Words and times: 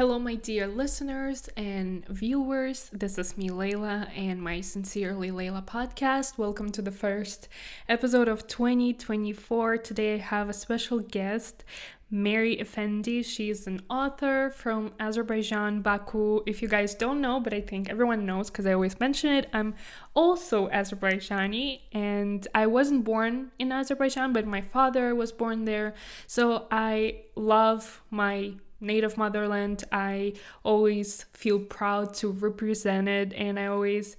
Hello, 0.00 0.18
my 0.18 0.34
dear 0.34 0.66
listeners 0.66 1.50
and 1.58 2.08
viewers. 2.08 2.88
This 2.90 3.18
is 3.18 3.36
me, 3.36 3.50
Leila, 3.50 4.08
and 4.16 4.40
my 4.40 4.62
Sincerely 4.62 5.30
Leila 5.30 5.60
podcast. 5.60 6.38
Welcome 6.38 6.72
to 6.72 6.80
the 6.80 6.90
first 6.90 7.48
episode 7.86 8.26
of 8.26 8.46
2024. 8.46 9.76
Today 9.76 10.14
I 10.14 10.16
have 10.16 10.48
a 10.48 10.54
special 10.54 11.00
guest, 11.00 11.64
Mary 12.10 12.56
Efendi. 12.56 13.22
She 13.22 13.50
is 13.50 13.66
an 13.66 13.82
author 13.90 14.48
from 14.48 14.94
Azerbaijan, 14.98 15.82
Baku. 15.82 16.44
If 16.46 16.62
you 16.62 16.68
guys 16.68 16.94
don't 16.94 17.20
know, 17.20 17.38
but 17.38 17.52
I 17.52 17.60
think 17.60 17.90
everyone 17.90 18.24
knows 18.24 18.48
because 18.48 18.64
I 18.64 18.72
always 18.72 18.98
mention 19.00 19.34
it, 19.34 19.50
I'm 19.52 19.74
also 20.14 20.70
Azerbaijani 20.70 21.80
and 21.92 22.48
I 22.54 22.68
wasn't 22.68 23.04
born 23.04 23.50
in 23.58 23.70
Azerbaijan, 23.70 24.32
but 24.32 24.46
my 24.46 24.62
father 24.62 25.14
was 25.14 25.30
born 25.30 25.66
there. 25.66 25.92
So 26.26 26.68
I 26.70 27.24
love 27.36 28.00
my 28.08 28.54
native 28.80 29.16
motherland. 29.16 29.84
I 29.92 30.34
always 30.62 31.24
feel 31.32 31.60
proud 31.60 32.14
to 32.14 32.30
represent 32.30 33.08
it 33.08 33.32
and 33.34 33.58
I 33.58 33.66
always 33.66 34.16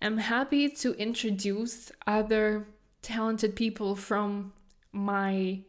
am 0.00 0.18
happy 0.18 0.68
to 0.68 0.92
introduce 0.94 1.92
other 2.06 2.66
talented 3.02 3.56
people 3.56 3.96
from 3.96 4.52
my 4.92 5.60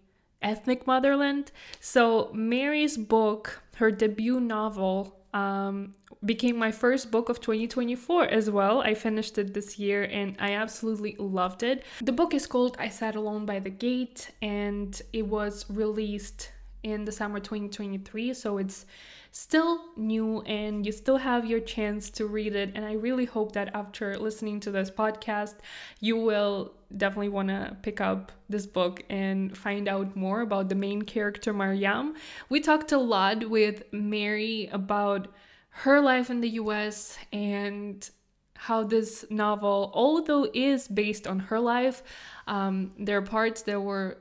ethnic 0.41 0.85
motherland. 0.85 1.51
So, 1.79 2.29
Mary's 2.33 2.97
book, 2.97 3.61
her 3.75 3.91
debut 3.91 4.39
novel, 4.39 5.15
um, 5.33 5.93
became 6.25 6.57
my 6.57 6.71
first 6.71 7.11
book 7.11 7.29
of 7.29 7.41
2024 7.41 8.25
as 8.25 8.49
well. 8.49 8.81
I 8.81 8.93
finished 8.93 9.37
it 9.37 9.53
this 9.53 9.77
year 9.77 10.03
and 10.03 10.35
I 10.39 10.53
absolutely 10.53 11.15
loved 11.19 11.63
it. 11.63 11.83
The 12.01 12.11
book 12.11 12.33
is 12.33 12.47
called 12.47 12.77
I 12.79 12.89
Sat 12.89 13.15
Alone 13.15 13.45
by 13.45 13.59
the 13.59 13.69
Gate 13.69 14.31
and 14.41 14.99
it 15.11 15.27
was 15.27 15.65
released 15.69 16.51
in 16.83 17.05
the 17.05 17.11
summer 17.11 17.39
2023, 17.39 18.33
so 18.33 18.57
it's 18.57 18.85
still 19.31 19.81
new 19.97 20.41
and 20.41 20.85
you 20.85 20.91
still 20.91 21.17
have 21.17 21.45
your 21.45 21.59
chance 21.59 22.09
to 22.11 22.27
read 22.27 22.55
it. 22.55 22.71
And 22.75 22.85
I 22.85 22.93
really 22.93 23.25
hope 23.25 23.53
that 23.53 23.73
after 23.73 24.15
listening 24.17 24.59
to 24.61 24.71
this 24.71 24.91
podcast, 24.91 25.55
you 25.99 26.17
will 26.17 26.73
definitely 26.95 27.29
want 27.29 27.49
to 27.49 27.75
pick 27.81 27.99
up 27.99 28.31
this 28.47 28.67
book 28.67 29.03
and 29.09 29.57
find 29.57 29.87
out 29.87 30.15
more 30.15 30.41
about 30.41 30.69
the 30.69 30.75
main 30.75 31.01
character, 31.01 31.51
Mariam. 31.51 32.13
We 32.49 32.59
talked 32.59 32.91
a 32.91 32.99
lot 32.99 33.49
with 33.49 33.83
Mary 33.91 34.69
about 34.71 35.29
her 35.69 35.99
life 35.99 36.29
in 36.29 36.41
the 36.41 36.49
US 36.49 37.17
and 37.31 38.07
how 38.55 38.83
this 38.83 39.25
novel, 39.29 39.91
although 39.93 40.47
is 40.53 40.87
based 40.87 41.27
on 41.27 41.39
her 41.39 41.59
life, 41.59 42.03
um, 42.47 42.91
there 42.97 43.17
are 43.17 43.21
parts 43.21 43.63
that 43.63 43.81
were 43.81 44.19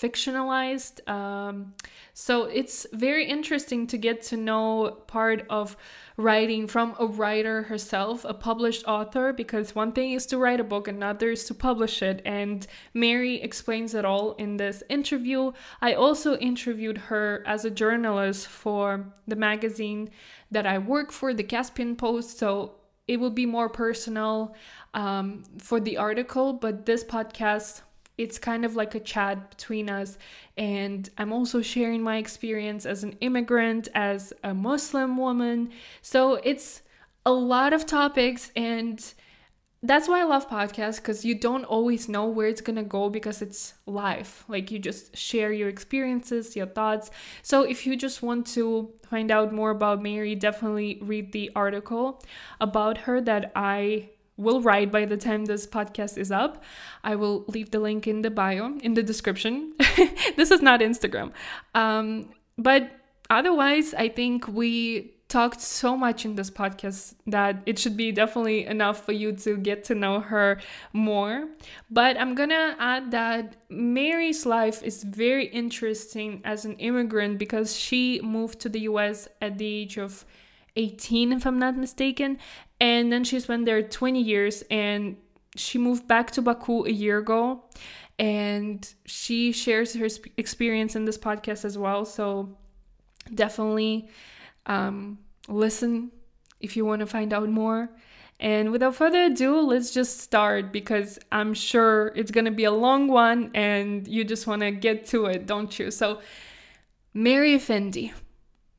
fictionalized. 0.00 1.06
Um, 1.08 1.74
so 2.14 2.44
it's 2.44 2.86
very 2.92 3.24
interesting 3.24 3.86
to 3.88 3.98
get 3.98 4.22
to 4.24 4.36
know 4.36 4.98
part 5.06 5.44
of 5.50 5.76
writing 6.16 6.66
from 6.66 6.94
a 7.00 7.06
writer 7.06 7.62
herself, 7.62 8.24
a 8.24 8.34
published 8.34 8.84
author, 8.86 9.32
because 9.32 9.74
one 9.74 9.92
thing 9.92 10.12
is 10.12 10.26
to 10.26 10.38
write 10.38 10.60
a 10.60 10.64
book, 10.64 10.86
another 10.86 11.30
is 11.30 11.44
to 11.44 11.54
publish 11.54 12.02
it. 12.02 12.22
And 12.24 12.66
Mary 12.94 13.42
explains 13.42 13.94
it 13.94 14.04
all 14.04 14.32
in 14.34 14.56
this 14.56 14.82
interview. 14.88 15.52
I 15.80 15.94
also 15.94 16.36
interviewed 16.36 16.98
her 16.98 17.42
as 17.46 17.64
a 17.64 17.70
journalist 17.70 18.46
for 18.46 19.12
the 19.26 19.36
magazine 19.36 20.10
that 20.50 20.66
I 20.66 20.78
work 20.78 21.10
for, 21.12 21.34
the 21.34 21.42
Caspian 21.42 21.96
Post. 21.96 22.38
So 22.38 22.76
it 23.08 23.18
will 23.18 23.30
be 23.30 23.46
more 23.46 23.68
personal 23.68 24.54
um, 24.94 25.42
for 25.58 25.80
the 25.80 25.96
article, 25.96 26.52
but 26.52 26.86
this 26.86 27.02
podcast 27.02 27.82
it's 28.18 28.38
kind 28.38 28.64
of 28.64 28.76
like 28.76 28.94
a 28.94 29.00
chat 29.00 29.50
between 29.50 29.88
us 29.88 30.18
and 30.56 31.08
i'm 31.18 31.32
also 31.32 31.62
sharing 31.62 32.02
my 32.02 32.18
experience 32.18 32.84
as 32.84 33.04
an 33.04 33.12
immigrant 33.20 33.88
as 33.94 34.32
a 34.44 34.52
muslim 34.52 35.16
woman 35.16 35.70
so 36.02 36.34
it's 36.44 36.82
a 37.24 37.32
lot 37.32 37.72
of 37.72 37.86
topics 37.86 38.50
and 38.56 39.14
that's 39.82 40.08
why 40.08 40.20
I 40.20 40.24
love 40.24 40.48
podcasts 40.48 40.96
because 40.96 41.24
you 41.24 41.36
don't 41.36 41.64
always 41.64 42.08
know 42.08 42.26
where 42.26 42.48
it's 42.48 42.60
gonna 42.60 42.82
go 42.82 43.08
because 43.08 43.40
it's 43.40 43.74
live. 43.86 44.44
Like 44.48 44.72
you 44.72 44.78
just 44.78 45.16
share 45.16 45.52
your 45.52 45.68
experiences, 45.68 46.56
your 46.56 46.66
thoughts. 46.66 47.10
So 47.42 47.62
if 47.62 47.86
you 47.86 47.96
just 47.96 48.22
want 48.22 48.46
to 48.48 48.92
find 49.08 49.30
out 49.30 49.52
more 49.52 49.70
about 49.70 50.02
Mary, 50.02 50.34
definitely 50.34 50.98
read 51.00 51.30
the 51.32 51.50
article 51.54 52.20
about 52.60 52.98
her 52.98 53.20
that 53.20 53.52
I 53.54 54.10
will 54.38 54.62
write 54.62 54.90
by 54.90 55.04
the 55.04 55.16
time 55.16 55.44
this 55.44 55.66
podcast 55.66 56.16
is 56.16 56.30
up. 56.30 56.64
I 57.04 57.16
will 57.16 57.44
leave 57.48 57.70
the 57.70 57.80
link 57.80 58.06
in 58.06 58.22
the 58.22 58.30
bio, 58.30 58.78
in 58.78 58.94
the 58.94 59.02
description. 59.02 59.74
this 60.36 60.50
is 60.50 60.62
not 60.62 60.80
Instagram. 60.80 61.32
Um, 61.74 62.30
but 62.56 62.90
otherwise, 63.28 63.92
I 63.92 64.08
think 64.08 64.48
we 64.48 65.14
talked 65.28 65.60
so 65.60 65.94
much 65.94 66.24
in 66.24 66.36
this 66.36 66.50
podcast 66.50 67.14
that 67.26 67.62
it 67.66 67.78
should 67.78 67.96
be 67.96 68.10
definitely 68.10 68.64
enough 68.64 69.04
for 69.04 69.12
you 69.12 69.32
to 69.32 69.58
get 69.58 69.84
to 69.84 69.94
know 69.94 70.20
her 70.20 70.58
more. 70.94 71.48
But 71.90 72.18
I'm 72.18 72.34
gonna 72.34 72.74
add 72.78 73.10
that 73.10 73.56
Mary's 73.68 74.46
life 74.46 74.82
is 74.82 75.02
very 75.02 75.46
interesting 75.46 76.40
as 76.44 76.64
an 76.64 76.76
immigrant 76.76 77.38
because 77.38 77.76
she 77.76 78.20
moved 78.22 78.60
to 78.60 78.70
the 78.70 78.80
US 78.80 79.28
at 79.42 79.58
the 79.58 79.66
age 79.66 79.98
of 79.98 80.24
18, 80.78 81.32
if 81.32 81.46
I'm 81.46 81.58
not 81.58 81.76
mistaken. 81.76 82.38
And 82.80 83.12
then 83.12 83.24
she 83.24 83.38
spent 83.40 83.66
there 83.66 83.82
20 83.82 84.22
years 84.22 84.62
and 84.70 85.16
she 85.56 85.76
moved 85.76 86.06
back 86.06 86.30
to 86.32 86.42
Baku 86.42 86.84
a 86.86 86.90
year 86.90 87.18
ago. 87.18 87.64
And 88.18 88.88
she 89.04 89.52
shares 89.52 89.94
her 89.94 90.08
experience 90.36 90.96
in 90.96 91.04
this 91.04 91.18
podcast 91.18 91.64
as 91.64 91.76
well. 91.76 92.04
So 92.04 92.56
definitely 93.34 94.08
um, 94.66 95.18
listen 95.48 96.10
if 96.60 96.76
you 96.76 96.84
want 96.84 97.00
to 97.00 97.06
find 97.06 97.32
out 97.32 97.48
more. 97.48 97.90
And 98.40 98.70
without 98.70 98.94
further 98.94 99.24
ado, 99.24 99.60
let's 99.60 99.92
just 99.92 100.20
start 100.20 100.72
because 100.72 101.18
I'm 101.32 101.54
sure 101.54 102.12
it's 102.14 102.30
going 102.30 102.44
to 102.44 102.52
be 102.52 102.64
a 102.64 102.70
long 102.70 103.08
one 103.08 103.50
and 103.52 104.06
you 104.06 104.22
just 104.22 104.46
want 104.46 104.62
to 104.62 104.70
get 104.70 105.06
to 105.06 105.26
it, 105.26 105.46
don't 105.46 105.76
you? 105.76 105.90
So, 105.90 106.20
Mary 107.12 107.56
Efendi, 107.56 108.12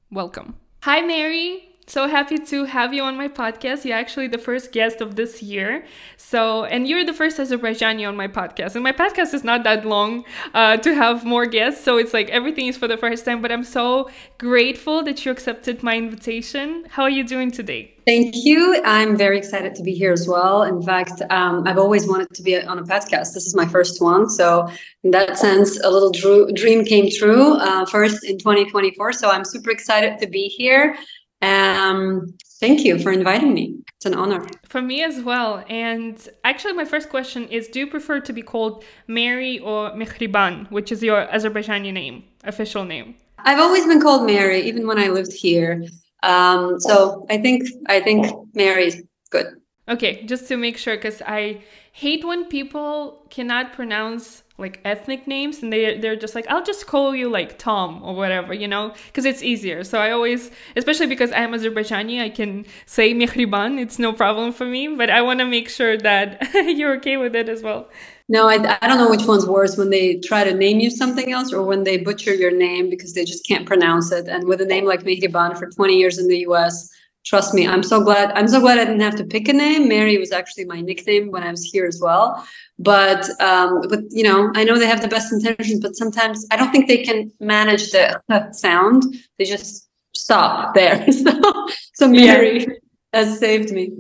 welcome. 0.09 0.55
Hi, 0.83 1.01
Mary 1.01 1.68
so 1.89 2.07
happy 2.07 2.37
to 2.37 2.65
have 2.65 2.93
you 2.93 3.01
on 3.01 3.17
my 3.17 3.27
podcast. 3.27 3.83
You're 3.83 3.97
actually 3.97 4.27
the 4.27 4.37
first 4.37 4.71
guest 4.71 5.01
of 5.01 5.15
this 5.15 5.41
year. 5.41 5.85
So, 6.17 6.65
and 6.65 6.87
you're 6.87 7.03
the 7.03 7.13
first 7.13 7.39
Azerbaijani 7.39 8.07
on 8.07 8.15
my 8.15 8.27
podcast. 8.27 8.75
And 8.75 8.83
my 8.83 8.91
podcast 8.91 9.33
is 9.33 9.43
not 9.43 9.63
that 9.63 9.85
long 9.85 10.23
uh, 10.53 10.77
to 10.77 10.93
have 10.93 11.25
more 11.25 11.47
guests. 11.47 11.83
So 11.83 11.97
it's 11.97 12.13
like 12.13 12.29
everything 12.29 12.67
is 12.67 12.77
for 12.77 12.87
the 12.87 12.97
first 12.97 13.25
time. 13.25 13.41
But 13.41 13.51
I'm 13.51 13.63
so 13.63 14.07
grateful 14.37 15.01
that 15.01 15.25
you 15.25 15.31
accepted 15.31 15.81
my 15.81 15.97
invitation. 15.97 16.85
How 16.89 17.01
are 17.03 17.09
you 17.09 17.23
doing 17.23 17.49
today? 17.49 17.95
Thank 18.05 18.35
you. 18.37 18.81
I'm 18.85 19.15
very 19.15 19.37
excited 19.37 19.75
to 19.75 19.83
be 19.83 19.93
here 19.93 20.11
as 20.11 20.27
well. 20.27 20.63
In 20.63 20.81
fact, 20.81 21.21
um, 21.29 21.67
I've 21.67 21.77
always 21.77 22.07
wanted 22.07 22.33
to 22.33 22.41
be 22.41 22.59
on 22.59 22.79
a 22.79 22.83
podcast. 22.83 23.33
This 23.33 23.45
is 23.45 23.55
my 23.55 23.67
first 23.67 24.01
one. 24.01 24.29
So, 24.29 24.67
in 25.03 25.11
that 25.11 25.37
sense, 25.37 25.79
a 25.83 25.89
little 25.89 26.11
dream 26.11 26.85
came 26.85 27.09
true 27.11 27.53
uh, 27.57 27.85
first 27.85 28.23
in 28.23 28.39
2024. 28.39 29.13
So, 29.13 29.29
I'm 29.29 29.45
super 29.45 29.69
excited 29.69 30.17
to 30.19 30.27
be 30.27 30.47
here. 30.47 30.95
Um, 31.41 32.37
thank 32.59 32.83
you 32.83 32.99
for 32.99 33.11
inviting 33.11 33.53
me. 33.53 33.75
It's 33.95 34.05
an 34.05 34.13
honor. 34.13 34.45
For 34.67 34.81
me 34.81 35.03
as 35.03 35.21
well. 35.21 35.63
And 35.69 36.17
actually, 36.43 36.73
my 36.73 36.85
first 36.85 37.09
question 37.09 37.47
is 37.47 37.67
Do 37.67 37.79
you 37.79 37.87
prefer 37.87 38.19
to 38.21 38.33
be 38.33 38.41
called 38.41 38.83
Mary 39.07 39.59
or 39.59 39.91
Mehriban, 39.91 40.69
which 40.71 40.91
is 40.91 41.03
your 41.03 41.27
Azerbaijani 41.27 41.93
name, 41.93 42.23
official 42.43 42.85
name? 42.85 43.15
I've 43.39 43.59
always 43.59 43.85
been 43.85 44.01
called 44.01 44.25
Mary, 44.25 44.61
even 44.61 44.85
when 44.87 44.99
I 44.99 45.07
lived 45.07 45.33
here. 45.33 45.85
Um, 46.23 46.79
so 46.79 47.25
I 47.29 47.37
think 47.37 47.67
I 47.87 48.01
think 48.01 48.25
Mary's 48.53 49.01
good. 49.29 49.47
Okay, 49.87 50.23
just 50.25 50.47
to 50.49 50.57
make 50.57 50.77
sure, 50.77 50.95
because 50.95 51.21
I 51.25 51.61
hate 51.93 52.23
when 52.23 52.45
people 52.45 53.25
cannot 53.29 53.73
pronounce 53.73 54.43
like 54.59 54.79
ethnic 54.85 55.27
names 55.27 55.63
and 55.63 55.71
they 55.71 55.97
they're 55.97 56.15
just 56.15 56.35
like 56.35 56.45
I'll 56.49 56.63
just 56.63 56.87
call 56.87 57.15
you 57.15 57.29
like 57.29 57.57
Tom 57.57 58.03
or 58.03 58.15
whatever, 58.15 58.53
you 58.53 58.67
know, 58.67 58.93
because 59.07 59.25
it's 59.25 59.41
easier. 59.41 59.83
So 59.83 59.99
I 59.99 60.11
always, 60.11 60.51
especially 60.75 61.07
because 61.07 61.31
I 61.31 61.39
am 61.39 61.51
Azerbaijani, 61.53 62.21
I 62.21 62.29
can 62.29 62.65
say 62.85 63.13
Mehriban. 63.13 63.79
It's 63.79 63.99
no 63.99 64.13
problem 64.13 64.51
for 64.51 64.65
me, 64.65 64.87
but 64.87 65.09
I 65.09 65.21
want 65.21 65.39
to 65.39 65.45
make 65.45 65.69
sure 65.69 65.97
that 65.97 66.49
you're 66.53 66.95
okay 66.97 67.17
with 67.17 67.35
it 67.35 67.49
as 67.49 67.63
well. 67.63 67.89
No, 68.31 68.47
I, 68.47 68.77
I 68.81 68.87
don't 68.87 68.99
know 68.99 69.09
which 69.09 69.25
one's 69.25 69.47
worse 69.47 69.75
when 69.75 69.89
they 69.89 70.17
try 70.17 70.43
to 70.43 70.53
name 70.53 70.79
you 70.79 70.91
something 70.91 71.33
else 71.33 71.51
or 71.51 71.63
when 71.63 71.83
they 71.83 71.97
butcher 71.97 72.33
your 72.33 72.51
name 72.51 72.87
because 72.89 73.13
they 73.13 73.25
just 73.25 73.45
can't 73.47 73.65
pronounce 73.65 74.11
it. 74.11 74.27
And 74.27 74.47
with 74.47 74.61
a 74.61 74.65
name 74.65 74.85
like 74.85 75.01
Mehriban 75.01 75.57
for 75.57 75.67
20 75.67 75.97
years 75.97 76.19
in 76.19 76.27
the 76.27 76.39
US, 76.49 76.89
trust 77.25 77.53
me 77.53 77.67
i'm 77.67 77.83
so 77.83 78.01
glad 78.01 78.31
i'm 78.31 78.47
so 78.47 78.59
glad 78.59 78.77
i 78.77 78.85
didn't 78.85 79.01
have 79.01 79.15
to 79.15 79.23
pick 79.23 79.47
a 79.47 79.53
name 79.53 79.87
mary 79.87 80.17
was 80.17 80.31
actually 80.31 80.65
my 80.65 80.81
nickname 80.81 81.29
when 81.31 81.43
i 81.43 81.51
was 81.51 81.63
here 81.63 81.85
as 81.85 81.99
well 82.01 82.45
but 82.77 83.29
um 83.41 83.81
but 83.89 84.01
you 84.09 84.23
know 84.23 84.51
i 84.55 84.63
know 84.63 84.77
they 84.77 84.87
have 84.87 85.01
the 85.01 85.07
best 85.07 85.31
intentions 85.31 85.79
but 85.79 85.95
sometimes 85.95 86.45
i 86.51 86.55
don't 86.55 86.71
think 86.71 86.87
they 86.87 87.03
can 87.03 87.31
manage 87.39 87.91
the 87.91 88.21
sound 88.53 89.03
they 89.37 89.45
just 89.45 89.89
stop 90.15 90.73
there 90.73 91.11
so, 91.11 91.67
so 91.93 92.07
mary 92.07 92.61
yeah. 92.61 92.73
has 93.13 93.39
saved 93.39 93.71
me 93.71 93.91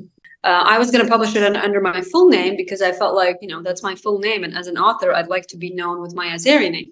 uh, 0.43 0.63
I 0.65 0.79
was 0.79 0.89
going 0.89 1.03
to 1.03 1.11
publish 1.11 1.35
it 1.35 1.55
under 1.55 1.81
my 1.81 2.01
full 2.01 2.29
name 2.29 2.55
because 2.55 2.81
I 2.81 2.93
felt 2.93 3.13
like, 3.13 3.37
you 3.41 3.47
know, 3.49 3.61
that's 3.61 3.83
my 3.83 3.93
full 3.95 4.19
name. 4.19 4.45
And 4.45 4.55
as 4.55 4.67
an 4.67 4.77
author, 4.77 5.13
I'd 5.13 5.27
like 5.27 5.47
to 5.47 5.57
be 5.57 5.69
known 5.69 6.01
with 6.01 6.15
my 6.15 6.27
Azeri 6.27 6.71
name. 6.71 6.91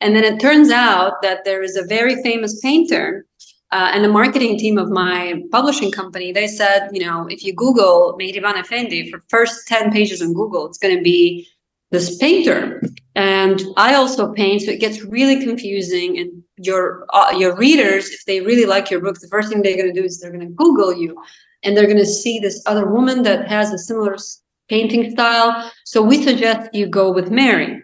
And 0.00 0.14
then 0.14 0.22
it 0.22 0.38
turns 0.38 0.70
out 0.70 1.20
that 1.22 1.44
there 1.44 1.62
is 1.62 1.76
a 1.76 1.84
very 1.86 2.22
famous 2.22 2.60
painter 2.60 3.26
uh, 3.74 3.90
and 3.92 4.04
the 4.04 4.08
marketing 4.08 4.56
team 4.56 4.78
of 4.78 4.88
my 4.88 5.42
publishing 5.50 5.90
company, 5.90 6.30
they 6.30 6.46
said, 6.46 6.88
you 6.92 7.04
know, 7.04 7.26
if 7.28 7.42
you 7.42 7.52
Google 7.52 8.16
Mehriban 8.20 8.54
Efendi 8.54 9.10
for 9.10 9.24
first 9.28 9.66
10 9.66 9.90
pages 9.90 10.22
on 10.22 10.32
Google, 10.32 10.64
it's 10.66 10.78
going 10.78 10.96
to 10.96 11.02
be 11.02 11.48
this 11.90 12.16
painter. 12.18 12.80
And 13.16 13.60
I 13.76 13.94
also 13.94 14.32
paint, 14.32 14.62
so 14.62 14.70
it 14.70 14.78
gets 14.78 15.02
really 15.02 15.42
confusing. 15.42 16.16
And 16.20 16.30
your 16.56 17.04
uh, 17.12 17.34
your 17.36 17.56
readers, 17.56 18.10
if 18.10 18.24
they 18.26 18.40
really 18.42 18.64
like 18.64 18.92
your 18.92 19.00
book, 19.00 19.18
the 19.18 19.26
first 19.26 19.48
thing 19.48 19.62
they're 19.62 19.76
going 19.76 19.92
to 19.92 20.00
do 20.00 20.06
is 20.06 20.20
they're 20.20 20.30
going 20.30 20.48
to 20.48 20.54
Google 20.54 20.94
you, 20.94 21.20
and 21.64 21.76
they're 21.76 21.86
going 21.86 21.98
to 21.98 22.06
see 22.06 22.38
this 22.38 22.62
other 22.66 22.86
woman 22.86 23.24
that 23.24 23.48
has 23.48 23.72
a 23.72 23.78
similar 23.78 24.16
painting 24.68 25.10
style. 25.10 25.68
So 25.84 26.00
we 26.00 26.22
suggest 26.22 26.70
you 26.72 26.86
go 26.86 27.10
with 27.10 27.28
Mary, 27.32 27.82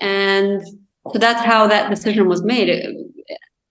and 0.00 0.66
so 1.12 1.18
that's 1.18 1.44
how 1.44 1.68
that 1.68 1.90
decision 1.90 2.28
was 2.28 2.42
made. 2.42 2.68
It, 2.68 2.96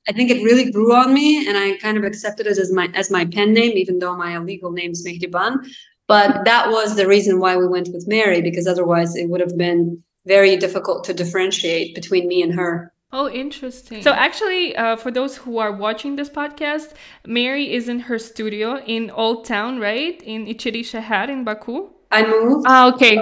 I 0.10 0.14
think 0.14 0.32
it 0.32 0.44
really 0.44 0.72
grew 0.72 0.94
on 0.94 1.14
me, 1.14 1.48
and 1.48 1.58
I 1.58 1.78
kind 1.78 1.98
of 1.98 2.04
accepted 2.04 2.48
it 2.48 2.58
as 2.58 2.72
my 2.72 2.90
as 2.94 3.12
my 3.12 3.26
pen 3.26 3.54
name, 3.54 3.78
even 3.78 4.00
though 4.00 4.16
my 4.16 4.38
legal 4.38 4.72
name 4.72 4.92
is 4.92 5.06
Mehriban. 5.06 5.68
But 6.08 6.46
that 6.46 6.70
was 6.72 6.96
the 6.96 7.08
reason 7.08 7.40
why 7.40 7.58
we 7.58 7.68
went 7.68 7.90
with 7.94 8.08
Mary, 8.08 8.42
because 8.42 8.66
otherwise 8.66 9.16
it 9.16 9.30
would 9.30 9.42
have 9.42 9.58
been 9.58 10.02
very 10.26 10.56
difficult 10.56 11.04
to 11.06 11.14
differentiate 11.14 11.96
between 11.96 12.28
me 12.28 12.42
and 12.42 12.54
her. 12.54 12.94
Oh, 13.12 13.30
interesting. 13.30 14.02
So, 14.04 14.12
actually, 14.12 14.76
uh, 14.76 14.98
for 14.98 15.12
those 15.12 15.38
who 15.38 15.58
are 15.60 15.72
watching 15.72 16.18
this 16.18 16.30
podcast, 16.30 16.94
Mary 17.26 17.74
is 17.74 17.88
in 17.88 18.00
her 18.00 18.20
studio 18.20 18.82
in 18.86 19.10
Old 19.12 19.46
Town, 19.46 19.80
right? 19.80 20.22
In 20.24 20.46
İçeri 20.46 20.84
Şehir 20.84 21.30
in 21.30 21.46
Baku. 21.46 21.90
I 22.12 22.24
moved. 22.24 22.66
Ah, 22.68 22.94
okay. 22.94 23.18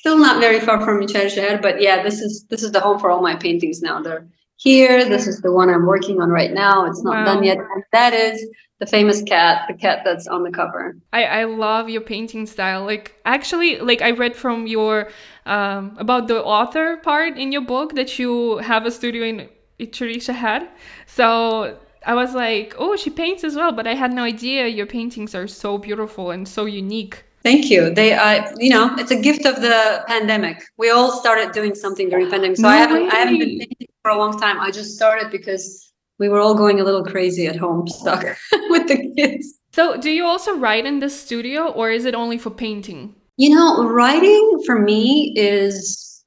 Still 0.00 0.18
not 0.18 0.40
very 0.40 0.60
far 0.60 0.84
from 0.84 1.02
İçeri 1.02 1.30
Şehir, 1.30 1.62
but 1.62 1.80
yeah, 1.80 2.02
this 2.02 2.20
is 2.20 2.46
this 2.48 2.62
is 2.62 2.72
the 2.72 2.80
home 2.80 2.98
for 2.98 3.10
all 3.10 3.22
my 3.22 3.36
paintings 3.36 3.82
now. 3.82 4.02
They're 4.02 4.24
here. 4.58 5.04
This 5.08 5.26
is 5.26 5.40
the 5.40 5.52
one 5.52 5.70
I'm 5.70 5.86
working 5.86 6.20
on 6.20 6.28
right 6.30 6.52
now. 6.52 6.84
It's 6.84 7.02
not 7.02 7.14
wow. 7.14 7.24
done 7.24 7.44
yet. 7.44 7.58
And 7.58 7.84
that 7.92 8.12
is 8.12 8.46
the 8.80 8.86
famous 8.86 9.22
cat, 9.22 9.62
the 9.68 9.74
cat 9.74 10.02
that's 10.04 10.26
on 10.26 10.42
the 10.42 10.50
cover. 10.50 10.96
I, 11.12 11.24
I 11.24 11.44
love 11.44 11.88
your 11.88 12.00
painting 12.02 12.46
style. 12.46 12.84
Like 12.84 13.14
actually, 13.24 13.78
like 13.78 14.02
I 14.02 14.10
read 14.10 14.36
from 14.36 14.66
your 14.66 15.08
um, 15.46 15.96
about 15.98 16.28
the 16.28 16.42
author 16.44 16.96
part 16.98 17.38
in 17.38 17.52
your 17.52 17.62
book 17.62 17.94
that 17.94 18.18
you 18.18 18.58
have 18.58 18.84
a 18.84 18.90
studio 18.90 19.24
in 19.24 19.48
İçeri 19.80 20.20
Şehir. 20.20 20.68
So 21.06 21.78
I 22.04 22.14
was 22.14 22.34
like, 22.34 22.74
oh, 22.78 22.96
she 22.96 23.10
paints 23.10 23.44
as 23.44 23.54
well, 23.54 23.72
but 23.72 23.86
I 23.86 23.94
had 23.94 24.12
no 24.12 24.24
idea 24.24 24.66
your 24.66 24.86
paintings 24.86 25.34
are 25.34 25.46
so 25.46 25.78
beautiful 25.78 26.30
and 26.30 26.48
so 26.48 26.64
unique. 26.64 27.24
Thank 27.42 27.70
you. 27.70 27.90
They, 27.90 28.14
uh, 28.14 28.52
you 28.58 28.70
know, 28.70 28.94
it's 28.98 29.10
a 29.10 29.20
gift 29.20 29.46
of 29.46 29.60
the 29.60 30.04
pandemic. 30.06 30.62
We 30.76 30.90
all 30.90 31.12
started 31.12 31.52
doing 31.52 31.74
something 31.74 32.08
during 32.08 32.30
pandemic. 32.30 32.56
So 32.56 32.62
no 32.64 32.68
I 32.68 32.76
haven't, 32.76 33.04
way. 33.04 33.10
I 33.10 33.14
haven't 33.16 33.38
been 33.38 33.58
painting 33.58 33.88
for 34.02 34.10
a 34.10 34.18
long 34.18 34.38
time. 34.38 34.60
I 34.60 34.70
just 34.70 34.96
started 34.96 35.30
because 35.30 35.92
we 36.18 36.28
were 36.28 36.40
all 36.40 36.54
going 36.54 36.80
a 36.80 36.84
little 36.84 37.04
crazy 37.04 37.46
at 37.46 37.56
home, 37.56 37.86
stuck 37.86 38.24
with 38.70 38.88
the 38.88 39.12
kids. 39.16 39.54
So, 39.72 40.00
do 40.00 40.10
you 40.10 40.24
also 40.24 40.56
write 40.56 40.86
in 40.86 40.98
the 40.98 41.08
studio 41.08 41.68
or 41.68 41.90
is 41.90 42.04
it 42.04 42.14
only 42.14 42.38
for 42.38 42.50
painting? 42.50 43.14
You 43.36 43.54
know, 43.54 43.84
writing 43.84 44.60
for 44.66 44.80
me 44.80 45.32
is, 45.36 46.24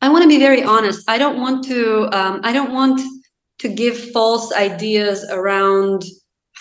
I 0.00 0.08
want 0.08 0.22
to 0.22 0.28
be 0.28 0.38
very 0.38 0.64
honest. 0.64 1.08
I 1.08 1.18
don't 1.18 1.40
want 1.40 1.64
to, 1.66 2.08
um, 2.12 2.40
I 2.42 2.52
don't 2.52 2.72
want 2.72 3.00
to 3.60 3.68
give 3.68 4.10
false 4.12 4.52
ideas 4.52 5.24
around 5.30 6.02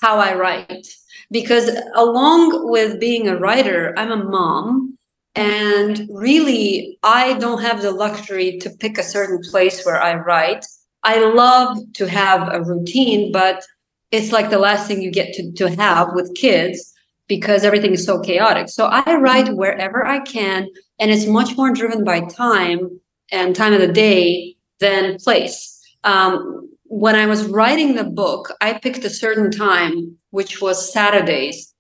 how 0.01 0.19
I 0.19 0.35
write 0.35 0.87
because 1.31 1.69
along 1.95 2.69
with 2.69 2.99
being 2.99 3.27
a 3.27 3.37
writer, 3.37 3.93
I'm 3.97 4.11
a 4.11 4.23
mom. 4.23 4.97
And 5.35 6.07
really, 6.11 6.97
I 7.03 7.33
don't 7.33 7.61
have 7.61 7.81
the 7.81 7.91
luxury 7.91 8.57
to 8.59 8.69
pick 8.69 8.97
a 8.97 9.03
certain 9.03 9.39
place 9.51 9.85
where 9.85 10.01
I 10.01 10.15
write. 10.15 10.65
I 11.03 11.19
love 11.19 11.77
to 11.93 12.07
have 12.07 12.51
a 12.51 12.63
routine, 12.63 13.31
but 13.31 13.63
it's 14.11 14.31
like 14.31 14.49
the 14.49 14.57
last 14.57 14.87
thing 14.87 15.01
you 15.01 15.11
get 15.11 15.33
to, 15.33 15.51
to 15.53 15.69
have 15.75 16.09
with 16.13 16.35
kids 16.35 16.93
because 17.27 17.63
everything 17.63 17.91
is 17.91 18.05
so 18.05 18.19
chaotic. 18.19 18.69
So 18.69 18.85
I 18.85 19.15
write 19.15 19.53
wherever 19.53 20.05
I 20.05 20.19
can, 20.19 20.67
and 20.97 21.11
it's 21.11 21.27
much 21.27 21.55
more 21.55 21.71
driven 21.71 22.03
by 22.03 22.21
time 22.21 22.99
and 23.31 23.55
time 23.55 23.73
of 23.73 23.81
the 23.81 23.91
day 23.91 24.55
than 24.79 25.17
place. 25.17 25.79
Um, 26.03 26.69
when 26.89 27.15
I 27.15 27.25
was 27.25 27.45
writing 27.45 27.95
the 27.95 28.03
book, 28.03 28.51
I 28.61 28.73
picked 28.73 29.03
a 29.03 29.09
certain 29.09 29.51
time, 29.51 30.17
which 30.31 30.61
was 30.61 30.91
Saturdays. 30.91 31.73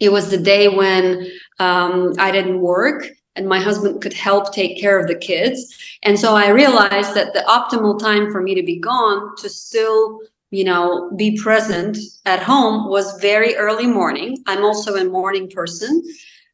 It 0.00 0.10
was 0.10 0.30
the 0.30 0.38
day 0.38 0.68
when 0.68 1.26
um, 1.58 2.12
I 2.18 2.30
didn't 2.30 2.60
work 2.60 3.06
and 3.36 3.48
my 3.48 3.58
husband 3.58 4.00
could 4.00 4.12
help 4.12 4.52
take 4.52 4.80
care 4.80 4.98
of 4.98 5.08
the 5.08 5.16
kids. 5.16 5.76
And 6.02 6.18
so 6.18 6.34
I 6.34 6.50
realized 6.50 7.14
that 7.14 7.32
the 7.32 7.44
optimal 7.48 7.98
time 7.98 8.30
for 8.30 8.40
me 8.40 8.54
to 8.54 8.62
be 8.62 8.78
gone 8.78 9.34
to 9.38 9.48
still, 9.48 10.20
you 10.50 10.64
know, 10.64 11.10
be 11.16 11.36
present 11.36 11.98
at 12.26 12.42
home 12.42 12.88
was 12.88 13.20
very 13.20 13.56
early 13.56 13.86
morning. 13.86 14.42
I'm 14.46 14.64
also 14.64 14.94
a 14.94 15.04
morning 15.04 15.50
person. 15.50 16.02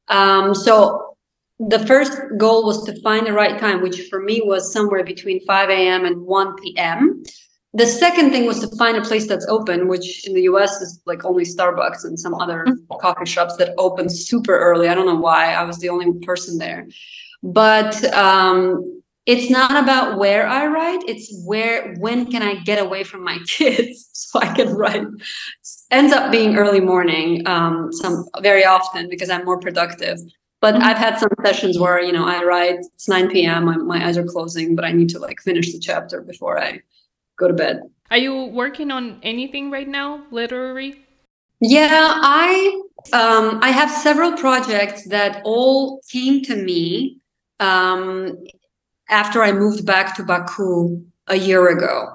Um, 0.08 0.54
so 0.54 1.16
the 1.58 1.84
first 1.86 2.18
goal 2.38 2.64
was 2.64 2.82
to 2.84 2.98
find 3.02 3.26
the 3.26 3.34
right 3.34 3.58
time, 3.58 3.82
which 3.82 4.08
for 4.08 4.22
me 4.22 4.40
was 4.42 4.72
somewhere 4.72 5.04
between 5.04 5.44
5 5.44 5.68
a.m. 5.68 6.06
and 6.06 6.22
1 6.22 6.56
p.m. 6.56 7.22
The 7.72 7.86
second 7.86 8.30
thing 8.30 8.46
was 8.46 8.58
to 8.60 8.76
find 8.76 8.96
a 8.96 9.02
place 9.02 9.28
that's 9.28 9.46
open, 9.46 9.86
which 9.86 10.26
in 10.26 10.34
the 10.34 10.42
US 10.42 10.80
is 10.80 11.00
like 11.06 11.24
only 11.24 11.44
Starbucks 11.44 12.04
and 12.04 12.18
some 12.18 12.34
other 12.34 12.64
mm-hmm. 12.66 12.96
coffee 13.00 13.26
shops 13.26 13.56
that 13.56 13.74
open 13.78 14.08
super 14.08 14.58
early. 14.58 14.88
I 14.88 14.94
don't 14.94 15.06
know 15.06 15.14
why. 15.14 15.52
I 15.52 15.62
was 15.62 15.78
the 15.78 15.88
only 15.88 16.12
person 16.26 16.58
there. 16.58 16.88
But 17.42 18.02
um, 18.12 19.02
it's 19.24 19.50
not 19.50 19.80
about 19.80 20.18
where 20.18 20.48
I 20.48 20.66
write, 20.66 21.00
it's 21.06 21.32
where, 21.46 21.94
when 21.98 22.30
can 22.30 22.42
I 22.42 22.56
get 22.56 22.84
away 22.84 23.04
from 23.04 23.22
my 23.22 23.38
kids 23.46 24.10
so 24.12 24.40
I 24.40 24.52
can 24.52 24.74
write. 24.74 25.06
Ends 25.92 26.12
up 26.12 26.32
being 26.32 26.56
early 26.56 26.80
morning, 26.80 27.46
um, 27.46 27.92
some 27.92 28.24
very 28.42 28.64
often 28.64 29.08
because 29.08 29.30
I'm 29.30 29.44
more 29.44 29.60
productive. 29.60 30.18
But 30.60 30.74
mm-hmm. 30.74 30.84
I've 30.84 30.98
had 30.98 31.18
some 31.18 31.30
sessions 31.44 31.78
where, 31.78 32.02
you 32.02 32.12
know, 32.12 32.26
I 32.26 32.42
write, 32.42 32.80
it's 32.80 33.08
9 33.08 33.30
p.m., 33.30 33.64
my, 33.64 33.76
my 33.76 34.06
eyes 34.06 34.18
are 34.18 34.24
closing, 34.24 34.74
but 34.74 34.84
I 34.84 34.92
need 34.92 35.08
to 35.10 35.18
like 35.18 35.40
finish 35.40 35.72
the 35.72 35.78
chapter 35.78 36.20
before 36.20 36.60
I 36.60 36.82
go 37.40 37.48
to 37.48 37.54
bed. 37.54 37.80
Are 38.10 38.18
you 38.18 38.44
working 38.44 38.90
on 38.90 39.18
anything 39.22 39.70
right 39.70 39.88
now, 39.88 40.24
literary? 40.30 41.06
Yeah, 41.60 42.12
I 42.22 42.82
um, 43.12 43.60
I 43.62 43.70
have 43.70 43.90
several 43.90 44.32
projects 44.32 45.08
that 45.08 45.42
all 45.44 46.00
came 46.10 46.42
to 46.42 46.56
me 46.56 47.18
um, 47.60 48.36
after 49.08 49.42
I 49.42 49.52
moved 49.52 49.84
back 49.86 50.16
to 50.16 50.22
Baku 50.22 51.02
a 51.26 51.36
year 51.36 51.68
ago. 51.68 52.08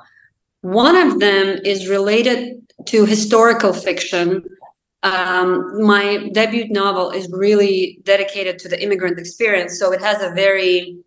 One 0.62 0.96
of 0.96 1.20
them 1.20 1.60
is 1.64 1.88
related 1.88 2.62
to 2.88 3.06
historical 3.06 3.74
fiction. 3.74 4.44
Um, 5.04 5.84
my 5.84 6.30
debut 6.34 6.68
novel 6.70 7.12
is 7.12 7.30
really 7.32 8.00
dedicated 8.04 8.58
to 8.60 8.68
the 8.68 8.82
immigrant 8.82 9.20
experience, 9.20 9.80
so 9.80 9.94
it 9.94 10.02
has 10.02 10.22
a 10.22 10.34
very 10.34 10.98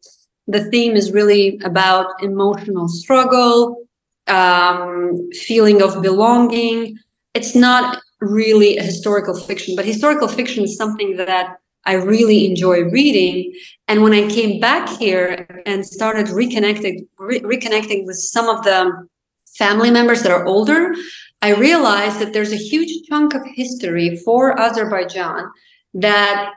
the 0.49 0.65
theme 0.71 0.97
is 0.97 1.13
really 1.13 1.61
about 1.63 2.23
emotional 2.23 2.89
struggle, 2.89 3.88
um, 4.29 5.31
feeling 5.33 5.83
of 5.83 6.03
belonging. 6.03 6.99
It's 7.35 7.55
not 7.55 8.01
really 8.21 8.77
a 8.77 8.83
historical 8.83 9.35
fiction, 9.35 9.77
but 9.77 9.85
historical 9.85 10.29
fiction 10.29 10.65
is 10.65 10.77
something 10.77 11.17
that 11.17 11.59
I 11.85 11.95
really 11.95 12.47
enjoy 12.47 12.85
reading. 12.85 13.53
And 13.87 14.03
when 14.03 14.13
I 14.13 14.29
came 14.29 14.61
back 14.61 14.89
here 14.89 15.63
and 15.65 15.87
started 15.87 16.27
reconnecting, 16.27 17.07
re- 17.19 17.41
reconnecting 17.41 18.05
with 18.05 18.17
some 18.17 18.49
of 18.49 18.65
the 18.65 19.09
family 19.57 19.91
members 19.91 20.23
that 20.23 20.33
are 20.33 20.45
older, 20.45 20.95
I 21.41 21.55
realized 21.55 22.19
that 22.21 22.33
there's 22.33 22.53
a 22.53 22.57
huge 22.57 23.09
chunk 23.09 23.35
of 23.35 23.43
history 23.47 24.17
for 24.25 24.59
Azerbaijan 24.61 25.51
that 25.95 26.53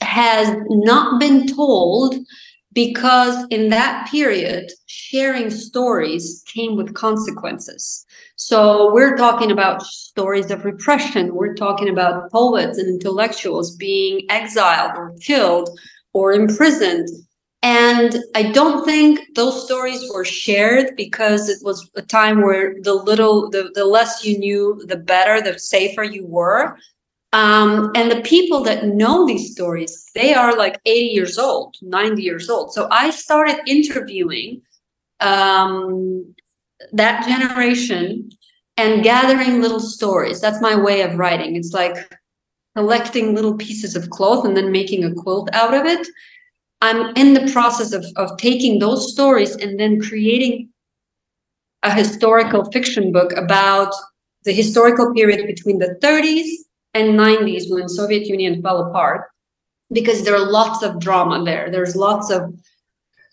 has 0.00 0.54
not 0.68 1.18
been 1.18 1.46
told 1.46 2.14
because 2.72 3.46
in 3.50 3.68
that 3.68 4.08
period, 4.10 4.72
sharing 4.86 5.50
stories 5.50 6.42
came 6.46 6.76
with 6.76 6.94
consequences. 6.94 8.06
So 8.36 8.92
we're 8.92 9.16
talking 9.16 9.50
about 9.50 9.82
stories 9.82 10.50
of 10.50 10.64
repression. 10.64 11.34
We're 11.34 11.54
talking 11.54 11.88
about 11.88 12.30
poets 12.30 12.78
and 12.78 12.88
intellectuals 12.88 13.76
being 13.76 14.26
exiled 14.30 14.92
or 14.96 15.14
killed 15.20 15.70
or 16.12 16.32
imprisoned. 16.32 17.08
And 17.62 18.16
I 18.34 18.50
don't 18.50 18.84
think 18.84 19.20
those 19.36 19.64
stories 19.64 20.10
were 20.12 20.24
shared 20.24 20.96
because 20.96 21.48
it 21.48 21.58
was 21.62 21.88
a 21.94 22.02
time 22.02 22.42
where 22.42 22.74
the 22.82 22.94
little, 22.94 23.50
the, 23.50 23.70
the 23.74 23.84
less 23.84 24.24
you 24.24 24.38
knew, 24.38 24.82
the 24.86 24.96
better, 24.96 25.40
the 25.40 25.58
safer 25.58 26.02
you 26.02 26.26
were. 26.26 26.76
Um, 27.32 27.90
and 27.94 28.10
the 28.10 28.20
people 28.20 28.62
that 28.64 28.86
know 28.86 29.26
these 29.26 29.52
stories, 29.52 30.10
they 30.14 30.34
are 30.34 30.56
like 30.56 30.78
80 30.84 31.06
years 31.06 31.38
old, 31.38 31.76
90 31.80 32.22
years 32.22 32.50
old. 32.50 32.74
So 32.74 32.88
I 32.90 33.10
started 33.10 33.60
interviewing 33.66 34.60
um, 35.20 36.34
that 36.92 37.26
generation 37.26 38.30
and 38.76 39.02
gathering 39.02 39.62
little 39.62 39.80
stories. 39.80 40.40
That's 40.40 40.60
my 40.60 40.76
way 40.76 41.02
of 41.02 41.18
writing. 41.18 41.56
It's 41.56 41.72
like 41.72 41.96
collecting 42.76 43.34
little 43.34 43.56
pieces 43.56 43.96
of 43.96 44.10
cloth 44.10 44.44
and 44.44 44.56
then 44.56 44.70
making 44.70 45.04
a 45.04 45.14
quilt 45.14 45.48
out 45.54 45.72
of 45.72 45.86
it. 45.86 46.06
I'm 46.82 47.14
in 47.16 47.32
the 47.32 47.50
process 47.52 47.92
of, 47.92 48.04
of 48.16 48.36
taking 48.36 48.78
those 48.78 49.12
stories 49.12 49.56
and 49.56 49.78
then 49.78 50.00
creating 50.00 50.68
a 51.82 51.94
historical 51.94 52.70
fiction 52.72 53.12
book 53.12 53.32
about 53.32 53.94
the 54.44 54.52
historical 54.52 55.14
period 55.14 55.46
between 55.46 55.78
the 55.78 55.96
30s 56.02 56.48
and 56.94 57.18
90s 57.18 57.70
when 57.70 57.88
Soviet 57.88 58.26
Union 58.26 58.62
fell 58.62 58.86
apart 58.86 59.30
because 59.92 60.24
there 60.24 60.34
are 60.34 60.50
lots 60.50 60.82
of 60.82 60.98
drama 60.98 61.44
there. 61.44 61.70
There's 61.70 61.96
lots 61.96 62.30
of 62.30 62.54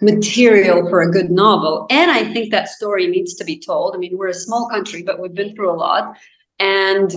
material 0.01 0.87
for 0.89 1.01
a 1.01 1.11
good 1.11 1.29
novel. 1.29 1.85
And 1.89 2.09
I 2.09 2.31
think 2.31 2.51
that 2.51 2.69
story 2.69 3.07
needs 3.07 3.33
to 3.35 3.43
be 3.43 3.59
told. 3.59 3.95
I 3.95 3.97
mean, 3.97 4.17
we're 4.17 4.29
a 4.29 4.33
small 4.33 4.69
country, 4.69 5.03
but 5.03 5.19
we've 5.19 5.33
been 5.33 5.55
through 5.55 5.71
a 5.71 5.75
lot. 5.75 6.17
And, 6.59 7.13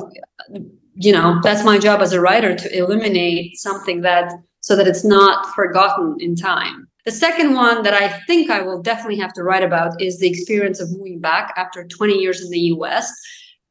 you 0.95 1.13
know, 1.13 1.41
that's 1.43 1.65
my 1.65 1.79
job 1.79 2.01
as 2.01 2.13
a 2.13 2.21
writer 2.21 2.55
to 2.55 2.77
eliminate 2.77 3.57
something 3.57 4.01
that 4.03 4.33
so 4.61 4.77
that 4.77 4.87
it's 4.87 5.05
not 5.05 5.53
forgotten 5.55 6.17
in 6.21 6.37
time. 6.37 6.87
The 7.05 7.11
second 7.11 7.55
one 7.55 7.83
that 7.83 7.95
I 7.95 8.09
think 8.27 8.49
I 8.49 8.63
will 8.63 8.81
definitely 8.81 9.19
have 9.19 9.33
to 9.35 9.43
write 9.43 9.65
about 9.65 10.01
is 10.01 10.19
the 10.19 10.29
experience 10.29 10.81
of 10.81 10.93
moving 10.93 11.19
back 11.19 11.53
after 11.57 11.85
20 11.85 12.15
years 12.15 12.45
in 12.45 12.51
the 12.51 12.61
US 12.77 13.13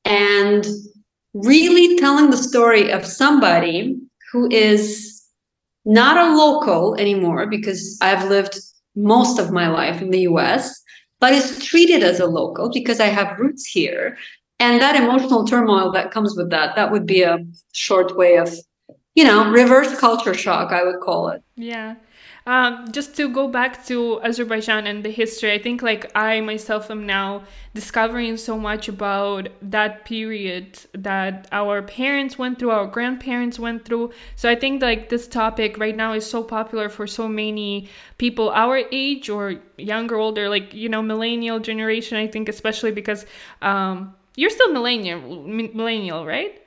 and 0.04 0.68
really 1.34 1.98
telling 1.98 2.30
the 2.30 2.38
story 2.38 2.92
of 2.92 3.06
somebody 3.06 3.98
who 4.32 4.50
is 4.52 5.24
not 5.86 6.18
a 6.18 6.36
local 6.36 6.96
anymore 6.96 7.48
because 7.48 7.98
I've 8.02 8.30
lived 8.30 8.58
most 8.96 9.40
of 9.40 9.52
my 9.52 9.68
life 9.68 10.02
in 10.02 10.12
the 10.12 10.22
US, 10.22 10.82
but 11.20 11.34
is 11.34 11.64
treated 11.64 12.04
as 12.04 12.20
a 12.20 12.28
local 12.28 12.70
because 12.72 13.00
I 13.00 13.08
have 13.08 13.40
roots 13.40 13.66
here. 13.66 14.18
And 14.60 14.82
that 14.82 14.96
emotional 14.96 15.46
turmoil 15.46 15.92
that 15.94 16.12
comes 16.12 16.36
with 16.36 16.50
that, 16.52 16.76
that 16.76 16.92
would 16.92 17.06
be 17.06 17.24
a 17.24 17.40
short 17.72 18.16
way 18.16 18.38
of, 18.38 18.54
you 19.16 19.24
know, 19.24 19.50
reverse 19.50 19.98
culture 20.00 20.36
shock, 20.36 20.72
I 20.72 20.84
would 20.84 21.00
call 21.00 21.30
it. 21.30 21.42
Yeah. 21.56 21.96
Um, 22.48 22.92
just 22.92 23.16
to 23.18 23.30
go 23.30 23.48
back 23.48 23.86
to 23.86 24.20
Azerbaijan 24.24 24.88
and 24.88 25.06
the 25.06 25.12
history, 25.12 25.52
I 25.52 25.60
think 25.60 25.84
like 25.84 26.12
I 26.16 26.42
myself 26.42 26.90
am 26.90 27.06
now 27.06 27.44
discovering 27.76 28.36
so 28.38 28.58
much 28.58 28.88
about 28.88 29.50
that 29.62 30.06
period 30.06 30.80
that 30.94 31.48
our 31.52 31.84
parents 31.84 32.40
went 32.40 32.58
through, 32.58 32.72
our 32.72 32.88
grandparents 32.88 33.60
went 33.60 33.86
through. 33.86 34.12
So 34.36 34.50
I 34.50 34.56
think 34.56 34.82
like 34.82 35.10
this 35.10 35.28
topic 35.28 35.78
right 35.78 35.96
now 35.96 36.14
is 36.14 36.26
so 36.28 36.44
popular 36.44 36.90
for 36.90 37.06
so 37.06 37.28
many 37.28 37.90
people 38.18 38.50
our 38.50 38.82
age 38.92 39.30
or 39.30 39.56
younger, 39.78 40.16
older, 40.16 40.50
like 40.50 40.74
you 40.74 40.90
know, 40.90 41.04
millennial 41.04 41.60
generation. 41.60 42.18
I 42.18 42.26
think 42.26 42.50
especially 42.50 42.92
because 42.92 43.28
um, 43.62 44.16
you're 44.36 44.50
still 44.50 44.74
millennial, 44.74 45.22
millennial, 45.48 46.26
right? 46.26 46.61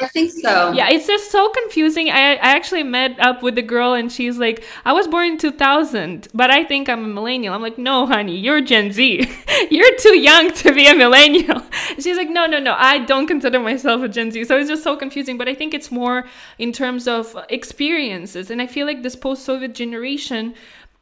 I 0.00 0.06
think 0.08 0.30
so. 0.30 0.72
Yeah, 0.72 0.88
it's 0.90 1.06
just 1.06 1.30
so 1.30 1.48
confusing. 1.50 2.08
I, 2.08 2.34
I 2.34 2.54
actually 2.54 2.82
met 2.82 3.18
up 3.18 3.42
with 3.42 3.56
the 3.56 3.62
girl 3.62 3.94
and 3.94 4.10
she's 4.10 4.38
like, 4.38 4.64
I 4.84 4.92
was 4.92 5.08
born 5.08 5.32
in 5.32 5.38
2000, 5.38 6.28
but 6.32 6.50
I 6.50 6.64
think 6.64 6.88
I'm 6.88 7.04
a 7.04 7.08
millennial. 7.08 7.54
I'm 7.54 7.62
like, 7.62 7.78
no, 7.78 8.06
honey, 8.06 8.36
you're 8.36 8.60
Gen 8.60 8.92
Z. 8.92 9.28
you're 9.70 9.96
too 9.96 10.16
young 10.16 10.52
to 10.52 10.72
be 10.72 10.86
a 10.86 10.94
millennial. 10.94 11.62
she's 11.98 12.16
like, 12.16 12.30
no, 12.30 12.46
no, 12.46 12.58
no, 12.58 12.74
I 12.78 12.98
don't 12.98 13.26
consider 13.26 13.58
myself 13.58 14.02
a 14.02 14.08
Gen 14.08 14.30
Z. 14.30 14.44
So 14.44 14.56
it's 14.56 14.68
just 14.68 14.84
so 14.84 14.96
confusing. 14.96 15.36
But 15.36 15.48
I 15.48 15.54
think 15.54 15.74
it's 15.74 15.90
more 15.90 16.26
in 16.58 16.72
terms 16.72 17.08
of 17.08 17.36
experiences. 17.48 18.50
And 18.50 18.62
I 18.62 18.68
feel 18.68 18.86
like 18.86 19.02
this 19.02 19.16
post 19.16 19.44
Soviet 19.44 19.74
generation, 19.74 20.54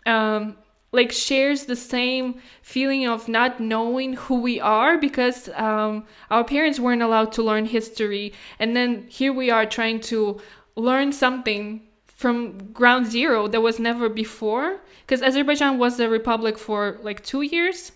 um, 0.06 0.56
like 0.92 1.12
shares 1.12 1.66
the 1.66 1.76
same 1.76 2.40
feeling 2.62 3.06
of 3.06 3.28
not 3.28 3.60
knowing 3.60 4.14
who 4.14 4.40
we 4.40 4.60
are 4.60 4.98
because 4.98 5.48
um, 5.50 6.04
our 6.30 6.44
parents 6.44 6.80
weren't 6.80 7.02
allowed 7.02 7.32
to 7.32 7.42
learn 7.42 7.66
history 7.66 8.32
and 8.58 8.76
then 8.76 9.06
here 9.08 9.32
we 9.32 9.50
are 9.50 9.66
trying 9.66 10.00
to 10.00 10.40
learn 10.76 11.12
something 11.12 11.82
from 12.06 12.72
ground 12.72 13.06
zero 13.06 13.46
that 13.48 13.62
was 13.62 13.78
never 13.78 14.08
before 14.08 14.80
because 15.02 15.22
azerbaijan 15.22 15.78
was 15.78 16.00
a 16.00 16.08
republic 16.08 16.58
for 16.58 16.98
like 17.02 17.22
two 17.22 17.42
years 17.42 17.92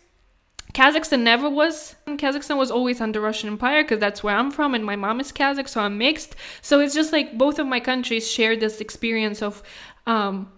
Kazakhstan 0.73 1.21
never 1.21 1.49
was. 1.49 1.95
Kazakhstan 2.05 2.57
was 2.59 2.69
always 2.69 3.01
under 3.01 3.21
Russian 3.21 3.49
Empire 3.49 3.85
because 3.85 4.01
that's 4.01 4.25
where 4.25 4.37
I'm 4.37 4.51
from, 4.51 4.75
and 4.75 4.85
my 4.85 4.97
mom 4.97 5.21
is 5.21 5.31
Kazakh, 5.31 5.69
so 5.69 5.81
I'm 5.81 5.97
mixed. 5.97 6.35
So 6.63 6.81
it's 6.81 6.95
just 6.95 7.13
like 7.13 7.39
both 7.39 7.61
of 7.61 7.69
my 7.69 7.79
countries 7.79 8.29
share 8.29 8.57
this 8.57 8.81
experience 8.81 9.41
of 9.41 9.63
um, 10.05 10.51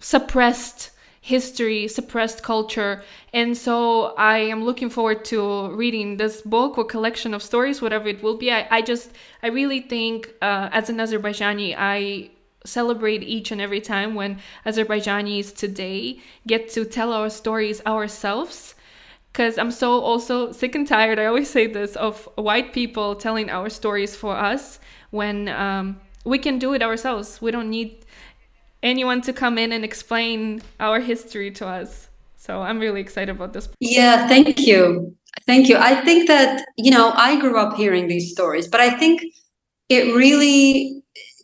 suppressed 0.00 0.91
history, 1.22 1.86
suppressed 1.86 2.42
culture. 2.42 3.02
And 3.32 3.56
so 3.56 4.12
I 4.16 4.38
am 4.38 4.64
looking 4.64 4.90
forward 4.90 5.24
to 5.26 5.70
reading 5.70 6.16
this 6.16 6.42
book 6.42 6.76
or 6.76 6.84
collection 6.84 7.32
of 7.32 7.44
stories, 7.44 7.80
whatever 7.80 8.08
it 8.08 8.24
will 8.24 8.36
be. 8.36 8.52
I, 8.52 8.66
I 8.70 8.82
just, 8.82 9.12
I 9.40 9.46
really 9.46 9.80
think 9.80 10.34
uh, 10.42 10.68
as 10.72 10.90
an 10.90 10.96
Azerbaijani, 10.96 11.76
I 11.78 12.30
celebrate 12.64 13.22
each 13.22 13.52
and 13.52 13.60
every 13.60 13.80
time 13.80 14.16
when 14.16 14.40
Azerbaijanis 14.66 15.54
today 15.56 16.20
get 16.46 16.68
to 16.70 16.84
tell 16.84 17.12
our 17.12 17.30
stories 17.30 17.80
ourselves. 17.86 18.74
Because 19.32 19.58
I'm 19.58 19.70
so 19.70 20.00
also 20.00 20.50
sick 20.50 20.74
and 20.74 20.86
tired, 20.86 21.20
I 21.20 21.26
always 21.26 21.48
say 21.48 21.68
this, 21.68 21.94
of 21.94 22.28
white 22.34 22.72
people 22.72 23.14
telling 23.14 23.48
our 23.48 23.70
stories 23.70 24.16
for 24.16 24.36
us 24.36 24.80
when 25.10 25.48
um, 25.48 26.00
we 26.24 26.38
can 26.38 26.58
do 26.58 26.74
it 26.74 26.82
ourselves. 26.82 27.40
We 27.40 27.52
don't 27.52 27.70
need 27.70 28.04
anyone 28.82 29.20
to 29.22 29.32
come 29.32 29.58
in 29.58 29.72
and 29.72 29.84
explain 29.84 30.62
our 30.80 31.00
history 31.00 31.50
to 31.52 31.66
us. 31.66 32.08
So 32.36 32.62
I'm 32.62 32.78
really 32.78 33.00
excited 33.00 33.34
about 33.34 33.52
this. 33.52 33.68
Yeah, 33.80 34.26
thank 34.26 34.58
you. 34.58 35.16
Thank 35.46 35.68
you. 35.68 35.76
I 35.76 36.04
think 36.04 36.28
that, 36.28 36.64
you 36.76 36.90
know, 36.90 37.12
I 37.14 37.40
grew 37.40 37.58
up 37.58 37.76
hearing 37.76 38.08
these 38.08 38.32
stories, 38.32 38.68
but 38.68 38.80
I 38.80 38.90
think 38.90 39.22
it 39.88 40.14
really 40.14 41.02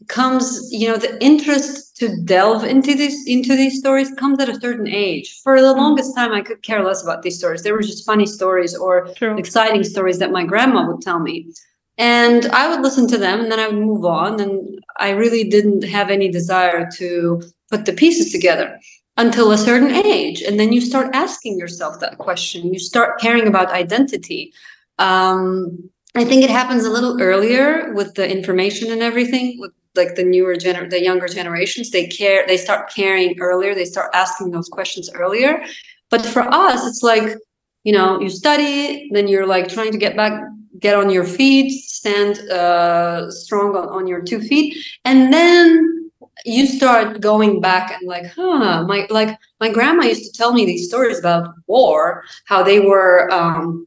comes, 0.09 0.68
you 0.71 0.88
know, 0.88 0.97
the 0.97 1.23
interest 1.23 1.97
to 1.99 2.16
delve 2.25 2.64
into 2.64 2.95
this 2.95 3.26
into 3.26 3.57
these 3.57 3.78
stories 3.78 4.12
comes 4.14 4.40
at 4.40 4.49
a 4.49 4.61
certain 4.61 4.88
age. 4.88 5.40
For 5.42 5.61
the 5.61 5.68
mm-hmm. 5.68 5.80
longest 5.80 6.14
time 6.16 6.33
I 6.33 6.42
could 6.42 6.62
care 6.62 6.85
less 6.85 7.02
about 7.02 7.23
these 7.23 7.38
stories. 7.38 7.62
They 7.62 7.73
were 7.73 7.83
just 7.83 8.07
funny 8.07 8.26
stories 8.26 8.75
or 8.75 9.09
True. 9.16 9.37
exciting 9.37 9.85
stories 9.85 10.18
that 10.18 10.30
my 10.30 10.45
grandma 10.45 10.87
would 10.87 11.02
tell 11.02 11.18
me 11.18 11.52
and 11.98 12.46
i 12.46 12.68
would 12.68 12.80
listen 12.80 13.06
to 13.06 13.18
them 13.18 13.40
and 13.40 13.52
then 13.52 13.60
i 13.60 13.68
would 13.68 13.76
move 13.76 14.04
on 14.04 14.40
and 14.40 14.80
i 14.98 15.10
really 15.10 15.44
didn't 15.44 15.82
have 15.82 16.10
any 16.10 16.30
desire 16.30 16.88
to 16.96 17.42
put 17.70 17.84
the 17.84 17.92
pieces 17.92 18.32
together 18.32 18.78
until 19.18 19.50
a 19.50 19.58
certain 19.58 19.90
age. 19.90 20.42
And 20.42 20.58
then 20.58 20.72
you 20.72 20.80
start 20.80 21.10
asking 21.12 21.58
yourself 21.58 22.00
that 22.00 22.18
question. 22.18 22.72
You 22.72 22.78
start 22.78 23.20
caring 23.20 23.46
about 23.46 23.70
identity. 23.70 24.52
Um, 24.98 25.90
i 26.14 26.24
think 26.24 26.42
it 26.42 26.50
happens 26.50 26.84
a 26.84 26.90
little 26.90 27.20
earlier 27.20 27.92
with 27.92 28.14
the 28.14 28.28
information 28.28 28.90
and 28.90 29.02
everything 29.02 29.56
with 29.60 29.70
like 29.94 30.14
the 30.16 30.24
newer 30.24 30.56
gener 30.56 30.88
the 30.88 31.02
younger 31.02 31.28
generations. 31.28 31.90
They 31.90 32.06
care 32.06 32.44
they 32.46 32.56
start 32.56 32.90
caring 32.90 33.38
earlier. 33.38 33.74
They 33.74 33.84
start 33.84 34.10
asking 34.14 34.50
those 34.50 34.68
questions 34.68 35.10
earlier. 35.14 35.62
But 36.10 36.24
for 36.24 36.42
us 36.42 36.86
it's 36.86 37.02
like 37.02 37.36
you 37.84 37.92
know 37.92 38.20
you 38.20 38.30
study 38.30 39.10
then 39.12 39.28
you're 39.28 39.46
like 39.46 39.68
trying 39.68 39.92
to 39.92 39.98
get 39.98 40.16
back 40.16 40.32
get 40.80 40.94
on 40.94 41.11
your 41.11 41.25
feet, 41.25 41.70
stand 41.85 42.38
uh, 42.50 43.30
strong 43.30 43.76
on, 43.76 43.88
on 43.88 44.06
your 44.06 44.23
two 44.23 44.40
feet, 44.40 44.76
and 45.04 45.32
then 45.32 46.11
you 46.44 46.66
start 46.66 47.20
going 47.20 47.61
back 47.61 47.90
and 47.92 48.06
like, 48.08 48.26
huh, 48.35 48.85
my 48.87 49.06
like 49.11 49.37
my 49.61 49.70
grandma 49.70 50.04
used 50.04 50.25
to 50.25 50.38
tell 50.38 50.52
me 50.52 50.64
these 50.64 50.88
stories 50.88 51.18
about 51.18 51.54
war, 51.66 52.25
how 52.44 52.62
they 52.62 52.80
were 52.80 53.30
um, 53.32 53.87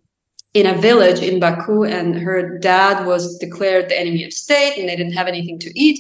in 0.54 0.68
a 0.68 0.78
village 0.82 1.22
in 1.22 1.40
Baku, 1.40 1.86
and 1.86 2.16
her 2.16 2.58
dad 2.60 3.06
was 3.06 3.38
declared 3.38 3.90
the 3.90 4.00
enemy 4.00 4.26
of 4.26 4.34
state, 4.34 4.78
and 4.78 4.90
they 4.90 4.96
didn't 4.96 5.14
have 5.14 5.28
anything 5.28 5.60
to 5.60 5.80
eat. 5.80 6.00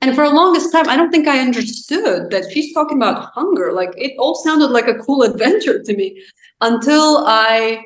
And 0.00 0.14
for 0.14 0.28
the 0.28 0.34
longest 0.34 0.70
time, 0.70 0.88
I 0.88 0.96
don't 0.96 1.10
think 1.10 1.26
I 1.26 1.40
understood 1.40 2.30
that 2.30 2.50
she's 2.52 2.72
talking 2.72 2.98
about 2.98 3.32
hunger. 3.34 3.72
Like 3.72 3.90
it 3.96 4.14
all 4.18 4.36
sounded 4.36 4.70
like 4.70 4.86
a 4.86 4.94
cool 4.94 5.22
adventure 5.22 5.82
to 5.82 5.96
me 5.96 6.22
until 6.60 7.24
I, 7.26 7.84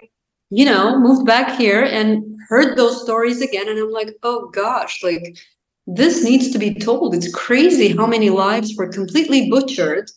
you 0.54 0.66
know, 0.66 0.98
moved 0.98 1.24
back 1.26 1.56
here 1.56 1.82
and 1.82 2.38
heard 2.48 2.76
those 2.76 3.00
stories 3.00 3.40
again 3.40 3.68
and 3.68 3.78
I'm 3.78 3.90
like, 3.90 4.14
oh 4.22 4.50
gosh, 4.50 5.02
like 5.02 5.38
this 5.86 6.22
needs 6.22 6.50
to 6.50 6.58
be 6.58 6.74
told. 6.74 7.14
It's 7.14 7.32
crazy 7.34 7.96
how 7.96 8.06
many 8.06 8.28
lives 8.28 8.76
were 8.76 8.88
completely 8.88 9.48
butchered 9.48 10.10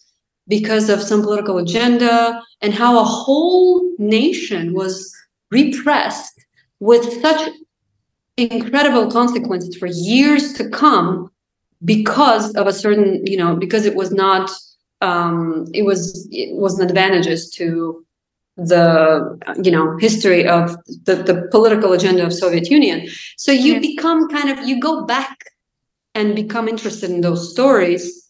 because 0.48 0.90
of 0.90 1.02
some 1.02 1.22
political 1.22 1.58
agenda 1.58 2.44
and 2.62 2.74
how 2.74 3.00
a 3.00 3.04
whole 3.04 3.90
nation 3.98 4.74
was 4.74 5.16
repressed 5.52 6.46
with 6.82 7.22
such 7.22 7.50
incredible 8.36 9.10
consequences 9.10 9.78
for 9.78 9.88
years 9.88 10.52
to 10.54 10.70
come 10.70 11.32
because 11.86 12.54
of 12.56 12.68
a 12.68 12.74
certain, 12.74 13.26
you 13.26 13.38
know, 13.38 13.56
because 13.56 13.86
it 13.86 13.96
was 13.96 14.12
not 14.12 14.52
um, 15.02 15.66
it 15.74 15.84
was 15.84 16.28
it 16.32 16.56
wasn't 16.56 16.90
advantageous 16.90 17.50
to 17.52 18.05
the 18.58 19.38
you 19.62 19.72
know 19.72 19.98
history 19.98 20.48
of 20.48 20.76
the, 21.04 21.16
the 21.16 21.48
political 21.52 21.94
agenda 21.94 22.26
of 22.26 22.34
soviet 22.34 22.70
union. 22.70 23.08
So 23.38 23.52
you 23.52 23.74
yeah. 23.74 23.80
become 23.80 24.30
kind 24.30 24.50
of 24.50 24.68
you 24.68 24.80
go 24.80 25.06
back 25.06 25.38
and 26.14 26.36
become 26.36 26.68
interested 26.68 27.10
in 27.10 27.22
those 27.22 27.52
stories. 27.52 28.22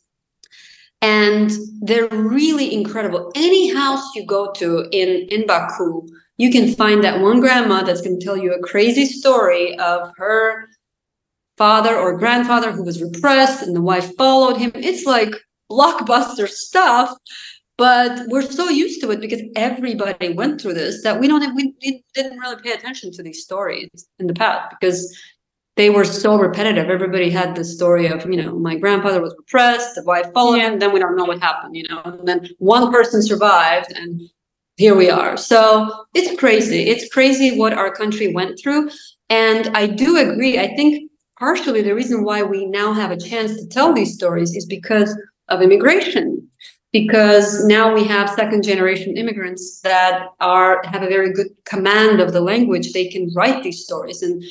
And 1.02 1.52
they're 1.82 2.08
really 2.08 2.74
incredible. 2.74 3.32
Any 3.36 3.72
house 3.72 4.16
you 4.16 4.26
go 4.26 4.52
to 4.54 4.88
in 4.92 5.28
in 5.30 5.46
baku 5.46 6.08
you 6.38 6.52
can 6.52 6.74
find 6.74 7.04
that 7.04 7.22
one 7.22 7.40
grandma 7.40 7.84
that's 7.84 8.02
going 8.02 8.20
to 8.20 8.26
tell 8.26 8.38
you 8.38 8.54
a 8.54 8.60
crazy 8.60 9.06
story 9.06 9.78
of 9.80 10.12
her 10.18 10.68
father 11.58 11.96
or 11.96 12.18
grandfather 12.18 12.72
who 12.72 12.84
was 12.84 13.02
repressed 13.02 13.64
and 13.64 13.76
the 13.76 13.82
wife 13.82 14.16
followed 14.18 14.58
him. 14.58 14.72
It's 14.76 15.06
like 15.06 15.34
blockbuster 15.72 16.48
stuff 16.48 17.16
but 17.78 18.22
we're 18.28 18.42
so 18.42 18.70
used 18.70 19.02
to 19.02 19.12
it 19.12 19.20
because 19.20 19.42
everybody 19.56 20.34
went 20.34 20.62
through 20.62 20.74
this 20.74 21.04
that 21.04 21.20
we 21.20 21.28
don't 21.28 21.56
we, 21.56 21.74
we 21.84 22.04
didn't 22.14 22.40
really 22.40 22.62
pay 22.62 22.72
attention 22.72 23.12
to 23.12 23.24
these 23.24 23.44
stories 23.44 23.90
in 24.20 24.28
the 24.28 24.34
past 24.34 24.74
because 24.80 25.18
they 25.76 25.90
were 25.90 26.06
so 26.06 26.38
repetitive. 26.38 26.90
Everybody 26.90 27.30
had 27.30 27.56
the 27.56 27.66
story 27.66 28.08
of, 28.08 28.26
you 28.30 28.42
know, 28.42 28.58
my 28.58 28.78
grandfather 28.78 29.22
was 29.22 29.36
repressed, 29.38 29.96
the 29.96 30.04
wife 30.04 30.32
followed 30.34 30.56
yeah. 30.56 30.72
him, 30.72 30.80
then 30.80 30.94
we 30.94 31.00
don't 31.00 31.18
know 31.18 31.26
what 31.26 31.42
happened, 31.42 31.76
you 31.76 31.84
know, 31.90 32.02
and 32.06 32.26
then 32.28 32.48
one 32.60 32.92
person 32.92 33.22
survived 33.22 33.92
and 33.94 34.22
here 34.78 34.96
we 34.96 35.10
are. 35.10 35.38
So 35.38 36.06
it's 36.14 36.38
crazy. 36.40 36.88
It's 36.88 37.12
crazy 37.14 37.58
what 37.58 37.74
our 37.74 37.94
country 37.94 38.34
went 38.34 38.60
through. 38.60 38.90
And 39.30 39.68
I 39.76 39.88
do 39.88 40.18
agree. 40.18 40.60
I 40.60 40.76
think 40.76 41.12
partially 41.40 41.82
the 41.82 41.96
reason 41.96 42.24
why 42.24 42.44
we 42.44 42.66
now 42.66 42.94
have 42.94 43.12
a 43.12 43.18
chance 43.18 43.56
to 43.58 43.68
tell 43.68 43.94
these 43.94 44.14
stories 44.14 44.56
is 44.56 44.66
because 44.66 45.18
of 45.50 45.62
immigration 45.62 46.50
because 46.96 47.66
now 47.66 47.94
we 47.94 48.06
have 48.06 48.30
second 48.30 48.64
generation 48.64 49.18
immigrants 49.18 49.82
that 49.82 50.30
are 50.40 50.82
have 50.86 51.04
a 51.04 51.10
very 51.10 51.34
good 51.34 51.50
command 51.66 52.22
of 52.22 52.32
the 52.32 52.40
language. 52.40 52.94
They 52.94 53.10
can 53.10 53.30
write 53.36 53.64
these 53.64 53.84
stories 53.84 54.22
and 54.22 54.42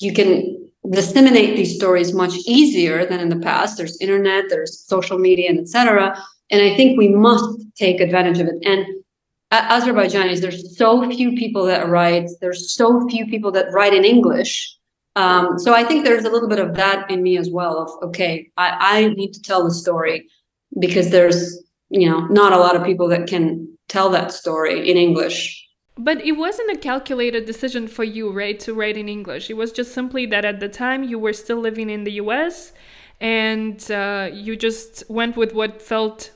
you 0.00 0.14
can 0.14 0.70
disseminate 0.90 1.54
these 1.54 1.74
stories 1.76 2.14
much 2.14 2.34
easier 2.46 3.04
than 3.04 3.20
in 3.20 3.28
the 3.28 3.44
past. 3.48 3.76
There's 3.76 4.00
internet 4.00 4.44
there's 4.48 4.72
social 4.86 5.18
media 5.18 5.50
and 5.50 5.60
etc 5.60 6.16
and 6.50 6.62
i 6.62 6.74
think 6.76 6.96
we 6.96 7.08
must 7.08 7.48
take 7.84 8.00
advantage 8.00 8.38
of 8.38 8.46
it. 8.52 8.58
And 8.72 8.80
azerbaijanis 9.52 10.40
there's 10.40 10.62
so 10.78 10.88
few 11.10 11.30
people 11.42 11.64
that 11.66 11.90
write 11.90 12.30
there's 12.40 12.74
so 12.74 13.06
few 13.10 13.26
people 13.26 13.52
that 13.56 13.70
write 13.76 13.92
in 13.92 14.04
english. 14.14 14.52
Um, 15.22 15.58
so 15.58 15.74
i 15.80 15.84
think 15.84 15.98
there's 16.06 16.24
a 16.24 16.32
little 16.34 16.48
bit 16.54 16.62
of 16.66 16.74
that 16.80 17.10
in 17.10 17.22
me 17.22 17.36
as 17.36 17.50
well 17.58 17.74
of 17.82 17.88
okay 18.08 18.34
I, 18.56 18.68
I 18.94 18.98
need 19.20 19.32
to 19.34 19.42
tell 19.42 19.62
the 19.62 19.74
story 19.84 20.18
because 20.78 21.10
there's 21.10 21.65
you 21.90 22.08
know 22.08 22.20
not 22.26 22.52
a 22.52 22.58
lot 22.58 22.76
of 22.76 22.84
people 22.84 23.08
that 23.08 23.26
can 23.26 23.68
tell 23.88 24.10
that 24.10 24.32
story 24.32 24.90
in 24.90 24.96
english. 24.96 25.62
But 25.98 26.20
it 26.20 26.32
wasn't 26.32 26.70
a 26.72 26.76
calculated 26.76 27.46
decision 27.46 27.88
for 27.88 28.04
you 28.04 28.30
right 28.30 28.60
to 28.60 28.74
write 28.74 28.96
in 28.96 29.08
english. 29.08 29.48
It 29.48 29.56
was 29.56 29.72
just 29.72 29.92
simply 29.92 30.26
that 30.26 30.44
at 30.44 30.60
the 30.60 30.68
time 30.68 31.04
you 31.04 31.18
were 31.18 31.32
still 31.32 31.58
living 31.58 31.88
in 31.88 32.04
the 32.04 32.12
us 32.12 32.72
and 33.20 33.90
uh, 33.90 34.28
you 34.30 34.56
just 34.56 35.04
went 35.08 35.36
with 35.36 35.54
what 35.54 35.80
felt 35.80 36.32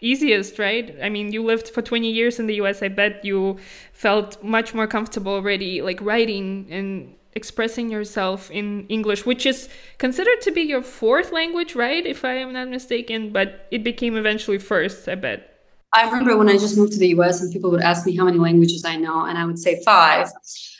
easiest 0.00 0.58
right? 0.58 0.96
I 1.02 1.08
mean 1.08 1.32
you 1.32 1.42
lived 1.42 1.68
for 1.68 1.82
20 1.82 2.10
years 2.10 2.38
in 2.38 2.46
the 2.46 2.54
us 2.60 2.82
i 2.82 2.88
bet 2.88 3.24
you 3.24 3.58
felt 3.92 4.42
much 4.42 4.74
more 4.74 4.86
comfortable 4.86 5.32
already 5.32 5.82
like 5.82 6.00
writing 6.00 6.66
and 6.70 7.14
expressing 7.34 7.90
yourself 7.90 8.50
in 8.50 8.86
English, 8.88 9.26
which 9.26 9.46
is 9.46 9.68
considered 9.98 10.40
to 10.42 10.50
be 10.50 10.62
your 10.62 10.82
fourth 10.82 11.32
language, 11.32 11.74
right? 11.74 12.04
If 12.06 12.24
I 12.24 12.34
am 12.34 12.52
not 12.52 12.68
mistaken, 12.68 13.32
but 13.32 13.66
it 13.70 13.82
became 13.82 14.16
eventually 14.16 14.58
first, 14.58 15.08
I 15.08 15.16
bet. 15.16 15.50
I 15.92 16.06
remember 16.06 16.36
when 16.36 16.48
I 16.48 16.58
just 16.58 16.76
moved 16.76 16.92
to 16.94 16.98
the 16.98 17.08
US 17.08 17.40
and 17.40 17.52
people 17.52 17.70
would 17.70 17.82
ask 17.82 18.04
me 18.04 18.16
how 18.16 18.24
many 18.24 18.38
languages 18.38 18.84
I 18.84 18.96
know, 18.96 19.26
and 19.26 19.38
I 19.38 19.44
would 19.44 19.58
say 19.58 19.80
five, 19.84 20.28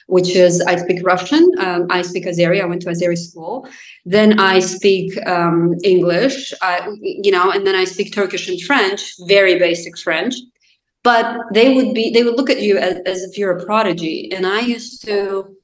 which 0.07 0.35
is 0.35 0.61
I 0.61 0.77
speak 0.77 1.05
Russian, 1.05 1.49
um, 1.59 1.87
I 1.89 2.03
speak 2.03 2.27
Azeri, 2.27 2.61
I 2.61 2.67
went 2.67 2.83
to 2.83 2.89
Azeri 2.89 3.17
school, 3.17 3.69
then 4.05 4.41
I 4.41 4.59
speak 4.59 5.15
um, 5.27 5.75
English, 5.85 6.53
I, 6.61 6.89
you 7.01 7.31
know, 7.31 7.51
and 7.51 7.67
then 7.67 7.75
I 7.75 7.85
speak 7.85 8.13
Turkish 8.13 8.49
and 8.49 8.61
French, 8.61 9.15
very 9.27 9.59
basic 9.59 9.97
French. 9.97 10.35
But 11.05 11.37
they 11.53 11.75
would 11.75 11.95
be, 11.95 12.11
they 12.11 12.25
would 12.25 12.37
look 12.37 12.49
at 12.49 12.63
you 12.63 12.79
as, 12.79 12.97
as 13.05 13.23
if 13.23 13.37
you're 13.37 13.57
a 13.57 13.65
prodigy. 13.65 14.33
And 14.33 14.47
I 14.47 14.61
used 14.61 15.05
to, 15.05 15.55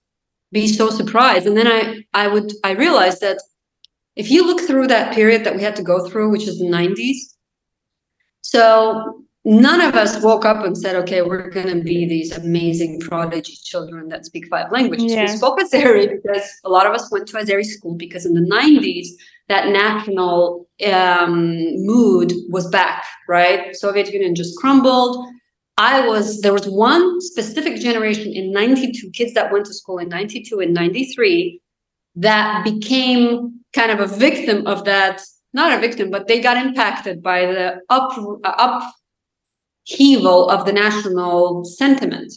be 0.53 0.67
so 0.67 0.91
surprised. 0.91 1.47
And 1.47 1.57
then 1.57 1.67
I 1.67 2.05
I 2.15 2.29
would 2.29 2.53
I 2.65 2.73
realized 2.73 3.21
that 3.21 3.39
if 4.17 4.31
you 4.31 4.47
look 4.47 4.61
through 4.61 4.89
that 4.89 5.15
period 5.15 5.45
that 5.45 5.57
we 5.57 5.63
had 5.63 5.77
to 5.77 5.83
go 5.83 6.07
through, 6.09 6.31
which 6.31 6.47
is 6.47 6.59
the 6.59 6.67
90s, 6.67 7.17
so 8.43 9.25
none 9.45 9.81
of 9.81 9.95
us 9.95 10.23
woke 10.23 10.45
up 10.45 10.65
and 10.65 10.77
said, 10.77 10.97
okay, 10.97 11.23
we're 11.23 11.49
going 11.49 11.69
to 11.69 11.83
be 11.83 12.07
these 12.07 12.37
amazing 12.37 13.01
prodigy 13.01 13.57
children 13.63 14.09
that 14.09 14.27
speak 14.27 14.47
five 14.49 14.71
languages. 14.71 15.13
Yeah. 15.13 15.23
We 15.23 15.29
spoke 15.29 15.59
Azeri 15.59 16.11
because 16.11 16.47
a 16.65 16.69
lot 16.69 16.87
of 16.87 16.93
us 16.93 17.11
went 17.11 17.29
to 17.29 17.37
Azeri 17.37 17.65
school 17.65 17.95
because 17.95 18.27
in 18.27 18.35
the 18.35 18.41
90s, 18.41 19.07
that 19.49 19.69
national 19.69 20.69
um, 20.93 21.57
mood 21.85 22.33
was 22.51 22.69
back, 22.69 23.05
right? 23.29 23.75
Soviet 23.75 24.13
Union 24.13 24.35
just 24.35 24.57
crumbled. 24.59 25.27
I 25.81 26.07
was 26.07 26.43
there 26.43 26.53
was 26.53 26.69
one 26.69 27.23
specific 27.23 27.81
generation 27.81 28.35
in 28.35 28.53
92 28.53 29.11
kids 29.13 29.33
that 29.33 29.51
went 29.51 29.65
to 29.65 29.73
school 29.73 29.97
in 29.97 30.11
92 30.11 30.61
and 30.61 30.75
93 30.75 31.59
that 32.17 32.63
became 32.65 33.61
kind 33.73 33.91
of 33.91 33.99
a 33.99 34.07
victim 34.07 34.67
of 34.67 34.85
that 34.85 35.23
not 35.55 35.73
a 35.73 35.81
victim 35.81 36.11
but 36.11 36.29
they 36.29 36.39
got 36.39 36.59
impacted 36.59 37.23
by 37.23 37.47
the 37.47 37.81
up 37.89 38.13
uh, 38.45 38.83
upheaval 39.89 40.51
of 40.51 40.67
the 40.67 40.73
national 40.73 41.65
sentiment 41.65 42.31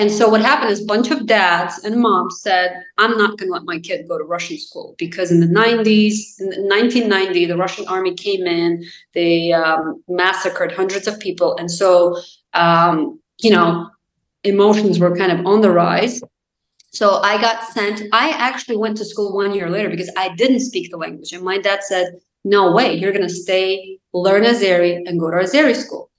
and 0.00 0.10
so 0.10 0.30
what 0.30 0.40
happened 0.40 0.70
is 0.70 0.82
a 0.82 0.86
bunch 0.86 1.10
of 1.10 1.26
dads 1.26 1.84
and 1.84 2.00
moms 2.00 2.40
said, 2.40 2.72
I'm 2.96 3.18
not 3.18 3.36
going 3.36 3.50
to 3.50 3.52
let 3.52 3.64
my 3.64 3.78
kid 3.78 4.08
go 4.08 4.16
to 4.16 4.24
Russian 4.24 4.56
school 4.56 4.94
because 4.96 5.30
in 5.30 5.40
the 5.40 5.46
90s, 5.46 6.40
in 6.40 6.46
1990, 6.68 7.44
the 7.44 7.56
Russian 7.58 7.86
army 7.86 8.14
came 8.14 8.46
in, 8.46 8.82
they 9.12 9.52
um, 9.52 10.02
massacred 10.08 10.72
hundreds 10.72 11.06
of 11.06 11.20
people. 11.20 11.54
And 11.58 11.70
so, 11.70 12.16
um, 12.54 13.20
you 13.38 13.50
know, 13.50 13.88
emotions 14.44 14.98
were 14.98 15.16
kind 15.16 15.32
of 15.32 15.46
on 15.46 15.60
the 15.60 15.70
rise. 15.70 16.20
So 16.92 17.20
I 17.22 17.40
got 17.40 17.64
sent, 17.70 18.02
I 18.12 18.30
actually 18.30 18.76
went 18.76 18.96
to 18.96 19.04
school 19.04 19.34
one 19.34 19.54
year 19.54 19.70
later 19.70 19.88
because 19.88 20.10
I 20.16 20.34
didn't 20.34 20.60
speak 20.60 20.90
the 20.90 20.96
language. 20.96 21.32
And 21.32 21.44
my 21.44 21.58
dad 21.58 21.84
said, 21.84 22.14
no 22.44 22.72
way, 22.72 22.94
you're 22.94 23.12
going 23.12 23.26
to 23.26 23.32
stay, 23.32 23.98
learn 24.12 24.42
Azeri 24.42 25.00
and 25.06 25.20
go 25.20 25.30
to 25.30 25.36
Azeri 25.36 25.76
school. 25.76 26.09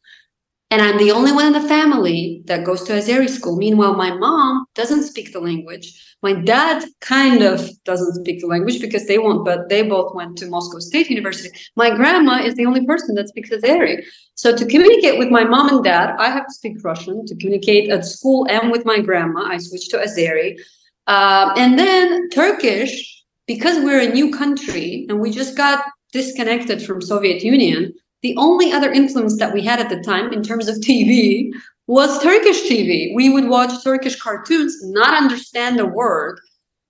And 0.71 0.81
I'm 0.81 0.97
the 0.97 1.12
only 1.12 1.34
one 1.34 1.47
in 1.47 1.51
the 1.51 1.67
family 1.67 2.43
that 2.45 2.63
goes 2.63 2.84
to 2.84 2.93
Azeri 2.93 3.29
school. 3.29 3.57
Meanwhile, 3.57 3.95
my 3.95 4.15
mom 4.15 4.65
doesn't 4.73 5.03
speak 5.03 5.34
the 5.34 5.41
language. 5.41 6.15
My 6.23 6.31
dad 6.31 6.86
kind 7.01 7.43
of 7.43 7.69
doesn't 7.84 8.21
speak 8.21 8.39
the 8.39 8.47
language 8.47 8.79
because 8.79 9.05
they 9.05 9.17
won't, 9.17 9.43
but 9.43 9.67
they 9.67 9.81
both 9.81 10.15
went 10.15 10.38
to 10.38 10.45
Moscow 10.45 10.79
State 10.79 11.10
University. 11.10 11.49
My 11.75 11.93
grandma 11.93 12.41
is 12.41 12.55
the 12.55 12.65
only 12.65 12.86
person 12.86 13.15
that 13.15 13.27
speaks 13.27 13.49
Azeri. 13.49 14.01
So 14.36 14.55
to 14.55 14.65
communicate 14.65 15.19
with 15.19 15.29
my 15.29 15.43
mom 15.43 15.67
and 15.67 15.84
dad, 15.84 16.15
I 16.17 16.29
have 16.29 16.47
to 16.47 16.53
speak 16.53 16.77
Russian. 16.81 17.25
To 17.25 17.36
communicate 17.36 17.89
at 17.89 18.05
school 18.05 18.47
and 18.49 18.71
with 18.71 18.86
my 18.86 19.01
grandma, 19.01 19.43
I 19.47 19.57
switched 19.57 19.91
to 19.91 19.97
Azeri. 19.97 20.57
Uh, 21.05 21.53
and 21.57 21.77
then 21.77 22.29
Turkish, 22.29 23.23
because 23.45 23.84
we're 23.84 23.99
a 23.99 24.13
new 24.13 24.31
country 24.31 25.05
and 25.10 25.19
we 25.19 25.31
just 25.31 25.57
got 25.57 25.84
disconnected 26.13 26.81
from 26.81 27.01
Soviet 27.01 27.43
Union, 27.43 27.93
the 28.21 28.36
only 28.38 28.71
other 28.71 28.91
influence 28.91 29.38
that 29.38 29.53
we 29.53 29.62
had 29.62 29.79
at 29.79 29.89
the 29.89 30.01
time 30.01 30.31
in 30.31 30.43
terms 30.43 30.67
of 30.67 30.77
TV 30.77 31.51
was 31.88 32.21
Turkish 32.21 32.62
TV. 32.63 33.13
We 33.15 33.29
would 33.29 33.47
watch 33.47 33.84
Turkish 33.84 34.19
cartoons, 34.19 34.77
not 34.84 35.17
understand 35.17 35.79
a 35.79 35.86
word, 35.86 36.39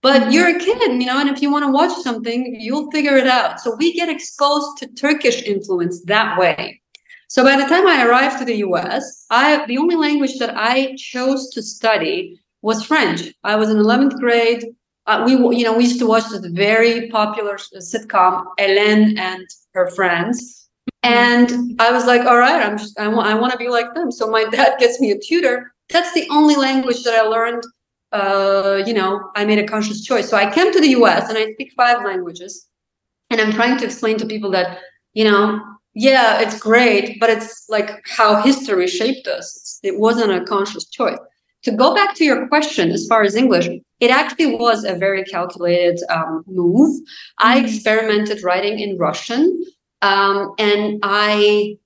but 0.01 0.31
you're 0.31 0.55
a 0.55 0.59
kid, 0.59 0.79
you 1.01 1.05
know, 1.05 1.19
and 1.19 1.29
if 1.29 1.41
you 1.41 1.51
want 1.51 1.63
to 1.65 1.71
watch 1.71 1.95
something, 2.03 2.55
you'll 2.59 2.91
figure 2.91 3.17
it 3.17 3.27
out. 3.27 3.59
So 3.59 3.75
we 3.75 3.93
get 3.93 4.09
exposed 4.09 4.77
to 4.79 4.87
Turkish 4.87 5.43
influence 5.43 6.03
that 6.05 6.37
way. 6.37 6.81
So 7.27 7.43
by 7.43 7.55
the 7.55 7.67
time 7.67 7.87
I 7.87 8.05
arrived 8.05 8.39
to 8.39 8.45
the 8.45 8.57
US, 8.57 9.25
I 9.29 9.65
the 9.65 9.77
only 9.77 9.95
language 9.95 10.37
that 10.39 10.57
I 10.57 10.95
chose 10.97 11.49
to 11.51 11.63
study 11.63 12.39
was 12.61 12.85
French. 12.85 13.33
I 13.43 13.55
was 13.55 13.69
in 13.69 13.77
11th 13.77 14.19
grade. 14.19 14.65
Uh, 15.07 15.23
we, 15.25 15.31
you 15.57 15.63
know, 15.63 15.75
we 15.75 15.85
used 15.85 15.99
to 15.99 16.05
watch 16.05 16.29
this 16.29 16.45
very 16.45 17.09
popular 17.09 17.55
sitcom, 17.55 18.45
Hélène 18.59 19.17
and 19.17 19.47
her 19.73 19.89
friends 19.91 20.60
and 21.03 21.79
I 21.79 21.91
was 21.91 22.05
like, 22.05 22.21
all 22.21 22.37
right, 22.37 22.63
I'm 22.63 22.77
just, 22.77 22.99
I 22.99 23.07
want, 23.07 23.27
I 23.27 23.33
want 23.33 23.51
to 23.53 23.57
be 23.57 23.69
like 23.69 23.93
them. 23.93 24.11
So 24.11 24.27
my 24.27 24.43
dad 24.51 24.79
gets 24.79 24.99
me 24.99 25.11
a 25.11 25.19
tutor. 25.19 25.73
That's 25.89 26.13
the 26.13 26.27
only 26.29 26.55
language 26.55 27.03
that 27.03 27.15
I 27.15 27.21
learned. 27.21 27.63
Uh, 28.11 28.83
you 28.85 28.93
know, 28.93 29.31
I 29.35 29.45
made 29.45 29.59
a 29.59 29.67
conscious 29.67 30.03
choice. 30.03 30.29
So 30.29 30.37
I 30.37 30.51
came 30.51 30.71
to 30.71 30.81
the 30.81 30.89
US 30.89 31.29
and 31.29 31.37
I 31.37 31.53
speak 31.53 31.73
five 31.75 32.03
languages. 32.03 32.67
And 33.29 33.39
I'm 33.39 33.53
trying 33.53 33.77
to 33.77 33.85
explain 33.85 34.17
to 34.17 34.25
people 34.25 34.51
that, 34.51 34.79
you 35.13 35.23
know, 35.23 35.61
yeah, 35.93 36.39
it's 36.41 36.59
great, 36.59 37.19
but 37.19 37.29
it's 37.29 37.65
like 37.69 38.05
how 38.05 38.41
history 38.41 38.87
shaped 38.87 39.27
us. 39.27 39.55
It's, 39.55 39.79
it 39.83 39.99
wasn't 39.99 40.31
a 40.31 40.45
conscious 40.45 40.85
choice. 40.89 41.17
To 41.63 41.71
go 41.71 41.93
back 41.93 42.15
to 42.15 42.25
your 42.25 42.47
question, 42.47 42.91
as 42.91 43.05
far 43.07 43.23
as 43.23 43.35
English, 43.35 43.67
it 43.99 44.09
actually 44.09 44.55
was 44.55 44.83
a 44.83 44.95
very 44.95 45.23
calculated 45.25 45.99
um, 46.09 46.43
move. 46.47 47.01
I 47.37 47.57
mm-hmm. 47.57 47.65
experimented 47.65 48.43
writing 48.43 48.79
in 48.79 48.97
Russian. 48.97 49.63
Um, 50.01 50.53
and 50.57 50.99
I, 51.03 51.77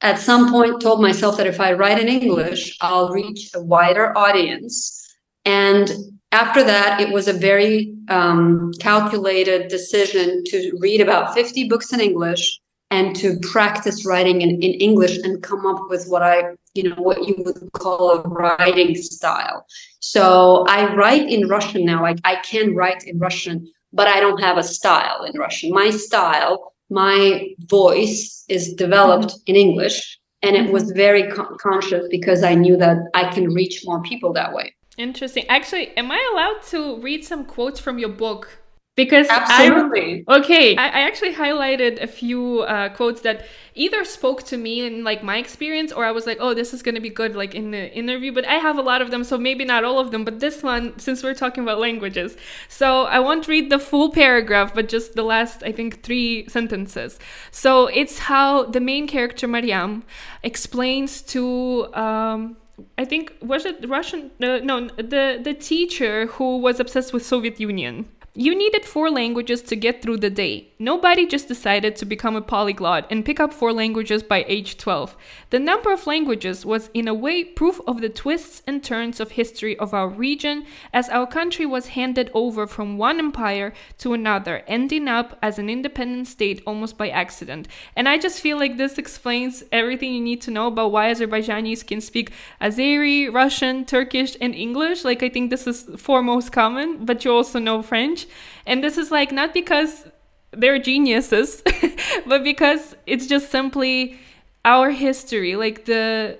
at 0.00 0.18
some 0.18 0.50
point, 0.50 0.80
told 0.80 1.00
myself 1.00 1.36
that 1.36 1.46
if 1.46 1.60
I 1.60 1.72
write 1.72 2.00
in 2.00 2.08
English, 2.08 2.76
I'll 2.80 3.10
reach 3.10 3.50
a 3.54 3.62
wider 3.62 4.16
audience. 4.16 5.00
And 5.44 5.90
after 6.32 6.64
that, 6.64 7.00
it 7.00 7.12
was 7.12 7.28
a 7.28 7.32
very 7.32 7.94
um, 8.08 8.72
calculated 8.80 9.68
decision 9.68 10.42
to 10.46 10.76
read 10.80 11.00
about 11.00 11.32
50 11.32 11.68
books 11.68 11.92
in 11.92 12.00
English 12.00 12.60
and 12.90 13.14
to 13.16 13.38
practice 13.40 14.04
writing 14.04 14.42
in, 14.42 14.50
in 14.62 14.72
English 14.74 15.18
and 15.18 15.42
come 15.42 15.64
up 15.64 15.88
with 15.88 16.06
what 16.08 16.22
I, 16.22 16.54
you 16.74 16.90
know, 16.90 16.96
what 16.96 17.26
you 17.26 17.34
would 17.38 17.72
call 17.72 18.10
a 18.10 18.22
writing 18.22 18.94
style. 18.96 19.64
So 20.00 20.64
I 20.68 20.94
write 20.94 21.28
in 21.30 21.48
Russian 21.48 21.84
now. 21.84 22.04
I, 22.04 22.16
I 22.24 22.36
can 22.36 22.74
write 22.74 23.04
in 23.04 23.18
Russian, 23.18 23.70
but 23.92 24.06
I 24.06 24.20
don't 24.20 24.40
have 24.40 24.58
a 24.58 24.62
style 24.62 25.24
in 25.24 25.38
Russian. 25.38 25.72
My 25.72 25.90
style 25.90 26.73
my 26.90 27.48
voice 27.68 28.44
is 28.48 28.74
developed 28.74 29.28
mm-hmm. 29.28 29.50
in 29.50 29.56
English 29.56 30.18
and 30.44 30.56
it 30.56 30.70
was 30.70 30.84
mm-hmm. 30.84 30.96
very 30.96 31.30
co- 31.30 31.56
conscious 31.56 32.06
because 32.10 32.42
i 32.42 32.54
knew 32.54 32.76
that 32.76 32.98
i 33.14 33.24
can 33.34 33.52
reach 33.52 33.82
more 33.84 34.02
people 34.02 34.32
that 34.32 34.52
way. 34.52 34.74
Interesting. 34.96 35.44
Actually 35.48 35.96
am 35.96 36.10
i 36.12 36.20
allowed 36.32 36.62
to 36.70 37.00
read 37.00 37.24
some 37.24 37.44
quotes 37.44 37.80
from 37.80 37.98
your 37.98 38.10
book 38.10 38.63
because 38.96 39.26
absolutely 39.28 40.24
I, 40.28 40.36
okay 40.38 40.76
I, 40.76 40.86
I, 40.86 41.00
actually 41.00 41.34
highlighted 41.34 42.00
a 42.00 42.06
few 42.06 42.60
uh, 42.60 42.90
quotes 42.90 43.22
that 43.22 43.44
either 43.74 44.04
spoke 44.04 44.44
to 44.44 44.56
me 44.56 44.86
in 44.86 45.02
like 45.02 45.24
my 45.24 45.36
experience 45.38 45.90
or 45.90 46.04
i 46.04 46.12
was 46.12 46.26
like 46.26 46.38
oh 46.40 46.54
this 46.54 46.72
is 46.72 46.82
going 46.82 46.94
to 46.94 47.00
be 47.00 47.10
good 47.10 47.34
like 47.34 47.54
in 47.54 47.72
the 47.72 47.92
interview 47.92 48.32
but 48.32 48.46
i 48.46 48.54
have 48.54 48.78
a 48.78 48.82
lot 48.82 49.02
of 49.02 49.10
them 49.10 49.24
so 49.24 49.36
maybe 49.36 49.64
not 49.64 49.82
all 49.82 49.98
of 49.98 50.12
them 50.12 50.24
but 50.24 50.38
this 50.38 50.62
one 50.62 50.96
since 50.98 51.22
we're 51.24 51.34
talking 51.34 51.64
about 51.64 51.80
languages 51.80 52.36
so 52.68 53.04
i 53.06 53.18
won't 53.18 53.48
read 53.48 53.68
the 53.68 53.78
full 53.78 54.10
paragraph 54.10 54.72
but 54.72 54.88
just 54.88 55.14
the 55.14 55.24
last 55.24 55.62
i 55.64 55.72
think 55.72 56.02
three 56.02 56.48
sentences 56.48 57.18
so 57.50 57.86
it's 57.88 58.18
how 58.20 58.64
the 58.64 58.80
main 58.80 59.08
character 59.08 59.48
mariam 59.48 60.04
explains 60.44 61.20
to 61.20 61.92
um, 61.94 62.56
I 62.98 63.04
think 63.04 63.34
was 63.40 63.64
it 63.64 63.88
Russian? 63.88 64.30
Uh, 64.42 64.58
no, 64.58 64.88
the 64.88 65.40
the 65.42 65.54
teacher 65.54 66.26
who 66.26 66.58
was 66.58 66.80
obsessed 66.80 67.12
with 67.12 67.24
Soviet 67.24 67.60
Union. 67.60 68.08
You 68.36 68.56
needed 68.56 68.84
four 68.84 69.10
languages 69.10 69.62
to 69.62 69.76
get 69.76 70.02
through 70.02 70.16
the 70.16 70.28
day. 70.28 70.72
Nobody 70.80 71.24
just 71.24 71.46
decided 71.46 71.94
to 71.94 72.04
become 72.04 72.34
a 72.34 72.42
polyglot 72.42 73.06
and 73.08 73.24
pick 73.24 73.38
up 73.38 73.52
four 73.52 73.72
languages 73.72 74.24
by 74.24 74.44
age 74.48 74.76
12. 74.76 75.16
The 75.50 75.60
number 75.60 75.92
of 75.92 76.08
languages 76.08 76.66
was, 76.66 76.90
in 76.92 77.06
a 77.06 77.14
way, 77.14 77.44
proof 77.44 77.80
of 77.86 78.00
the 78.00 78.08
twists 78.08 78.60
and 78.66 78.82
turns 78.82 79.20
of 79.20 79.30
history 79.30 79.78
of 79.78 79.94
our 79.94 80.08
region, 80.08 80.66
as 80.92 81.08
our 81.10 81.28
country 81.28 81.64
was 81.64 81.94
handed 81.94 82.28
over 82.34 82.66
from 82.66 82.98
one 82.98 83.20
empire 83.20 83.72
to 83.98 84.14
another, 84.14 84.64
ending 84.66 85.06
up 85.06 85.38
as 85.40 85.60
an 85.60 85.70
independent 85.70 86.26
state 86.26 86.60
almost 86.66 86.98
by 86.98 87.10
accident. 87.10 87.68
And 87.94 88.08
I 88.08 88.18
just 88.18 88.40
feel 88.40 88.58
like 88.58 88.78
this 88.78 88.98
explains 88.98 89.62
everything 89.70 90.12
you 90.12 90.20
need 90.20 90.40
to 90.42 90.50
know 90.50 90.66
about 90.66 90.90
why 90.90 91.12
Azerbaijanis 91.12 91.86
can 91.86 92.00
speak 92.00 92.32
Azeri, 92.60 93.32
Russian, 93.32 93.84
Turkish, 93.84 94.36
and 94.40 94.56
English. 94.56 95.04
Like, 95.04 95.22
I 95.22 95.28
think 95.28 95.50
this 95.50 95.68
is 95.68 95.88
foremost 95.96 96.50
common, 96.50 97.04
but 97.04 97.24
you 97.24 97.32
also 97.32 97.60
know 97.60 97.80
French. 97.80 98.23
And 98.66 98.82
this 98.82 98.98
is 98.98 99.10
like 99.10 99.32
not 99.32 99.52
because 99.54 100.06
they're 100.52 100.78
geniuses, 100.78 101.62
but 102.26 102.44
because 102.44 102.96
it's 103.06 103.26
just 103.26 103.50
simply 103.50 104.18
our 104.64 104.90
history. 104.90 105.56
Like 105.56 105.84
the 105.84 106.38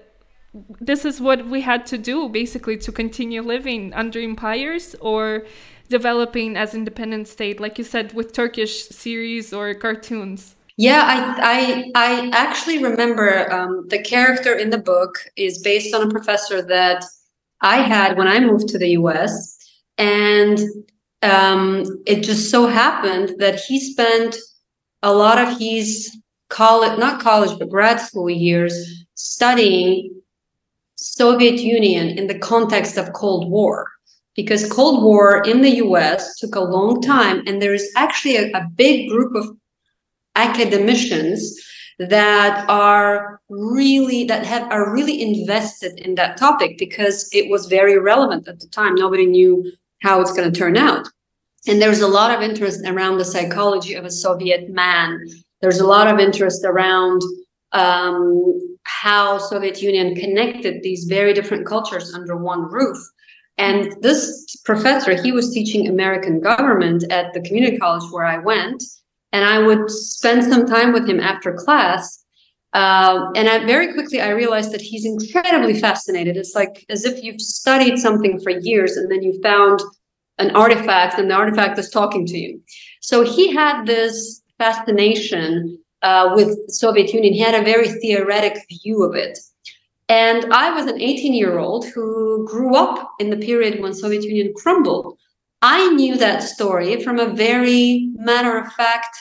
this 0.81 1.05
is 1.05 1.21
what 1.21 1.47
we 1.47 1.61
had 1.61 1.87
to 1.87 1.99
do 1.99 2.29
basically 2.29 2.77
to 2.77 2.93
continue 2.93 3.43
living 3.43 3.93
under 3.93 4.21
empires 4.21 4.95
or 5.01 5.45
developing 5.89 6.57
as 6.57 6.75
independent 6.75 7.27
state 7.27 7.59
like 7.61 7.77
you 7.77 7.85
said 7.85 8.13
with 8.13 8.33
turkish 8.33 8.87
series 8.89 9.53
or 9.53 9.75
cartoons 9.75 10.55
yeah 10.77 11.03
i 11.43 11.91
i, 11.95 12.17
I 12.23 12.31
actually 12.33 12.83
remember 12.83 13.53
um, 13.53 13.87
the 13.89 14.01
character 14.03 14.55
in 14.55 14.71
the 14.71 14.79
book 14.79 15.19
is 15.37 15.59
based 15.59 15.95
on 15.95 16.07
a 16.07 16.11
professor 16.11 16.63
that 16.63 17.05
i 17.61 17.79
had 17.79 18.17
when 18.17 18.29
i 18.29 18.39
moved 18.39 18.69
to 18.69 18.79
the 18.79 18.91
us 18.91 19.59
and 19.99 20.61
um, 21.25 21.85
it 22.07 22.23
just 22.23 22.51
so 22.51 22.67
happened 22.67 23.37
that 23.39 23.59
he 23.59 23.81
spent 23.81 24.37
a 25.03 25.13
lot 25.13 25.39
of 25.39 25.59
his 25.59 26.17
college, 26.49 26.99
not 26.99 27.21
college, 27.21 27.59
but 27.59 27.71
grad 27.71 28.01
school 28.01 28.31
years 28.31 29.05
studying 29.15 30.15
Soviet 30.97 31.61
Union 31.61 32.19
in 32.19 32.27
the 32.27 32.39
context 32.39 32.97
of 32.97 33.13
Cold 33.13 33.51
War. 33.51 33.91
Because 34.37 34.71
Cold 34.71 35.03
War 35.05 35.43
in 35.45 35.63
the 35.63 35.77
US 35.77 36.37
took 36.39 36.57
a 36.57 36.61
long 36.61 37.01
time, 37.01 37.43
and 37.47 37.63
there 37.63 37.75
is 37.75 37.91
actually 37.97 38.37
a, 38.37 38.51
a 38.53 38.67
big 38.75 39.09
group 39.09 39.35
of 39.35 39.57
academicians 40.35 41.57
that 42.01 42.69
are 42.69 43.41
really 43.49 44.25
that 44.25 44.45
have 44.45 44.69
are 44.73 44.93
really 44.93 45.23
invested 45.23 46.01
in 46.01 46.17
that 46.17 46.37
topic 46.37 46.77
because 46.77 47.29
it 47.33 47.49
was 47.49 47.67
very 47.67 47.97
relevant 47.99 48.49
at 48.49 48.59
the 48.59 48.67
time. 48.67 48.97
Nobody 48.97 49.27
knew 49.27 49.71
how 50.05 50.21
it's 50.21 50.33
going 50.33 50.53
to 50.53 50.57
turn 50.57 50.77
out. 50.77 51.09
And 51.67 51.81
there's 51.81 52.03
a 52.03 52.09
lot 52.09 52.31
of 52.31 52.43
interest 52.43 52.81
around 52.87 53.17
the 53.17 53.25
psychology 53.25 53.95
of 53.95 54.05
a 54.05 54.11
Soviet 54.11 54.69
man. 54.69 55.19
There's 55.63 55.81
a 55.81 55.87
lot 55.87 56.09
of 56.13 56.21
interest 56.21 56.63
around 56.65 57.23
um, 57.73 58.77
how 58.83 59.39
Soviet 59.39 59.81
Union 59.81 60.15
connected 60.15 60.83
these 60.83 61.05
very 61.05 61.33
different 61.33 61.67
cultures 61.67 62.13
under 62.13 62.37
one 62.37 62.71
roof. 62.71 62.99
And 63.57 63.97
this 64.03 64.57
professor, 64.65 65.21
he 65.21 65.33
was 65.33 65.55
teaching 65.55 65.89
American 65.89 66.39
government 66.39 67.05
at 67.11 67.33
the 67.33 67.41
community 67.41 67.79
college 67.79 68.05
where 68.11 68.27
I 68.27 68.39
went, 68.39 68.83
and 69.33 69.45
I 69.45 69.61
would 69.61 69.91
spend 69.91 70.45
some 70.45 70.67
time 70.67 70.93
with 70.93 71.09
him 71.09 71.19
after 71.19 71.55
class. 71.55 72.25
Uh, 72.75 73.31
and 73.37 73.49
I, 73.49 73.65
very 73.65 73.93
quickly, 73.95 74.21
I 74.21 74.31
realized 74.31 74.73
that 74.73 74.81
he's 74.81 75.07
incredibly 75.07 75.81
fascinated. 75.81 76.37
It's 76.37 76.57
like 76.57 76.85
as 76.89 77.05
if 77.05 77.23
you've 77.23 77.41
studied 77.41 77.99
something 77.99 78.41
for 78.41 78.51
years 78.51 78.97
and 78.97 79.11
then 79.11 79.23
you 79.23 79.41
found 79.41 79.81
an 80.39 80.55
artifact 80.57 81.19
and 81.19 81.31
the 81.31 81.35
artifact 81.35 81.79
is 81.79 81.91
talking 81.91 82.27
to 82.27 82.39
you. 82.39 82.61
So 83.01 83.23
he 83.23 83.53
had 83.53 83.87
this 83.87 84.43
fascination 84.59 85.79
uh, 86.03 86.33
with 86.35 86.59
Soviet 86.69 87.13
Union. 87.13 87.33
He 87.33 87.41
had 87.41 87.55
a 87.55 87.65
very 87.65 87.89
theoretic 87.89 88.59
view 88.69 89.03
of 89.03 89.15
it. 89.15 89.39
And 90.09 90.53
I 90.53 90.71
was 90.71 90.87
an 90.87 91.01
18 91.01 91.33
year 91.33 91.59
old 91.59 91.87
who 91.87 92.47
grew 92.47 92.77
up 92.77 93.11
in 93.19 93.31
the 93.31 93.37
period 93.37 93.81
when 93.81 93.95
Soviet 93.95 94.23
Union 94.23 94.53
crumbled. 94.57 95.19
I 95.63 95.89
knew 95.95 96.17
that 96.19 96.43
story 96.43 97.03
from 97.03 97.19
a 97.19 97.33
very 97.33 98.11
matter 98.15 98.59
of 98.59 98.71
fact, 98.75 99.17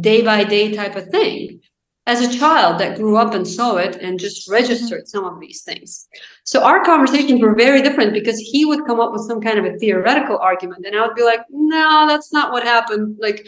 day 0.00 0.22
by 0.22 0.44
day 0.44 0.72
type 0.72 0.96
of 0.96 1.08
thing 1.08 1.60
as 2.06 2.20
a 2.20 2.38
child 2.38 2.80
that 2.80 2.96
grew 2.96 3.16
up 3.16 3.32
and 3.32 3.46
saw 3.46 3.76
it 3.76 3.96
and 3.96 4.18
just 4.18 4.46
mm-hmm. 4.46 4.54
registered 4.54 5.06
some 5.06 5.24
of 5.24 5.40
these 5.40 5.62
things. 5.62 6.08
So 6.44 6.62
our 6.64 6.84
conversations 6.84 7.40
were 7.40 7.54
very 7.54 7.80
different 7.82 8.12
because 8.12 8.38
he 8.38 8.64
would 8.64 8.86
come 8.86 9.00
up 9.00 9.12
with 9.12 9.22
some 9.22 9.40
kind 9.40 9.58
of 9.58 9.64
a 9.64 9.78
theoretical 9.78 10.38
argument 10.38 10.84
and 10.84 10.96
I 10.96 11.06
would 11.06 11.14
be 11.14 11.24
like, 11.24 11.42
no, 11.50 12.06
that's 12.08 12.32
not 12.32 12.52
what 12.52 12.64
happened. 12.64 13.16
Like, 13.20 13.46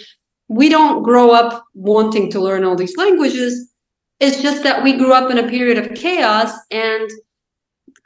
we 0.48 0.68
don't 0.68 1.02
grow 1.02 1.30
up 1.30 1.64
wanting 1.74 2.30
to 2.30 2.40
learn 2.40 2.64
all 2.64 2.76
these 2.76 2.96
languages. 2.96 3.72
It's 4.20 4.42
just 4.42 4.62
that 4.62 4.84
we 4.84 4.92
grew 4.96 5.12
up 5.12 5.30
in 5.30 5.38
a 5.38 5.48
period 5.48 5.78
of 5.78 5.94
chaos 5.94 6.52
and 6.70 7.10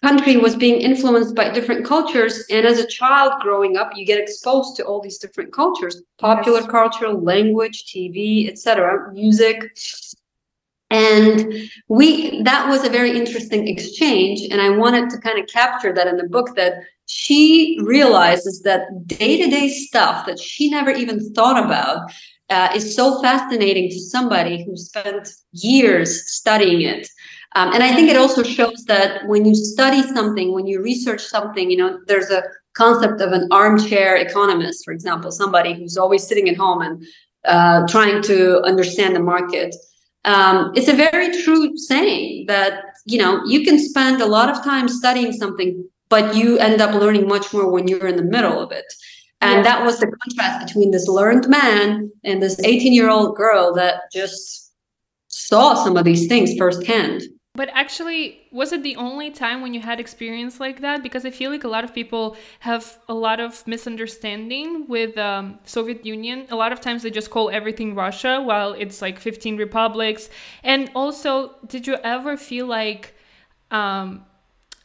country 0.02 0.36
was 0.36 0.54
being 0.54 0.80
influenced 0.80 1.34
by 1.34 1.50
different 1.50 1.84
cultures 1.84 2.44
and 2.50 2.64
as 2.64 2.78
a 2.78 2.86
child 2.86 3.32
growing 3.40 3.76
up 3.76 3.90
you 3.96 4.06
get 4.06 4.20
exposed 4.20 4.76
to 4.76 4.84
all 4.84 5.00
these 5.00 5.18
different 5.18 5.52
cultures 5.52 6.02
popular 6.18 6.60
yes. 6.60 6.70
culture 6.70 7.08
language 7.08 7.84
tv 7.86 8.48
etc 8.48 9.10
music 9.12 9.76
and 10.90 11.52
we 11.88 12.42
that 12.42 12.68
was 12.68 12.84
a 12.84 12.90
very 12.90 13.16
interesting 13.16 13.68
exchange 13.68 14.40
and 14.50 14.60
i 14.60 14.70
wanted 14.70 15.10
to 15.10 15.18
kind 15.18 15.38
of 15.38 15.46
capture 15.46 15.92
that 15.92 16.06
in 16.06 16.16
the 16.16 16.28
book 16.28 16.54
that 16.56 16.74
she 17.06 17.78
realizes 17.82 18.62
that 18.62 19.06
day-to-day 19.06 19.68
stuff 19.68 20.26
that 20.26 20.38
she 20.38 20.70
never 20.70 20.90
even 20.90 21.32
thought 21.32 21.62
about 21.62 22.10
uh, 22.50 22.70
is 22.74 22.94
so 22.94 23.20
fascinating 23.20 23.90
to 23.90 24.00
somebody 24.00 24.64
who 24.64 24.76
spent 24.76 25.28
years 25.52 26.30
studying 26.30 26.80
it. 26.82 27.06
Um, 27.54 27.72
and 27.72 27.82
i 27.82 27.94
think 27.94 28.10
it 28.10 28.16
also 28.16 28.42
shows 28.42 28.84
that 28.84 29.26
when 29.26 29.44
you 29.44 29.54
study 29.54 30.02
something 30.02 30.52
when 30.52 30.66
you 30.66 30.82
research 30.82 31.22
something 31.22 31.70
you 31.70 31.76
know 31.76 31.98
there's 32.06 32.30
a 32.30 32.42
concept 32.74 33.20
of 33.20 33.32
an 33.32 33.48
armchair 33.50 34.16
economist 34.16 34.84
for 34.84 34.92
example 34.92 35.32
somebody 35.32 35.72
who's 35.72 35.96
always 35.96 36.26
sitting 36.26 36.48
at 36.48 36.56
home 36.56 36.82
and 36.82 37.04
uh, 37.44 37.86
trying 37.88 38.22
to 38.22 38.60
understand 38.62 39.16
the 39.16 39.20
market 39.20 39.74
um, 40.28 40.72
it's 40.74 40.88
a 40.88 40.94
very 40.94 41.30
true 41.42 41.76
saying 41.76 42.44
that 42.46 42.84
you 43.06 43.18
know 43.18 43.42
you 43.46 43.64
can 43.64 43.78
spend 43.78 44.20
a 44.20 44.26
lot 44.26 44.48
of 44.50 44.62
time 44.62 44.88
studying 44.88 45.32
something 45.32 45.88
but 46.08 46.34
you 46.34 46.58
end 46.58 46.80
up 46.80 46.94
learning 46.94 47.26
much 47.26 47.52
more 47.52 47.70
when 47.70 47.88
you're 47.88 48.06
in 48.06 48.16
the 48.16 48.30
middle 48.36 48.60
of 48.60 48.70
it 48.70 48.84
and 49.40 49.58
yeah. 49.58 49.62
that 49.62 49.84
was 49.84 49.98
the 49.98 50.10
contrast 50.22 50.66
between 50.66 50.90
this 50.90 51.08
learned 51.08 51.48
man 51.48 52.10
and 52.24 52.42
this 52.42 52.60
18 52.60 52.92
year 52.92 53.08
old 53.08 53.36
girl 53.36 53.74
that 53.74 54.02
just 54.12 54.72
saw 55.28 55.74
some 55.74 55.96
of 55.96 56.04
these 56.04 56.26
things 56.26 56.54
firsthand 56.58 57.22
but 57.58 57.68
actually, 57.72 58.46
was 58.52 58.70
it 58.70 58.84
the 58.84 58.94
only 58.94 59.32
time 59.32 59.62
when 59.62 59.74
you 59.74 59.80
had 59.80 59.98
experience 59.98 60.60
like 60.60 60.80
that? 60.82 61.02
Because 61.02 61.24
I 61.24 61.32
feel 61.32 61.50
like 61.50 61.64
a 61.64 61.68
lot 61.76 61.82
of 61.82 61.92
people 61.92 62.36
have 62.60 62.98
a 63.08 63.14
lot 63.14 63.40
of 63.40 63.66
misunderstanding 63.66 64.86
with 64.86 65.18
um, 65.18 65.58
Soviet 65.64 66.06
Union. 66.06 66.46
A 66.50 66.54
lot 66.54 66.70
of 66.70 66.80
times 66.80 67.02
they 67.02 67.10
just 67.10 67.30
call 67.30 67.50
everything 67.50 67.96
Russia, 67.96 68.40
while 68.40 68.74
it's 68.74 69.02
like 69.02 69.18
15 69.18 69.56
republics. 69.56 70.30
And 70.62 70.88
also, 70.94 71.56
did 71.66 71.88
you 71.88 71.96
ever 72.04 72.36
feel 72.36 72.66
like 72.66 73.16
um, 73.72 74.24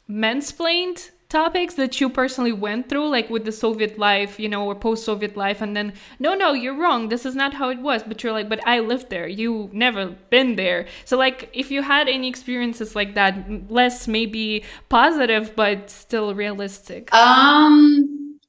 mansplained 0.10 1.12
topics 1.34 1.74
that 1.74 2.00
you 2.00 2.10
personally 2.10 2.54
went 2.54 2.88
through, 2.88 3.10
like 3.10 3.30
with 3.30 3.43
the 3.43 3.52
Soviet 3.52 3.98
life, 3.98 4.39
you 4.39 4.48
know, 4.48 4.63
or 4.65 4.76
post 4.76 5.04
Soviet 5.04 5.36
life, 5.36 5.62
and 5.62 5.76
then, 5.76 5.93
no, 6.19 6.36
no, 6.36 6.54
you're 6.54 6.78
wrong. 6.78 7.10
This 7.10 7.26
is 7.26 7.36
not 7.36 7.56
how 7.56 7.69
it 7.69 7.80
was. 7.80 8.04
But 8.04 8.24
you're 8.24 8.32
like, 8.32 8.48
but 8.48 8.65
I 8.67 8.80
lived 8.80 9.10
there. 9.10 9.28
You 9.28 9.69
never 9.74 10.15
been 10.30 10.56
there. 10.56 10.86
So, 11.06 11.17
like, 11.17 11.50
if 11.54 11.72
you 11.72 11.82
had 11.82 12.08
any 12.08 12.28
experiences 12.30 12.96
like 12.96 13.15
that, 13.15 13.34
less 13.69 14.08
maybe 14.08 14.63
positive, 14.89 15.56
but 15.56 15.89
still 15.89 16.36
realistic. 16.36 17.12
Um, 17.13 18.39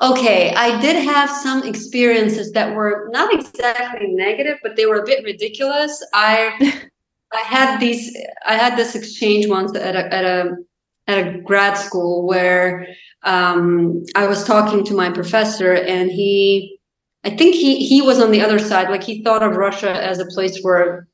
okay, 0.00 0.54
I 0.54 0.80
did 0.80 0.96
have 1.04 1.30
some 1.30 1.62
experiences 1.62 2.52
that 2.52 2.74
were 2.74 3.10
not 3.12 3.32
exactly 3.34 4.08
negative, 4.08 4.56
but 4.62 4.76
they 4.76 4.86
were 4.86 5.00
a 5.02 5.06
bit 5.06 5.22
ridiculous. 5.24 5.92
I 6.14 6.34
I 7.34 7.40
had 7.40 7.78
these. 7.80 8.14
I 8.46 8.56
had 8.56 8.76
this 8.76 8.94
exchange 8.94 9.46
once 9.46 9.74
at 9.76 9.94
a 9.96 10.04
at 10.12 10.24
a 10.24 10.56
at 11.06 11.26
a 11.26 11.40
grad 11.40 11.76
school 11.76 12.26
where 12.26 12.86
um, 13.24 14.04
I 14.14 14.26
was 14.26 14.44
talking 14.44 14.84
to 14.84 14.94
my 14.94 15.10
professor, 15.10 15.74
and 15.74 16.10
he, 16.10 16.78
I 17.24 17.30
think 17.30 17.54
he 17.54 17.86
he 17.86 18.02
was 18.02 18.20
on 18.20 18.30
the 18.30 18.40
other 18.40 18.58
side. 18.58 18.90
Like 18.90 19.02
he 19.02 19.22
thought 19.22 19.42
of 19.42 19.56
Russia 19.56 19.90
as 19.90 20.18
a 20.18 20.26
place 20.26 20.60
where 20.62 21.08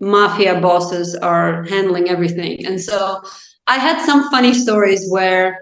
mafia 0.00 0.60
bosses 0.60 1.14
are 1.14 1.64
handling 1.64 2.08
everything, 2.08 2.66
and 2.66 2.80
so 2.80 3.22
I 3.66 3.78
had 3.78 4.04
some 4.04 4.30
funny 4.30 4.54
stories 4.54 5.10
where 5.10 5.60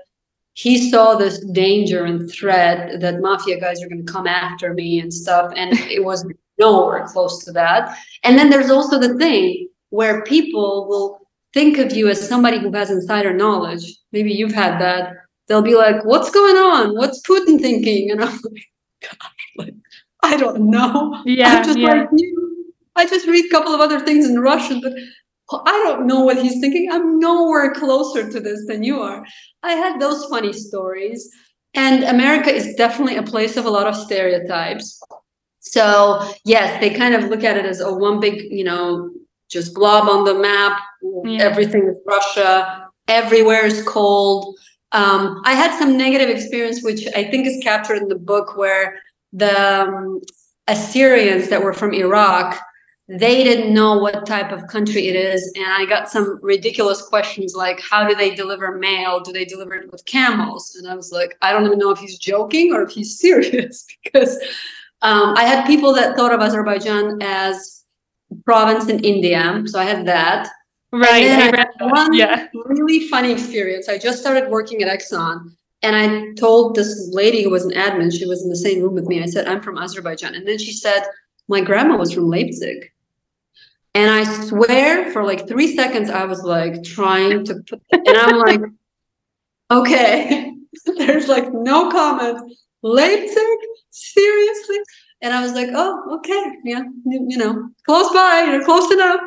he 0.55 0.91
saw 0.91 1.17
this 1.17 1.45
danger 1.53 2.05
and 2.05 2.31
threat 2.31 3.01
that 3.01 3.21
mafia 3.21 3.61
guys 3.61 3.83
are 3.83 3.89
going 3.89 4.05
to 4.05 4.13
come 4.13 4.27
after 4.27 4.73
me 4.73 5.01
and 5.01 5.13
stuff 5.13 5.53
and 5.57 5.73
it 5.91 6.05
was 6.05 6.25
nowhere 6.59 7.05
close 7.09 7.45
to 7.45 7.51
that 7.51 7.99
and 8.23 8.39
then 8.39 8.51
there's 8.51 8.71
also 8.71 8.99
the 8.99 9.19
thing 9.19 9.69
where 9.91 10.23
people 10.23 10.87
will 10.89 11.24
think 11.55 11.79
of 11.79 11.93
you 11.93 12.09
as 12.09 12.29
somebody 12.29 12.59
who 12.59 12.71
has 12.73 12.91
insider 12.91 13.33
knowledge 13.33 13.85
maybe 14.13 14.33
you've 14.33 14.53
had 14.53 14.79
that 14.81 15.15
they'll 15.49 15.63
be 15.63 15.77
like 15.77 16.05
what's 16.05 16.31
going 16.31 16.57
on 16.57 16.95
what's 16.97 17.23
putin 17.27 17.61
thinking 17.61 18.11
and 18.11 18.23
i'm 18.23 18.39
like 18.45 18.71
gosh 19.01 19.53
like 19.57 19.75
i 20.23 20.37
don't 20.37 20.61
know 20.61 21.23
yeah 21.25 21.55
i'm 21.55 21.65
just 21.65 21.79
yeah. 21.79 21.95
like 21.95 22.09
you 22.13 22.75
i 22.97 23.07
just 23.07 23.27
read 23.27 23.47
a 23.47 23.51
couple 23.51 23.73
of 23.73 23.81
other 23.81 24.01
things 24.01 24.29
in 24.29 24.39
russian 24.41 24.81
but 24.81 24.93
I 25.53 25.83
don't 25.85 26.07
know 26.07 26.21
what 26.21 26.43
he's 26.43 26.61
thinking. 26.61 26.91
I'm 26.91 27.19
nowhere 27.19 27.75
closer 27.75 28.31
to 28.31 28.41
this 28.41 28.67
than 28.67 28.83
you 28.83 29.01
are. 29.01 29.25
I 29.63 29.73
had 29.73 30.01
those 30.01 30.25
funny 30.27 30.53
stories. 30.53 31.31
And 31.75 32.05
America 32.05 32.51
is 32.51 32.75
definitely 32.77 33.17
a 33.17 33.23
place 33.23 33.57
of 33.57 33.67
a 33.67 33.71
lot 33.71 33.87
of 33.87 33.97
stereotypes. 33.97 35.01
So, 35.61 36.33
yes, 36.45 36.81
they 36.81 36.91
kind 36.91 37.15
of 37.15 37.25
look 37.25 37.43
at 37.43 37.57
it 37.57 37.67
as 37.67 37.81
a 37.81 37.93
one 37.93 38.21
big, 38.21 38.51
you 38.51 38.65
know, 38.65 39.11
just 39.51 39.75
blob 39.75 40.09
on 40.09 40.25
the 40.25 40.35
map. 40.35 40.81
Yeah. 41.25 41.43
Everything 41.43 41.89
is 41.89 41.97
Russia. 42.07 42.89
Everywhere 43.09 43.67
is 43.67 43.83
cold. 43.83 44.59
Um, 44.93 45.43
I 45.45 45.55
had 45.55 45.77
some 45.79 45.97
negative 45.97 46.29
experience, 46.29 46.83
which 46.83 47.07
I 47.15 47.25
think 47.25 47.47
is 47.47 47.63
captured 47.63 47.97
in 47.97 48.09
the 48.09 48.19
book, 48.19 48.57
where 48.57 49.01
the 49.33 49.83
um, 49.83 50.21
Assyrians 50.69 51.49
that 51.49 51.63
were 51.63 51.73
from 51.73 51.93
Iraq 51.93 52.61
they 53.09 53.45
didn't 53.45 53.75
know 53.75 53.99
what 53.99 54.25
type 54.25 54.51
of 54.51 54.67
country 54.67 55.09
it 55.09 55.17
is 55.17 55.53
and 55.57 55.67
i 55.67 55.85
got 55.85 56.09
some 56.09 56.39
ridiculous 56.43 57.03
questions 57.03 57.55
like 57.55 57.81
how 57.81 58.07
do 58.07 58.15
they 58.15 58.35
deliver 58.35 58.79
mail 58.79 59.21
do 59.21 59.33
they 59.33 59.45
deliver 59.45 59.75
it 59.75 59.93
with 59.93 60.05
camels 60.07 60.75
and 60.77 60.91
i 60.91 60.95
was 60.95 61.13
like 61.13 61.37
i 61.43 61.53
don't 61.53 61.67
even 61.67 61.79
know 61.79 61.91
if 61.91 61.99
he's 61.99 62.19
joking 62.19 62.73
or 62.73 62.83
if 62.83 62.91
he's 62.91 63.19
serious 63.21 63.87
because 64.03 64.37
um, 65.03 65.35
i 65.37 65.45
had 65.45 65.67
people 65.67 65.93
that 65.93 66.17
thought 66.17 66.33
of 66.33 66.41
azerbaijan 66.41 67.19
as 67.21 67.84
province 68.45 68.89
in 68.89 68.99
india 69.01 69.63
so 69.67 69.79
i 69.79 69.85
had 69.85 70.07
that 70.07 70.49
right 70.93 71.55
one 71.81 72.13
yeah. 72.13 72.47
really 72.67 73.09
funny 73.09 73.33
experience 73.33 73.89
i 73.89 73.99
just 73.99 74.21
started 74.21 74.51
working 74.51 74.83
at 74.83 74.89
exxon 74.89 75.51
and 75.83 75.97
i 75.97 76.33
told 76.35 76.75
this 76.75 77.11
lady 77.13 77.43
who 77.43 77.51
was 77.51 77.65
an 77.65 77.73
admin 77.73 78.13
she 78.13 78.27
was 78.27 78.43
in 78.43 78.49
the 78.49 78.57
same 78.57 78.83
room 78.83 78.95
with 78.95 79.07
me 79.07 79.23
i 79.23 79.27
said 79.27 79.47
i'm 79.47 79.61
from 79.61 79.79
azerbaijan 79.79 80.35
and 80.35 80.47
then 80.47 80.59
she 80.59 80.73
said 80.73 81.03
my 81.49 81.61
grandma 81.61 81.97
was 81.97 82.13
from 82.13 82.29
leipzig 82.29 82.91
and 83.95 84.11
I 84.11 84.25
swear 84.25 85.13
for 85.13 85.25
like 85.25 85.47
three 85.47 85.75
seconds, 85.75 86.11
I 86.11 86.25
was 86.25 86.43
like 86.43 86.83
trying 86.83 87.45
to, 87.45 87.55
put, 87.69 87.81
and 87.93 88.09
I'm 88.09 88.39
like, 88.39 88.61
okay, 89.71 90.53
there's 90.97 91.29
like 91.29 91.53
no 91.53 91.91
comment. 91.91 92.57
Leipzig? 92.83 93.59
Seriously? 93.91 94.79
And 95.25 95.33
I 95.33 95.41
was 95.41 95.55
like, 95.55 95.71
oh, 95.73 96.17
okay, 96.17 96.59
yeah, 96.65 96.83
you, 97.07 97.27
you, 97.31 97.39
know, 97.39 97.71
close 97.87 98.13
by, 98.13 98.45
you're 98.47 98.63
close 98.63 98.93
enough. 98.93 99.21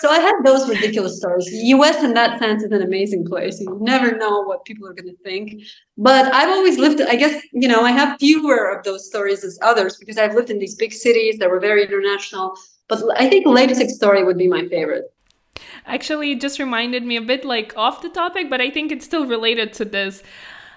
So 0.00 0.10
I 0.10 0.18
had 0.18 0.34
those 0.44 0.68
ridiculous 0.68 1.18
stories. 1.18 1.48
US 1.52 2.02
in 2.02 2.12
that 2.14 2.40
sense 2.40 2.64
is 2.64 2.72
an 2.72 2.82
amazing 2.82 3.24
place. 3.24 3.60
You 3.60 3.78
never 3.80 4.16
know 4.16 4.42
what 4.42 4.64
people 4.64 4.88
are 4.88 4.92
going 4.92 5.14
to 5.14 5.22
think. 5.22 5.62
But 5.96 6.34
I've 6.34 6.48
always 6.48 6.76
lived, 6.76 7.00
I 7.02 7.14
guess, 7.14 7.40
you 7.52 7.68
know, 7.68 7.84
I 7.84 7.92
have 7.92 8.18
fewer 8.18 8.76
of 8.76 8.82
those 8.82 9.06
stories 9.06 9.44
as 9.44 9.56
others 9.62 9.96
because 9.96 10.18
I've 10.18 10.34
lived 10.34 10.50
in 10.50 10.58
these 10.58 10.74
big 10.74 10.92
cities 10.92 11.38
that 11.38 11.48
were 11.48 11.60
very 11.60 11.84
international. 11.84 12.56
But 12.88 13.04
I 13.16 13.30
think 13.30 13.46
Leipzig 13.46 13.90
story 13.90 14.24
would 14.24 14.36
be 14.36 14.48
my 14.48 14.66
favorite. 14.66 15.04
Actually, 15.86 16.32
it 16.32 16.40
just 16.40 16.58
reminded 16.58 17.04
me 17.04 17.16
a 17.16 17.22
bit 17.22 17.44
like 17.44 17.76
off 17.76 18.02
the 18.02 18.08
topic, 18.08 18.50
but 18.50 18.60
I 18.60 18.70
think 18.70 18.90
it's 18.90 19.04
still 19.04 19.24
related 19.24 19.72
to 19.74 19.84
this. 19.84 20.24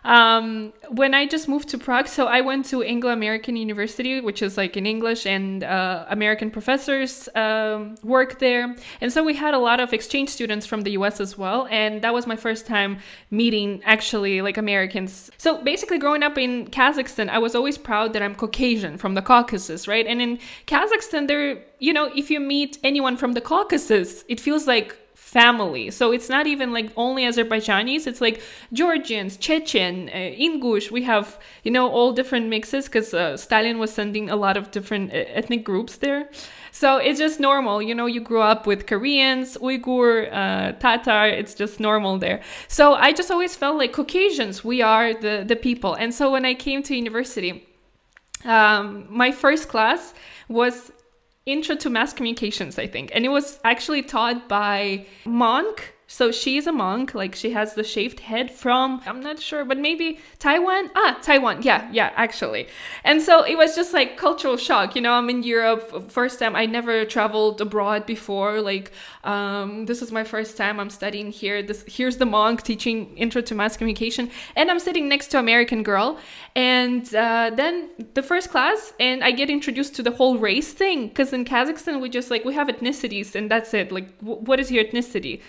Um, 0.07 0.71
when 0.87 1.13
I 1.13 1.25
just 1.25 1.49
moved 1.49 1.67
to 1.69 1.77
Prague, 1.77 2.07
so 2.07 2.27
I 2.27 2.39
went 2.39 2.65
to 2.67 2.81
Anglo 2.81 3.11
American 3.11 3.57
University, 3.57 4.21
which 4.21 4.41
is 4.41 4.55
like 4.55 4.77
in 4.77 4.85
English, 4.85 5.25
and 5.25 5.65
uh, 5.65 6.05
American 6.09 6.49
professors 6.49 7.27
um, 7.35 7.95
work 8.03 8.39
there. 8.39 8.73
And 9.01 9.11
so 9.11 9.21
we 9.21 9.33
had 9.33 9.53
a 9.53 9.57
lot 9.59 9.81
of 9.81 9.91
exchange 9.91 10.29
students 10.29 10.65
from 10.65 10.81
the 10.83 10.91
US 10.91 11.19
as 11.19 11.37
well. 11.37 11.67
And 11.69 12.01
that 12.03 12.13
was 12.13 12.25
my 12.25 12.37
first 12.37 12.65
time 12.65 12.99
meeting 13.31 13.81
actually 13.83 14.41
like 14.41 14.57
Americans. 14.57 15.29
So 15.37 15.61
basically, 15.61 15.99
growing 15.99 16.23
up 16.23 16.37
in 16.37 16.67
Kazakhstan, 16.67 17.27
I 17.27 17.39
was 17.39 17.53
always 17.53 17.77
proud 17.77 18.13
that 18.13 18.21
I'm 18.21 18.33
Caucasian 18.33 18.97
from 18.97 19.13
the 19.13 19.21
Caucasus, 19.21 19.89
right? 19.89 20.07
And 20.07 20.21
in 20.21 20.39
Kazakhstan, 20.67 21.27
there, 21.27 21.61
you 21.79 21.91
know, 21.91 22.09
if 22.15 22.31
you 22.31 22.39
meet 22.39 22.77
anyone 22.81 23.17
from 23.17 23.33
the 23.33 23.41
Caucasus, 23.41 24.23
it 24.29 24.39
feels 24.39 24.67
like 24.67 24.97
family. 25.27 25.91
So 25.91 26.13
it's 26.13 26.29
not 26.29 26.47
even 26.47 26.71
like 26.71 26.89
only 26.95 27.23
Azerbaijanis, 27.23 28.07
it's 28.07 28.21
like 28.21 28.41
Georgians, 28.71 29.35
Chechen, 29.35 30.07
uh, 30.07 30.13
Ingush. 30.13 30.89
We 30.89 31.03
have, 31.03 31.37
you 31.65 31.71
know, 31.71 31.89
all 31.89 32.13
different 32.13 32.47
mixes 32.47 32.85
because 32.85 33.13
uh, 33.13 33.35
Stalin 33.35 33.77
was 33.77 33.91
sending 33.91 34.29
a 34.29 34.37
lot 34.37 34.55
of 34.55 34.71
different 34.71 35.11
uh, 35.11 35.39
ethnic 35.39 35.65
groups 35.65 35.97
there. 35.97 36.29
So 36.71 36.95
it's 36.95 37.19
just 37.19 37.41
normal. 37.41 37.81
You 37.81 37.93
know, 37.93 38.05
you 38.05 38.21
grew 38.21 38.41
up 38.41 38.65
with 38.65 38.87
Koreans, 38.87 39.57
Uyghur, 39.57 40.29
uh, 40.31 40.71
Tatar. 40.79 41.27
It's 41.27 41.53
just 41.53 41.81
normal 41.81 42.17
there. 42.17 42.39
So 42.69 42.93
I 42.93 43.11
just 43.11 43.29
always 43.29 43.53
felt 43.53 43.77
like 43.77 43.91
Caucasians, 43.91 44.63
we 44.63 44.81
are 44.81 45.13
the, 45.13 45.43
the 45.45 45.57
people. 45.57 45.93
And 45.93 46.13
so 46.13 46.31
when 46.31 46.45
I 46.45 46.53
came 46.53 46.83
to 46.83 46.95
university, 46.95 47.67
um, 48.45 49.07
my 49.09 49.31
first 49.33 49.67
class 49.67 50.13
was 50.47 50.93
intro 51.47 51.75
to 51.77 51.89
mass 51.89 52.13
communications, 52.13 52.77
I 52.77 52.85
think. 52.85 53.11
And 53.13 53.25
it 53.25 53.29
was 53.29 53.59
actually 53.63 54.03
taught 54.03 54.47
by 54.47 55.05
Monk 55.25 55.95
so 56.09 56.31
she's 56.31 56.65
a 56.67 56.71
monk, 56.71 57.13
like 57.13 57.35
she 57.35 57.51
has 57.51 57.73
the 57.73 57.83
shaved 57.83 58.21
head 58.21 58.49
from, 58.49 59.01
I'm 59.05 59.19
not 59.19 59.41
sure, 59.41 59.65
but 59.65 59.77
maybe 59.77 60.19
Taiwan? 60.39 60.89
Ah, 60.95 61.19
Taiwan. 61.21 61.63
Yeah, 61.63 61.89
yeah, 61.91 62.13
actually. 62.15 62.67
And 63.03 63.21
so 63.21 63.43
it 63.43 63.57
was 63.57 63.75
just 63.75 63.93
like 63.93 64.15
cultural 64.15 64.55
shock. 64.55 64.95
You 64.95 65.01
know, 65.01 65.11
I'm 65.11 65.29
in 65.29 65.43
Europe, 65.43 66.09
first 66.09 66.39
time, 66.39 66.55
I 66.55 66.65
never 66.65 67.03
traveled 67.03 67.59
abroad 67.59 68.05
before. 68.05 68.61
Like, 68.61 68.93
um, 69.25 69.85
this 69.85 70.01
is 70.01 70.13
my 70.13 70.23
first 70.23 70.55
time 70.55 70.79
I'm 70.79 70.89
studying 70.89 71.29
here. 71.29 71.61
This 71.61 71.83
Here's 71.85 72.15
the 72.15 72.25
monk 72.25 72.63
teaching 72.63 73.15
intro 73.17 73.41
to 73.41 73.53
mass 73.53 73.75
communication. 73.75 74.31
And 74.55 74.71
I'm 74.71 74.79
sitting 74.79 75.09
next 75.09 75.27
to 75.31 75.39
American 75.39 75.83
girl. 75.83 76.19
And 76.55 77.03
uh, 77.13 77.51
then 77.53 77.89
the 78.13 78.23
first 78.23 78.49
class, 78.49 78.93
and 78.97 79.25
I 79.25 79.31
get 79.31 79.49
introduced 79.49 79.93
to 79.97 80.03
the 80.03 80.11
whole 80.11 80.37
race 80.37 80.71
thing. 80.71 81.09
Because 81.09 81.33
in 81.33 81.43
Kazakhstan, 81.43 81.99
we 81.99 82.07
just 82.09 82.31
like, 82.31 82.45
we 82.45 82.53
have 82.53 82.69
ethnicities 82.69 83.35
and 83.35 83.51
that's 83.51 83.73
it. 83.73 83.91
Like, 83.91 84.17
w- 84.19 84.39
what 84.39 84.61
is 84.61 84.71
your 84.71 84.85
ethnicity? 84.85 85.41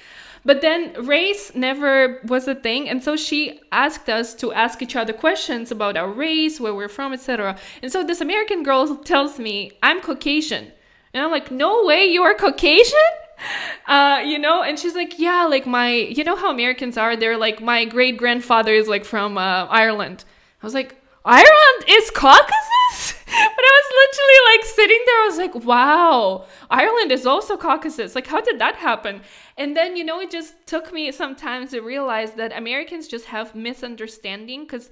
But 0.49 0.63
then 0.63 0.95
race 1.05 1.55
never 1.55 2.23
was 2.25 2.49
a 2.49 2.55
thing, 2.55 2.89
and 2.89 3.05
so 3.05 3.17
she 3.17 3.61
asked 3.71 4.09
us 4.09 4.33
to 4.37 4.51
ask 4.51 4.81
each 4.81 4.97
other 4.97 5.13
questions 5.13 5.71
about 5.71 5.95
our 5.95 6.11
race, 6.11 6.59
where 6.59 6.75
we're 6.75 6.89
from, 6.89 7.13
etc. 7.13 7.59
And 7.83 7.93
so 7.93 8.03
this 8.03 8.23
American 8.23 8.63
girl 8.63 8.97
tells 8.97 9.39
me, 9.39 9.73
"I'm 9.83 10.01
Caucasian," 10.01 10.73
and 11.13 11.23
I'm 11.23 11.31
like, 11.31 11.51
"No 11.51 11.85
way, 11.85 12.07
you 12.07 12.23
are 12.23 12.35
Caucasian." 12.35 13.11
Uh, 13.87 14.21
you 14.27 14.37
know, 14.37 14.63
and 14.65 14.79
she's 14.81 14.97
like, 14.97 15.17
yeah, 15.17 15.45
like 15.45 15.65
my, 15.65 15.91
you 15.95 16.25
know 16.25 16.35
how 16.35 16.51
Americans 16.51 16.99
are. 16.99 17.15
They're 17.17 17.37
like, 17.37 17.63
my 17.63 17.85
great 17.85 18.17
grandfather 18.17 18.75
is 18.75 18.89
like 18.89 19.05
from 19.05 19.39
uh, 19.39 19.67
Ireland. 19.83 20.25
I 20.61 20.67
was 20.67 20.75
like, 20.75 21.01
Ireland 21.29 21.85
is 21.87 22.11
Caucasus? 22.11 23.15
but 23.27 23.35
I 23.35 23.81
was 23.81 23.89
literally 24.03 24.41
like 24.57 24.65
sitting 24.65 25.03
there, 25.05 25.23
I 25.23 25.27
was 25.27 25.37
like, 25.37 25.55
wow, 25.67 26.47
Ireland 26.71 27.13
is 27.13 27.27
also 27.27 27.59
Caucasus. 27.59 28.15
Like, 28.15 28.27
how 28.27 28.41
did 28.41 28.59
that 28.61 28.77
happen? 28.77 29.21
And 29.59 29.77
then, 29.77 29.95
you 29.95 30.05
know, 30.05 30.21
it 30.21 30.31
just 30.31 30.55
took 30.67 30.91
me 30.91 31.13
some 31.13 31.37
time 31.37 31.69
to 31.69 31.81
realize 31.81 32.33
that 32.33 32.57
Americans 32.57 33.09
just 33.09 33.27
have 33.27 33.55
misunderstanding 33.55 34.63
because 34.63 34.91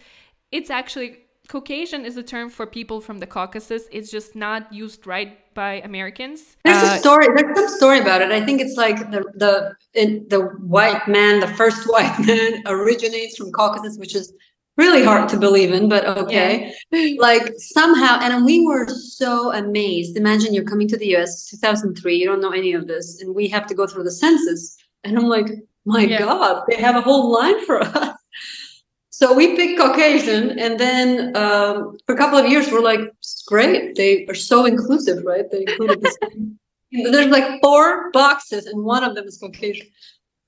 it's 0.53 0.68
actually 0.68 1.20
Caucasian 1.49 2.05
is 2.05 2.18
a 2.18 2.22
term 2.22 2.51
for 2.51 2.66
people 2.66 3.01
from 3.01 3.18
the 3.18 3.27
Caucasus. 3.27 3.85
It's 3.90 4.11
just 4.11 4.37
not 4.37 4.70
used 4.70 5.07
right 5.07 5.38
by 5.55 5.81
Americans. 5.85 6.57
There's 6.64 6.83
uh, 6.83 6.96
a 6.96 6.99
story. 6.99 7.29
There's 7.35 7.57
some 7.57 7.68
story 7.79 8.01
about 8.01 8.20
it. 8.20 8.31
I 8.31 8.44
think 8.44 8.61
it's 8.61 8.77
like 8.77 8.99
the 9.11 9.25
the 9.37 9.75
in, 9.94 10.27
the 10.29 10.40
white 10.77 11.07
man, 11.09 11.40
the 11.40 11.49
first 11.55 11.87
white 11.87 12.18
man, 12.27 12.62
originates 12.66 13.37
from 13.38 13.53
Caucasus, 13.53 13.96
which 13.96 14.14
is 14.14 14.35
really 14.77 15.03
hard 15.05 15.29
to 15.31 15.39
believe 15.39 15.73
in, 15.73 15.89
but 15.89 16.07
okay. 16.07 16.73
Yeah. 16.93 17.15
like 17.19 17.55
somehow, 17.59 18.19
and 18.21 18.45
we 18.45 18.67
were 18.67 18.87
so 18.89 19.53
amazed. 19.53 20.17
Imagine 20.17 20.55
you're 20.55 20.65
coming 20.65 20.89
to 20.89 20.97
the 20.97 21.17
US 21.17 21.47
2003, 21.47 22.17
you 22.17 22.27
don't 22.27 22.41
know 22.41 22.53
any 22.53 22.73
of 22.73 22.87
this, 22.87 23.21
and 23.21 23.35
we 23.35 23.49
have 23.49 23.67
to 23.67 23.75
go 23.75 23.87
through 23.87 24.05
the 24.05 24.11
census. 24.11 24.77
And 25.05 25.17
I'm 25.17 25.25
like, 25.25 25.49
my 25.85 26.03
yeah. 26.03 26.21
God, 26.21 26.65
they 26.69 26.77
have 26.77 26.97
a 26.97 27.01
whole 27.01 27.33
line 27.33 27.65
for 27.65 27.83
us. 27.83 28.17
So 29.11 29.33
we 29.33 29.57
picked 29.57 29.81
Caucasian, 29.81 30.59
and 30.59 30.79
then 30.79 31.35
um, 31.37 31.97
for 32.05 32.15
a 32.15 32.19
couple 32.19 32.39
of 32.39 32.51
years, 32.51 32.71
we're 32.71 32.83
like, 32.83 33.01
great. 33.47 33.95
They 33.95 34.27
are 34.27 34.35
so 34.35 34.67
inclusive, 34.67 35.25
right? 35.25 35.51
They 35.51 35.61
included 35.62 36.03
this. 36.03 36.19
there's 36.93 37.29
like 37.29 37.61
four 37.62 38.11
boxes 38.12 38.67
and 38.67 38.85
one 38.85 39.05
of 39.05 39.15
them 39.15 39.27
is 39.27 39.39
Caucasian. 39.39 39.87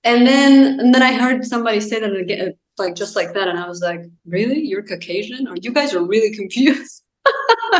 And 0.05 0.27
then 0.27 0.81
and 0.81 0.95
then 0.95 1.03
I 1.03 1.14
heard 1.14 1.45
somebody 1.45 1.81
say 1.81 2.01
that 2.01 2.14
again, 2.14 2.55
like 2.79 2.95
just 2.95 3.17
like 3.17 3.35
that, 3.35 3.49
and 3.49 3.59
I 3.59 3.69
was 3.69 3.81
like, 3.81 4.01
"Really? 4.27 4.61
You're 4.61 4.83
Caucasian? 4.83 5.49
Or 5.49 5.57
you 5.57 5.73
guys 5.73 5.95
are 5.95 6.05
really 6.05 6.35
confused?" 6.35 7.03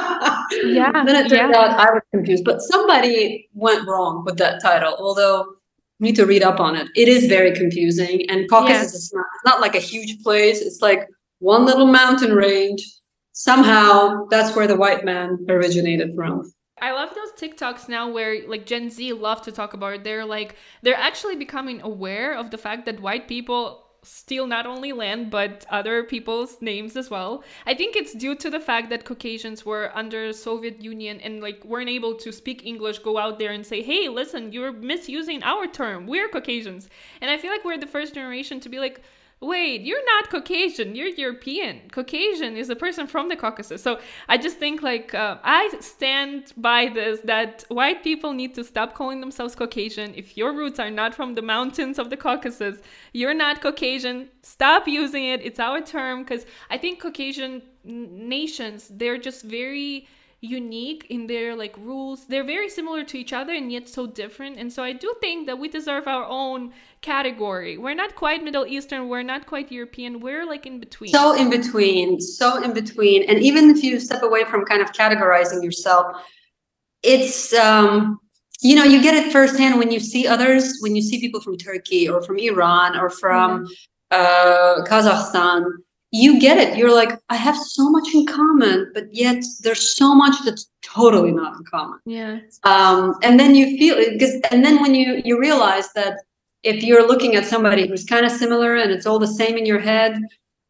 yeah. 0.63 0.93
then 0.93 1.17
it 1.17 1.29
turned 1.29 1.55
yeah. 1.55 1.59
out 1.59 1.71
I 1.71 1.93
was 1.93 2.03
confused, 2.13 2.45
but 2.45 2.61
somebody 2.61 3.49
went 3.55 3.87
wrong 3.87 4.25
with 4.25 4.37
that 4.39 4.61
title. 4.63 4.97
Although 4.99 5.47
need 6.01 6.17
to 6.17 6.27
read 6.27 6.43
up 6.43 6.61
on 6.61 6.77
it. 6.77 6.89
It 6.95 7.09
is 7.09 7.27
very 7.27 7.53
confusing, 7.53 8.29
and 8.31 8.49
Caucasus 8.49 8.93
yes. 8.93 8.95
is 8.95 9.13
not, 9.13 9.27
not 9.45 9.61
like 9.61 9.75
a 9.75 9.81
huge 9.81 10.23
place. 10.23 10.61
It's 10.61 10.81
like 10.81 11.09
one 11.41 11.65
little 11.65 11.87
mountain 11.87 12.33
range. 12.33 12.85
Somehow, 13.33 14.27
that's 14.31 14.57
where 14.57 14.67
the 14.67 14.77
white 14.77 15.05
man 15.05 15.39
originated 15.49 16.13
from. 16.15 16.53
I 16.81 16.93
love 16.93 17.11
those 17.15 17.33
TikToks 17.33 17.89
now 17.89 18.11
where 18.11 18.47
like 18.49 18.67
Gen 18.67 18.91
Z 18.91 19.13
love 19.13 19.43
to 19.43 19.53
talk 19.53 19.75
about 19.75 19.95
it. 19.95 20.05
They're 20.05 20.25
like 20.25 20.57
they're 20.83 20.95
actually 20.95 21.37
becoming 21.37 21.81
aware 21.83 22.37
of 22.37 22.51
the 22.51 22.59
fact 22.59 22.87
that 22.87 23.01
white 23.01 23.29
people 23.29 23.85
steal 24.03 24.47
not 24.47 24.67
only 24.67 24.93
land 24.93 25.31
but 25.31 25.67
other 25.71 26.03
people's 26.05 26.61
names 26.61 26.97
as 26.97 27.11
well. 27.11 27.43
I 27.67 27.75
think 27.75 27.97
it's 27.97 28.13
due 28.13 28.35
to 28.37 28.51
the 28.51 28.61
fact 28.61 28.91
that 28.91 29.05
Caucasians 29.05 29.67
were 29.67 29.91
under 29.95 30.33
Soviet 30.33 30.83
Union 30.83 31.21
and 31.21 31.41
like 31.41 31.65
weren't 31.65 31.89
able 31.89 32.15
to 32.15 32.33
speak 32.33 32.65
English, 32.65 33.01
go 33.01 33.19
out 33.19 33.39
there 33.39 33.53
and 33.53 33.67
say, 33.67 33.83
"Hey, 33.83 34.09
listen, 34.09 34.53
you're 34.53 34.73
misusing 34.73 35.43
our 35.43 35.67
term. 35.67 36.07
We're 36.07 36.29
Caucasians." 36.29 36.89
And 37.21 37.31
I 37.31 37.39
feel 37.39 37.51
like 37.51 37.65
we're 37.65 37.79
the 37.79 37.87
first 37.87 38.15
generation 38.15 38.61
to 38.61 38.69
be 38.69 38.79
like, 38.79 39.03
wait, 39.41 39.83
you're 39.83 40.05
not 40.05 40.31
Caucasian, 40.31 40.97
you're 40.97 41.09
European. 41.09 41.83
Caucasian 41.93 42.57
is 42.57 42.71
a 42.71 42.77
person 42.77 43.07
from 43.07 43.29
the 43.29 43.37
Caucasus. 43.37 43.83
So 43.83 44.01
I 44.29 44.37
just 44.37 44.59
think 44.59 44.83
like 44.83 45.15
uh, 45.15 45.39
I 45.43 45.73
stand 45.81 46.53
by 46.57 46.89
this 46.89 47.21
that 47.21 47.65
white 47.69 48.03
people 48.03 48.33
need 48.33 48.55
to 48.57 48.65
stop 48.65 48.95
calling 48.95 49.21
themselves 49.21 49.55
Caucasian. 49.55 50.13
If 50.15 50.37
your 50.37 50.53
roots 50.53 50.79
are 50.81 50.91
not 50.91 51.15
from 51.15 51.35
the 51.35 51.43
mountains 51.43 51.99
of 51.99 52.11
the 52.11 52.17
Caucasus, 52.17 52.81
you're 53.13 53.35
not 53.35 53.61
Caucasian. 53.61 54.29
Stop 54.43 54.89
using 54.89 55.25
it. 55.25 55.41
It's 55.45 55.61
our 55.61 55.81
term 55.81 56.25
because 56.25 56.45
I 56.69 56.79
think 56.79 57.01
Caucasian 57.01 57.63
nations, 57.85 58.91
they're 58.93 59.19
just 59.19 59.45
very 59.45 60.09
unique 60.41 61.07
in 61.11 61.27
their 61.27 61.57
like 61.57 61.77
rules. 61.77 62.27
They're 62.27 62.45
very 62.45 62.69
similar 62.69 63.03
to 63.05 63.19
each 63.19 63.33
other 63.33 63.53
and 63.53 63.73
yet 63.73 63.89
so 63.89 64.07
different. 64.07 64.57
And 64.57 64.73
so 64.73 64.83
I 64.83 64.93
do 64.93 65.13
think 65.21 65.47
that 65.47 65.59
we 65.59 65.69
deserve 65.69 66.07
our 66.07 66.25
own 66.25 66.73
category. 67.01 67.79
We're 67.79 67.95
not 67.95 68.15
quite 68.15 68.43
Middle 68.43 68.67
Eastern, 68.67 69.09
we're 69.09 69.23
not 69.23 69.47
quite 69.47 69.71
European, 69.71 70.21
we're 70.21 70.47
like 70.47 70.67
in 70.67 70.81
between. 70.81 71.11
So 71.11 71.35
in 71.35 71.51
between, 71.51 72.21
so 72.21 72.63
in 72.63 72.73
between. 72.73 73.25
And 73.25 73.39
even 73.41 73.71
if 73.71 73.83
you 73.83 74.01
step 74.01 74.23
away 74.23 74.45
from 74.45 74.65
kind 74.65 74.83
of 74.83 74.93
categorizing 74.93 75.63
yourself, 75.63 76.17
it's 77.03 77.53
um 77.55 78.19
you 78.61 78.75
know, 78.75 78.83
you 78.83 79.01
get 79.01 79.15
it 79.15 79.33
firsthand 79.33 79.79
when 79.79 79.93
you 79.93 80.01
see 80.01 80.27
others, 80.27 80.79
when 80.81 80.97
you 80.97 81.03
see 81.03 81.21
people 81.21 81.41
from 81.41 81.57
Turkey 81.57 82.09
or 82.09 82.21
from 82.23 82.39
Iran 82.39 82.99
or 82.99 83.09
from 83.09 83.67
mm-hmm. 83.67 83.73
uh, 84.11 84.85
Kazakhstan 84.85 85.65
you 86.11 86.41
get 86.41 86.57
it. 86.59 86.77
You're 86.77 86.95
like, 86.95 87.19
I 87.29 87.37
have 87.37 87.57
so 87.57 87.91
much 87.91 88.15
in 88.15 88.27
common, 88.27 88.91
but 88.95 89.13
yet 89.13 89.45
there's 89.63 89.95
so 89.97 90.15
much 90.15 90.35
that's 90.45 90.71
totally 90.83 91.33
not 91.33 91.57
in 91.57 91.65
common. 91.65 91.99
Yeah. 92.07 92.41
Um, 92.65 93.15
and 93.23 93.39
then 93.39 93.55
you 93.55 93.77
feel 93.77 93.97
it 93.99 94.19
because, 94.19 94.41
and 94.51 94.65
then 94.65 94.81
when 94.81 94.95
you 94.95 95.21
you 95.25 95.39
realize 95.39 95.93
that 95.93 96.21
if 96.63 96.83
you're 96.83 97.07
looking 97.07 97.37
at 97.37 97.47
somebody 97.47 97.87
who's 97.87 98.05
kind 98.05 98.27
of 98.27 98.33
similar 98.33 98.77
and 98.77 98.91
it's 98.91 99.07
all 99.07 99.19
the 99.19 99.27
same 99.27 99.57
in 99.57 99.67
your 99.67 99.79
head, 99.79 100.21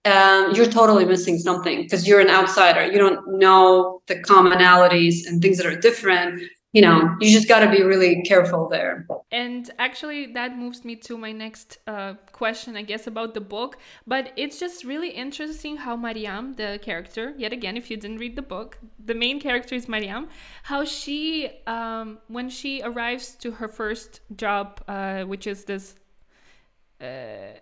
um, 0.04 0.52
you're 0.54 0.66
totally 0.66 1.04
missing 1.04 1.38
something 1.38 1.82
because 1.82 2.06
you're 2.06 2.20
an 2.20 2.30
outsider. 2.30 2.90
You 2.90 2.98
don't 2.98 3.38
know 3.38 4.00
the 4.06 4.16
commonalities 4.16 5.26
and 5.26 5.42
things 5.42 5.56
that 5.58 5.66
are 5.66 5.78
different 5.78 6.42
you 6.72 6.82
know 6.82 7.16
you 7.20 7.32
just 7.32 7.48
got 7.48 7.60
to 7.60 7.70
be 7.70 7.82
really 7.82 8.22
careful 8.22 8.68
there 8.68 9.06
and 9.32 9.70
actually 9.78 10.32
that 10.32 10.56
moves 10.58 10.84
me 10.84 10.94
to 10.94 11.16
my 11.16 11.32
next 11.32 11.78
uh, 11.86 12.12
question 12.32 12.76
i 12.76 12.82
guess 12.82 13.06
about 13.06 13.32
the 13.32 13.40
book 13.40 13.78
but 14.06 14.32
it's 14.36 14.60
just 14.60 14.84
really 14.84 15.08
interesting 15.10 15.78
how 15.78 15.96
mariam 15.96 16.54
the 16.56 16.78
character 16.82 17.32
yet 17.38 17.52
again 17.52 17.76
if 17.76 17.90
you 17.90 17.96
didn't 17.96 18.18
read 18.18 18.36
the 18.36 18.42
book 18.42 18.78
the 19.02 19.14
main 19.14 19.40
character 19.40 19.74
is 19.74 19.88
mariam 19.88 20.28
how 20.64 20.84
she 20.84 21.50
um, 21.66 22.18
when 22.28 22.50
she 22.50 22.82
arrives 22.82 23.34
to 23.34 23.52
her 23.52 23.68
first 23.68 24.20
job 24.36 24.80
uh, 24.88 25.22
which 25.22 25.46
is 25.46 25.64
this 25.64 25.94
uh, 27.00 27.58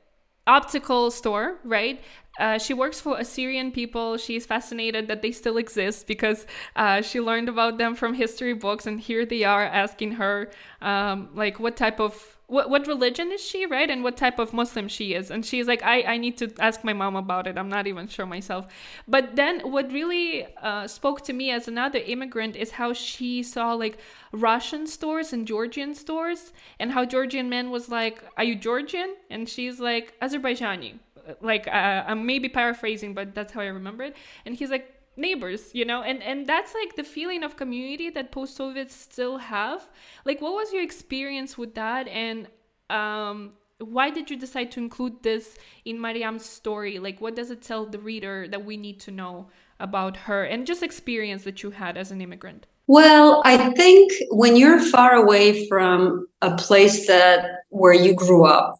optical 0.47 1.11
store, 1.11 1.57
right? 1.65 2.01
Uh, 2.39 2.59
she 2.59 2.75
works 2.75 3.01
for 3.01 3.19
Assyrian 3.19 3.73
people. 3.73 4.17
She's 4.17 4.47
fascinated 4.47 5.09
that 5.09 5.23
they 5.23 5.33
still 5.33 5.57
exist 5.57 6.07
because 6.07 6.47
uh, 6.75 7.03
she 7.03 7.21
learned 7.21 7.49
about 7.49 7.79
them 7.79 7.95
from 7.95 8.15
history 8.15 8.53
books, 8.53 8.87
and 8.87 9.01
here 9.01 9.25
they 9.25 9.45
are 9.45 9.65
asking 9.65 10.13
her, 10.13 10.51
um, 10.81 11.31
like, 11.35 11.59
what 11.59 11.77
type 11.77 12.01
of 12.01 12.37
what 12.49 12.71
what 12.71 12.87
religion 12.87 13.33
is 13.33 13.41
she, 13.41 13.67
right? 13.67 13.91
And 13.91 14.05
what 14.05 14.17
type 14.17 14.39
of 14.39 14.53
Muslim 14.53 14.89
she 14.89 15.15
is. 15.15 15.31
And 15.31 15.45
she's 15.45 15.67
like, 15.67 15.83
I, 15.83 16.03
I 16.03 16.17
need 16.17 16.37
to 16.39 16.53
ask 16.61 16.85
my 16.85 16.93
mom 16.93 17.17
about 17.17 17.47
it. 17.47 17.59
I'm 17.59 17.69
not 17.69 17.87
even 17.87 18.07
sure 18.07 18.27
myself. 18.27 18.67
But 19.09 19.35
then 19.35 19.61
what 19.61 19.91
really 19.91 20.47
uh, 20.63 20.87
spoke 20.87 21.23
to 21.23 21.33
me 21.33 21.51
as 21.51 21.67
another 21.67 21.99
immigrant 21.99 22.55
is 22.55 22.73
how 22.73 22.93
she 22.93 23.43
saw 23.43 23.73
like 23.73 23.99
Russian 24.33 24.87
stores 24.87 25.33
and 25.33 25.47
Georgian 25.47 25.95
stores, 25.95 26.53
and 26.79 26.93
how 26.93 27.05
Georgian 27.05 27.49
man 27.49 27.71
was 27.71 27.89
like, 27.89 28.23
Are 28.37 28.45
you 28.45 28.55
Georgian? 28.55 29.17
And 29.29 29.49
she's 29.49 29.81
like, 29.81 30.15
Azerbaijani. 30.21 31.01
Like, 31.41 31.67
uh, 31.69 32.05
I'm 32.07 32.27
maybe 32.27 32.49
paraphrasing, 32.49 33.15
but 33.15 33.35
that's 33.35 33.53
how 33.53 33.61
I 33.61 33.67
remember 33.67 34.05
it. 34.05 34.17
And 34.45 34.55
he's 34.55 34.71
like, 34.71 34.97
neighbors 35.17 35.71
you 35.73 35.85
know? 35.85 36.03
And 36.03 36.23
and 36.23 36.47
that's 36.47 36.75
like 36.75 36.97
the 36.97 37.05
feeling 37.05 37.43
of 37.43 37.57
community 37.57 38.11
that 38.11 38.31
post-soviets 38.31 38.95
still 38.95 39.39
have. 39.39 39.89
Like 40.25 40.41
what 40.41 40.53
was 40.53 40.73
your 40.73 40.83
experience 40.83 41.57
with 41.57 41.75
that? 41.75 42.07
And 42.09 42.49
um 42.91 43.53
why 43.79 44.09
did 44.11 44.31
you 44.31 44.37
decide 44.39 44.71
to 44.73 44.81
include 44.81 45.23
this 45.23 45.57
in 45.85 46.01
mariam's 46.01 46.45
story? 46.47 46.99
Like 46.99 47.21
what 47.21 47.35
does 47.37 47.51
it 47.51 47.63
tell 47.63 47.87
the 47.87 47.99
reader 47.99 48.47
that 48.49 48.65
we 48.65 48.77
need 48.77 49.01
to 49.01 49.11
know 49.11 49.49
about 49.81 50.17
her 50.17 50.45
and 50.45 50.67
just 50.67 50.83
experience 50.83 51.45
that 51.45 51.63
you 51.63 51.71
had 51.71 51.97
as 51.97 52.11
an 52.11 52.21
immigrant? 52.21 52.67
Well 52.89 53.43
i 53.45 53.57
think 53.73 54.13
when 54.31 54.55
you're 54.57 54.81
far 54.81 55.15
away 55.15 55.67
from 55.69 56.27
a 56.41 56.57
place 56.57 57.07
that 57.09 57.63
where 57.71 57.93
you 57.93 58.15
grew 58.15 58.45
up 58.45 58.77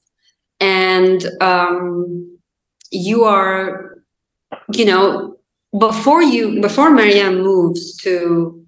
and 0.61 1.27
um, 1.41 2.36
you 2.97 3.25
are 3.25 3.99
you 4.73 4.85
know 4.85 5.37
before 5.79 6.23
you 6.23 6.61
before 6.61 6.91
Mariam 6.91 7.43
moves 7.43 7.97
to 7.99 8.67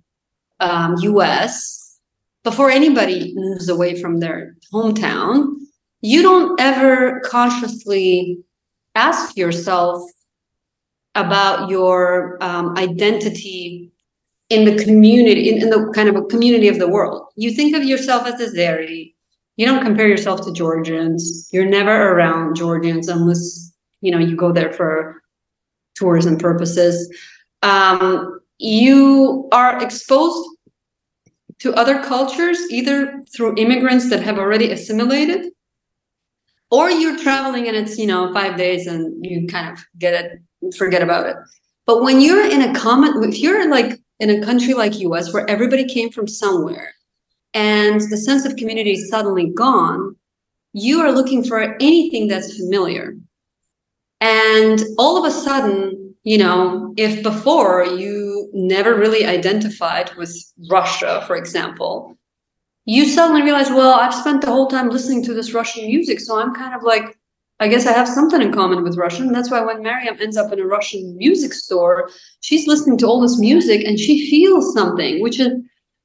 um, 0.60 0.96
US, 0.98 1.98
before 2.44 2.70
anybody 2.70 3.32
moves 3.34 3.68
away 3.68 4.00
from 4.00 4.20
their 4.20 4.56
hometown, 4.72 5.54
you 6.00 6.22
don't 6.22 6.60
ever 6.60 7.20
consciously 7.20 8.38
ask 8.94 9.36
yourself 9.36 10.02
about 11.14 11.70
your 11.70 12.38
um, 12.40 12.76
identity 12.76 13.90
in 14.50 14.64
the 14.64 14.82
community, 14.82 15.50
in, 15.50 15.62
in, 15.62 15.70
the 15.70 15.92
kind 15.94 16.08
of 16.08 16.16
a 16.16 16.22
community 16.22 16.68
of 16.68 16.78
the 16.78 16.88
world. 16.88 17.26
You 17.36 17.50
think 17.50 17.76
of 17.76 17.84
yourself 17.84 18.26
as 18.26 18.40
a 18.40 18.46
Azeri. 18.46 19.14
You 19.56 19.66
don't 19.66 19.82
compare 19.82 20.08
yourself 20.08 20.42
to 20.42 20.52
Georgians. 20.52 21.48
You're 21.52 21.66
never 21.66 22.12
around 22.12 22.56
Georgians 22.56 23.08
unless 23.08 23.67
you 24.00 24.10
know 24.10 24.18
you 24.18 24.36
go 24.36 24.52
there 24.52 24.72
for 24.72 25.22
tourism 25.94 26.38
purposes, 26.38 27.12
um, 27.62 28.40
you 28.58 29.48
are 29.52 29.82
exposed 29.82 30.48
to 31.58 31.74
other 31.74 32.02
cultures 32.02 32.58
either 32.70 33.22
through 33.34 33.56
immigrants 33.56 34.08
that 34.10 34.22
have 34.22 34.38
already 34.38 34.70
assimilated 34.70 35.50
or 36.70 36.90
you're 36.90 37.18
traveling 37.18 37.66
and 37.66 37.76
it's 37.76 37.98
you 37.98 38.06
know 38.06 38.32
five 38.32 38.56
days 38.56 38.86
and 38.86 39.24
you 39.24 39.46
kind 39.46 39.72
of 39.72 39.84
get 39.98 40.14
it 40.14 40.74
forget 40.76 41.02
about 41.02 41.26
it. 41.26 41.36
But 41.86 42.02
when 42.02 42.20
you're 42.20 42.48
in 42.48 42.62
a 42.62 42.74
common 42.74 43.22
if 43.24 43.38
you're 43.38 43.70
like 43.70 43.98
in 44.20 44.30
a 44.30 44.44
country 44.44 44.74
like 44.74 44.94
us 44.94 45.32
where 45.32 45.48
everybody 45.48 45.84
came 45.84 46.10
from 46.10 46.28
somewhere 46.28 46.92
and 47.54 48.00
the 48.00 48.16
sense 48.16 48.44
of 48.44 48.56
community 48.56 48.92
is 48.92 49.08
suddenly 49.08 49.50
gone 49.50 50.14
you 50.74 51.00
are 51.00 51.12
looking 51.12 51.42
for 51.42 51.74
anything 51.80 52.28
that's 52.28 52.56
familiar 52.56 53.16
and 54.20 54.82
all 54.98 55.16
of 55.16 55.24
a 55.24 55.34
sudden, 55.34 56.14
you 56.24 56.38
know, 56.38 56.92
if 56.96 57.22
before 57.22 57.84
you 57.84 58.50
never 58.52 58.94
really 58.94 59.24
identified 59.24 60.14
with 60.16 60.34
Russia, 60.70 61.24
for 61.26 61.36
example, 61.36 62.18
you 62.84 63.06
suddenly 63.06 63.42
realize, 63.42 63.70
well, 63.70 63.94
I've 63.94 64.14
spent 64.14 64.40
the 64.40 64.50
whole 64.50 64.66
time 64.66 64.88
listening 64.88 65.22
to 65.24 65.34
this 65.34 65.52
Russian 65.52 65.86
music. 65.86 66.20
So 66.20 66.40
I'm 66.40 66.54
kind 66.54 66.74
of 66.74 66.82
like, 66.82 67.16
I 67.60 67.68
guess 67.68 67.86
I 67.86 67.92
have 67.92 68.08
something 68.08 68.40
in 68.40 68.52
common 68.52 68.82
with 68.82 68.96
Russian. 68.96 69.32
That's 69.32 69.50
why 69.50 69.60
when 69.60 69.82
Mariam 69.82 70.16
ends 70.20 70.36
up 70.36 70.52
in 70.52 70.60
a 70.60 70.66
Russian 70.66 71.16
music 71.16 71.52
store, 71.52 72.08
she's 72.40 72.66
listening 72.66 72.98
to 72.98 73.06
all 73.06 73.20
this 73.20 73.38
music 73.38 73.84
and 73.84 73.98
she 73.98 74.30
feels 74.30 74.72
something, 74.72 75.22
which 75.22 75.38
is 75.38 75.52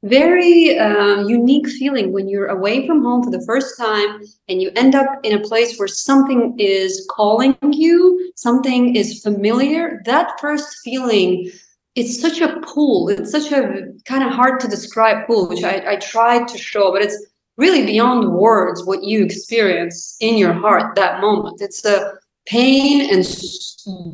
very 0.03 0.77
uh, 0.77 1.25
unique 1.25 1.67
feeling 1.67 2.11
when 2.11 2.27
you're 2.27 2.47
away 2.47 2.85
from 2.85 3.01
home 3.01 3.23
for 3.23 3.31
the 3.31 3.45
first 3.45 3.77
time 3.77 4.21
and 4.49 4.61
you 4.61 4.69
end 4.75 4.95
up 4.95 5.07
in 5.23 5.37
a 5.37 5.41
place 5.41 5.79
where 5.79 5.87
something 5.87 6.55
is 6.59 7.07
calling 7.09 7.57
you, 7.71 8.31
something 8.35 8.95
is 8.95 9.23
familiar. 9.23 10.01
That 10.05 10.39
first 10.39 10.79
feeling 10.83 11.49
it's 11.95 12.19
such 12.19 12.41
a 12.41 12.59
pool. 12.61 13.09
It's 13.09 13.31
such 13.31 13.51
a 13.51 13.93
kind 14.05 14.23
of 14.23 14.31
hard 14.31 14.59
to 14.61 14.67
describe 14.67 15.27
pool, 15.27 15.47
which 15.47 15.63
I, 15.63 15.91
I 15.91 15.95
tried 15.97 16.47
to 16.47 16.57
show, 16.57 16.91
but 16.91 17.03
it's 17.03 17.25
really 17.57 17.85
beyond 17.85 18.33
words 18.33 18.83
what 18.85 19.03
you 19.03 19.23
experience 19.23 20.17
in 20.19 20.37
your 20.37 20.53
heart 20.53 20.95
that 20.95 21.21
moment. 21.21 21.61
It's 21.61 21.85
a 21.85 22.13
pain 22.45 23.13
and 23.13 23.25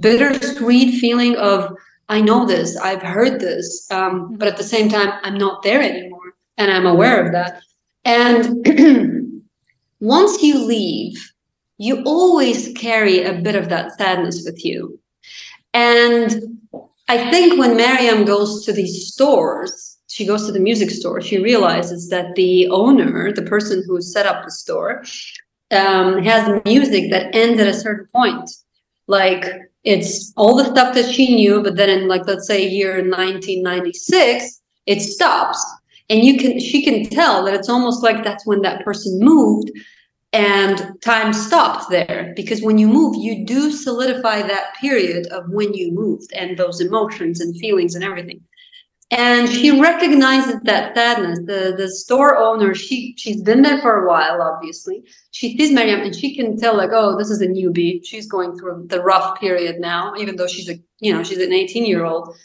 bittersweet 0.01 0.99
feeling 0.99 1.35
of 1.37 1.73
I 2.09 2.21
know 2.21 2.45
this, 2.45 2.75
I've 2.77 3.03
heard 3.03 3.39
this, 3.39 3.89
um, 3.91 4.35
but 4.35 4.47
at 4.47 4.57
the 4.57 4.63
same 4.63 4.89
time, 4.89 5.13
I'm 5.23 5.37
not 5.37 5.61
there 5.61 5.81
anymore, 5.81 6.33
and 6.57 6.71
I'm 6.71 6.87
aware 6.87 7.25
of 7.25 7.31
that. 7.33 7.61
And 8.03 9.43
once 9.99 10.41
you 10.41 10.65
leave, 10.65 11.31
you 11.77 12.03
always 12.05 12.73
carry 12.73 13.23
a 13.23 13.33
bit 13.33 13.55
of 13.55 13.69
that 13.69 13.97
sadness 13.97 14.43
with 14.43 14.65
you. 14.65 14.99
And 15.73 16.59
I 17.07 17.29
think 17.29 17.59
when 17.59 17.77
Mariam 17.77 18.25
goes 18.25 18.65
to 18.65 18.73
these 18.73 19.13
stores, 19.13 19.97
she 20.07 20.25
goes 20.25 20.47
to 20.47 20.51
the 20.51 20.59
music 20.59 20.89
store, 20.89 21.21
she 21.21 21.37
realizes 21.37 22.09
that 22.09 22.33
the 22.35 22.67
owner, 22.69 23.31
the 23.31 23.43
person 23.43 23.83
who 23.85 24.01
set 24.01 24.25
up 24.25 24.43
the 24.43 24.51
store, 24.51 25.03
um, 25.71 26.23
has 26.23 26.61
music 26.65 27.11
that 27.11 27.35
ends 27.35 27.61
at 27.61 27.67
a 27.67 27.73
certain 27.73 28.07
point. 28.13 28.49
Like 29.07 29.68
it's 29.83 30.33
all 30.35 30.55
the 30.55 30.65
stuff 30.65 30.93
that 30.95 31.11
she 31.13 31.35
knew, 31.35 31.63
but 31.63 31.75
then 31.75 31.89
in 31.89 32.07
like 32.07 32.27
let's 32.27 32.47
say 32.47 32.67
year 32.67 32.95
1996, 32.95 34.61
it 34.85 35.01
stops. 35.01 35.63
And 36.09 36.23
you 36.23 36.37
can 36.37 36.59
she 36.59 36.83
can 36.83 37.09
tell 37.09 37.45
that 37.45 37.53
it's 37.53 37.69
almost 37.69 38.03
like 38.03 38.23
that's 38.23 38.45
when 38.45 38.61
that 38.63 38.83
person 38.83 39.19
moved 39.19 39.71
and 40.33 40.91
time 41.01 41.33
stopped 41.33 41.89
there. 41.89 42.33
Because 42.35 42.61
when 42.61 42.77
you 42.77 42.87
move 42.87 43.15
you 43.15 43.45
do 43.45 43.71
solidify 43.71 44.41
that 44.41 44.73
period 44.79 45.27
of 45.27 45.49
when 45.49 45.73
you 45.73 45.91
moved 45.91 46.31
and 46.33 46.57
those 46.57 46.81
emotions 46.81 47.39
and 47.39 47.55
feelings 47.57 47.95
and 47.95 48.03
everything. 48.03 48.41
And 49.11 49.49
she 49.49 49.79
recognizes 49.79 50.61
that 50.63 50.95
sadness. 50.95 51.39
The 51.45 51.73
the 51.77 51.89
store 51.89 52.37
owner 52.37 52.75
she 52.75 53.15
she's 53.17 53.41
been 53.41 53.61
there 53.61 53.79
for 53.81 54.03
a 54.03 54.07
while 54.07 54.41
obviously 54.41 55.03
she 55.39 55.57
sees 55.57 55.71
Mariam 55.71 56.01
and 56.01 56.15
she 56.15 56.35
can 56.35 56.57
tell 56.57 56.75
like 56.75 56.91
oh 56.93 57.17
this 57.17 57.29
is 57.29 57.41
a 57.41 57.47
newbie 57.47 58.01
she's 58.05 58.27
going 58.27 58.57
through 58.57 58.85
the 58.87 59.01
rough 59.01 59.39
period 59.39 59.79
now 59.79 60.13
even 60.17 60.35
though 60.35 60.47
she's 60.47 60.69
a 60.69 60.77
you 60.99 61.13
know 61.13 61.23
she's 61.23 61.39
an 61.39 61.53
18 61.53 61.85
year 61.85 62.05
old 62.05 62.35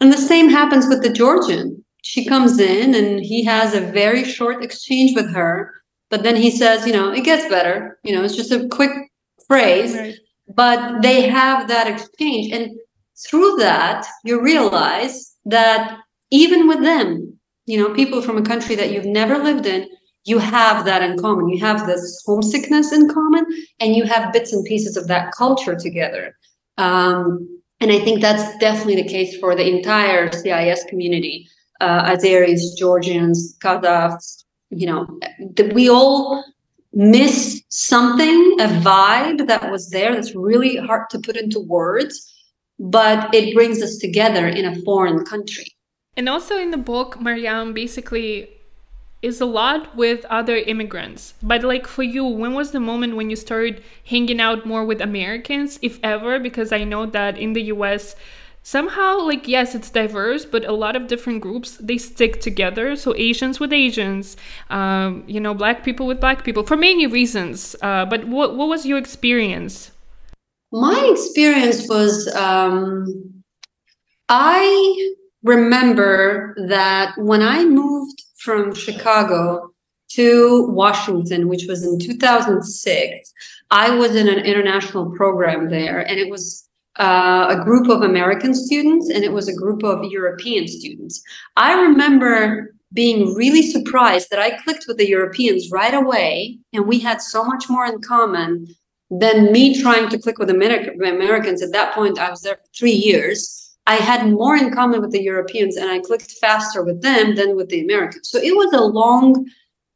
and 0.00 0.12
the 0.12 0.18
same 0.18 0.48
happens 0.48 0.86
with 0.86 1.02
the 1.02 1.12
Georgian 1.12 1.84
she 2.02 2.24
comes 2.24 2.58
in 2.58 2.94
and 2.94 3.20
he 3.20 3.44
has 3.44 3.74
a 3.74 3.80
very 3.80 4.22
short 4.24 4.62
exchange 4.62 5.14
with 5.16 5.28
her 5.32 5.76
but 6.10 6.22
then 6.22 6.36
he 6.36 6.50
says, 6.50 6.86
you 6.86 6.92
know, 6.92 7.12
it 7.12 7.24
gets 7.24 7.48
better. 7.48 7.98
You 8.04 8.14
know, 8.14 8.22
it's 8.22 8.36
just 8.36 8.52
a 8.52 8.68
quick 8.68 8.92
phrase, 9.46 9.94
right. 9.94 10.14
but 10.54 11.02
they 11.02 11.28
have 11.28 11.68
that 11.68 11.88
exchange. 11.88 12.52
And 12.52 12.76
through 13.28 13.56
that, 13.56 14.06
you 14.24 14.40
realize 14.40 15.34
that 15.46 15.98
even 16.30 16.68
with 16.68 16.82
them, 16.82 17.38
you 17.66 17.78
know, 17.78 17.94
people 17.94 18.22
from 18.22 18.38
a 18.38 18.42
country 18.42 18.76
that 18.76 18.92
you've 18.92 19.06
never 19.06 19.38
lived 19.38 19.66
in, 19.66 19.88
you 20.26 20.38
have 20.38 20.84
that 20.84 21.02
in 21.02 21.18
common. 21.18 21.48
You 21.48 21.60
have 21.60 21.86
this 21.86 22.22
homesickness 22.26 22.92
in 22.92 23.08
common, 23.08 23.46
and 23.80 23.94
you 23.94 24.04
have 24.04 24.32
bits 24.32 24.52
and 24.52 24.64
pieces 24.64 24.96
of 24.96 25.06
that 25.08 25.32
culture 25.32 25.76
together. 25.76 26.36
Um, 26.78 27.60
and 27.80 27.92
I 27.92 28.00
think 28.00 28.20
that's 28.20 28.58
definitely 28.58 28.96
the 28.96 29.08
case 29.08 29.38
for 29.38 29.54
the 29.54 29.68
entire 29.68 30.30
CIS 30.32 30.84
community, 30.88 31.48
uh, 31.80 32.10
Azeris, 32.10 32.76
Georgians, 32.76 33.56
Kazakhs, 33.62 34.44
you 34.70 34.86
know, 34.86 35.06
we 35.74 35.88
all 35.88 36.44
miss 36.92 37.62
something, 37.68 38.56
a 38.60 38.66
vibe 38.82 39.46
that 39.46 39.70
was 39.70 39.90
there 39.90 40.14
that's 40.14 40.34
really 40.34 40.76
hard 40.76 41.08
to 41.10 41.18
put 41.18 41.36
into 41.36 41.60
words, 41.60 42.32
but 42.78 43.32
it 43.34 43.54
brings 43.54 43.82
us 43.82 43.98
together 43.98 44.48
in 44.48 44.64
a 44.64 44.74
foreign 44.82 45.24
country. 45.24 45.66
And 46.16 46.28
also 46.28 46.58
in 46.58 46.70
the 46.70 46.78
book, 46.78 47.20
Mariam 47.20 47.74
basically 47.74 48.55
is 49.26 49.40
a 49.40 49.44
lot 49.44 49.94
with 49.96 50.24
other 50.26 50.56
immigrants. 50.56 51.34
But 51.42 51.64
like 51.64 51.86
for 51.86 52.04
you, 52.04 52.24
when 52.24 52.54
was 52.54 52.70
the 52.70 52.80
moment 52.80 53.16
when 53.16 53.28
you 53.28 53.36
started 53.36 53.82
hanging 54.04 54.40
out 54.40 54.64
more 54.64 54.84
with 54.84 55.00
Americans, 55.00 55.80
if 55.82 55.98
ever? 56.02 56.38
Because 56.38 56.70
I 56.70 56.84
know 56.84 57.06
that 57.06 57.36
in 57.36 57.52
the 57.52 57.64
US, 57.74 58.14
somehow 58.62 59.20
like 59.20 59.46
yes 59.46 59.76
it's 59.76 59.90
diverse 59.90 60.44
but 60.44 60.64
a 60.64 60.72
lot 60.72 60.96
of 60.96 61.06
different 61.06 61.40
groups 61.40 61.76
they 61.76 61.96
stick 61.96 62.40
together 62.40 62.96
so 62.96 63.14
asians 63.16 63.60
with 63.60 63.72
asians 63.72 64.36
um, 64.70 65.22
you 65.28 65.38
know 65.38 65.54
black 65.54 65.84
people 65.84 66.04
with 66.04 66.18
black 66.18 66.42
people 66.42 66.64
for 66.64 66.76
many 66.76 67.06
reasons 67.06 67.76
uh, 67.82 68.04
but 68.04 68.26
what, 68.26 68.56
what 68.56 68.66
was 68.66 68.84
your 68.84 68.98
experience 68.98 69.92
my 70.72 70.98
experience 71.12 71.88
was 71.88 72.26
um, 72.34 73.06
i 74.28 75.12
remember 75.44 76.52
that 76.66 77.14
when 77.18 77.42
i 77.42 77.64
moved 77.64 78.20
from 78.36 78.74
chicago 78.74 79.70
to 80.08 80.68
washington 80.70 81.48
which 81.48 81.66
was 81.66 81.84
in 81.84 81.98
2006 81.98 83.32
i 83.70 83.90
was 83.90 84.14
in 84.14 84.28
an 84.28 84.38
international 84.38 85.10
program 85.12 85.68
there 85.68 86.00
and 86.00 86.18
it 86.18 86.30
was 86.30 86.66
uh, 86.98 87.46
a 87.50 87.64
group 87.64 87.88
of 87.88 88.02
American 88.02 88.54
students 88.54 89.10
and 89.10 89.22
it 89.22 89.32
was 89.32 89.48
a 89.48 89.54
group 89.54 89.82
of 89.82 90.04
European 90.04 90.66
students. 90.66 91.22
I 91.56 91.74
remember 91.74 92.74
being 92.92 93.34
really 93.34 93.62
surprised 93.62 94.30
that 94.30 94.38
I 94.38 94.62
clicked 94.62 94.86
with 94.88 94.96
the 94.96 95.08
Europeans 95.08 95.70
right 95.70 95.92
away 95.92 96.58
and 96.72 96.86
we 96.86 96.98
had 96.98 97.20
so 97.20 97.44
much 97.44 97.68
more 97.68 97.84
in 97.84 98.00
common 98.00 98.68
than 99.10 99.52
me 99.52 99.80
trying 99.80 100.08
to 100.08 100.18
click 100.18 100.38
with 100.38 100.50
Amer- 100.50 100.94
Americans. 100.94 101.62
At 101.62 101.72
that 101.72 101.94
point, 101.94 102.18
I 102.18 102.30
was 102.30 102.42
there 102.42 102.56
for 102.56 102.70
three 102.76 102.92
years. 102.92 103.65
I 103.86 103.96
had 103.96 104.30
more 104.30 104.56
in 104.56 104.72
common 104.72 105.00
with 105.00 105.12
the 105.12 105.22
Europeans 105.22 105.76
and 105.76 105.90
I 105.90 106.00
clicked 106.00 106.32
faster 106.32 106.82
with 106.82 107.02
them 107.02 107.36
than 107.36 107.54
with 107.56 107.68
the 107.68 107.82
Americans. 107.82 108.28
So 108.28 108.38
it 108.38 108.56
was 108.56 108.72
a 108.72 108.84
long 108.84 109.46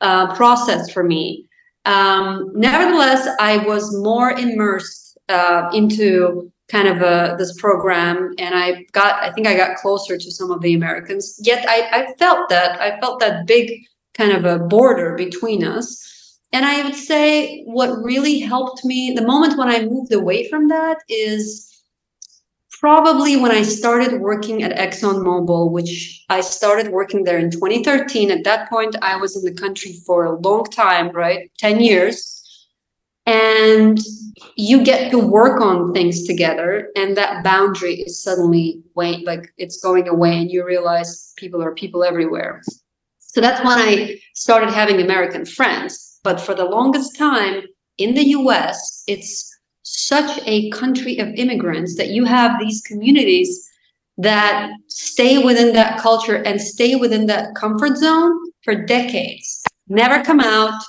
uh, 0.01 0.34
process 0.34 0.91
for 0.91 1.03
me. 1.03 1.47
Um, 1.84 2.53
nevertheless, 2.55 3.28
I 3.41 3.59
was 3.59 3.97
more 3.97 4.32
immersed 4.32 5.18
uh, 5.28 5.70
into 5.72 6.53
kind 6.70 6.88
of 6.88 7.03
a, 7.03 7.34
this 7.36 7.61
program 7.61 8.32
and 8.38 8.55
i 8.55 8.84
got 8.93 9.20
i 9.22 9.32
think 9.32 9.47
i 9.47 9.57
got 9.57 9.76
closer 9.76 10.16
to 10.16 10.30
some 10.30 10.51
of 10.51 10.61
the 10.62 10.74
americans 10.74 11.36
yet 11.43 11.64
I, 11.68 11.88
I 11.93 12.14
felt 12.14 12.49
that 12.49 12.80
i 12.80 12.99
felt 13.01 13.18
that 13.20 13.47
big 13.47 13.72
kind 14.14 14.32
of 14.32 14.45
a 14.45 14.61
border 14.64 15.16
between 15.16 15.64
us 15.64 16.38
and 16.53 16.64
i 16.64 16.82
would 16.82 16.95
say 16.95 17.62
what 17.64 18.03
really 18.05 18.38
helped 18.38 18.84
me 18.84 19.12
the 19.12 19.26
moment 19.26 19.59
when 19.59 19.68
i 19.68 19.84
moved 19.84 20.12
away 20.12 20.49
from 20.49 20.68
that 20.68 20.99
is 21.09 21.70
probably 22.81 23.37
when 23.37 23.53
i 23.53 23.62
started 23.62 24.20
working 24.20 24.62
at 24.62 24.76
exxonmobil 24.76 25.70
which 25.70 26.24
i 26.31 26.41
started 26.41 26.89
working 26.91 27.24
there 27.24 27.39
in 27.39 27.51
2013 27.51 28.31
at 28.31 28.45
that 28.45 28.68
point 28.70 28.97
i 29.03 29.16
was 29.16 29.37
in 29.37 29.45
the 29.45 29.61
country 29.61 29.93
for 30.07 30.24
a 30.24 30.39
long 30.41 30.64
time 30.64 31.11
right? 31.14 31.51
10 31.59 31.81
years. 31.81 32.37
And 33.26 33.99
you 34.57 34.83
get 34.83 35.11
to 35.11 35.18
work 35.18 35.61
on 35.61 35.93
things 35.93 36.26
together 36.26 36.91
and 36.97 37.16
that 37.16 37.45
boundary 37.45 38.01
is 38.01 38.22
suddenly 38.22 38.83
way 38.95 39.18
like 39.18 39.53
it's 39.59 39.81
going 39.81 40.09
away 40.09 40.39
and 40.39 40.51
you 40.51 40.64
realize 40.66 41.33
people 41.37 41.62
are 41.62 41.74
people 41.74 42.03
everywhere. 42.03 42.62
So 43.18 43.41
that's 43.41 43.64
when 43.64 43.78
i 43.78 44.18
started 44.35 44.70
having 44.70 45.01
american 45.01 45.45
friends. 45.45 46.18
But 46.24 46.41
for 46.41 46.55
the 46.55 46.64
longest 46.64 47.16
time 47.16 47.62
in 47.99 48.14
the 48.14 48.24
us 48.24 49.05
it's 49.07 49.50
such 49.99 50.41
a 50.47 50.70
country 50.70 51.18
of 51.18 51.28
immigrants 51.34 51.97
that 51.97 52.09
you 52.09 52.24
have 52.24 52.59
these 52.59 52.80
communities 52.82 53.68
that 54.18 54.70
stay 54.88 55.43
within 55.43 55.72
that 55.72 55.99
culture 56.01 56.43
and 56.45 56.61
stay 56.61 56.95
within 56.95 57.26
that 57.26 57.55
comfort 57.55 57.97
zone 57.97 58.38
for 58.62 58.74
decades 58.74 59.62
never 59.88 60.22
come 60.22 60.41
out 60.41 60.80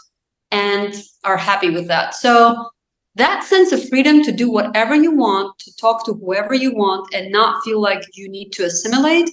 and 0.52 0.96
are 1.24 1.38
happy 1.38 1.70
with 1.70 1.88
that 1.88 2.14
so 2.14 2.70
that 3.16 3.44
sense 3.44 3.72
of 3.72 3.90
freedom 3.90 4.24
to 4.24 4.32
do 4.32 4.50
whatever 4.50 4.96
you 4.96 5.12
want, 5.12 5.58
to 5.60 5.76
talk 5.76 6.06
to 6.06 6.14
whoever 6.14 6.54
you 6.54 6.74
want, 6.74 7.14
and 7.14 7.32
not 7.32 7.62
feel 7.64 7.82
like 7.82 8.02
you 8.14 8.30
need 8.30 8.52
to 8.54 8.64
assimilate, 8.64 9.30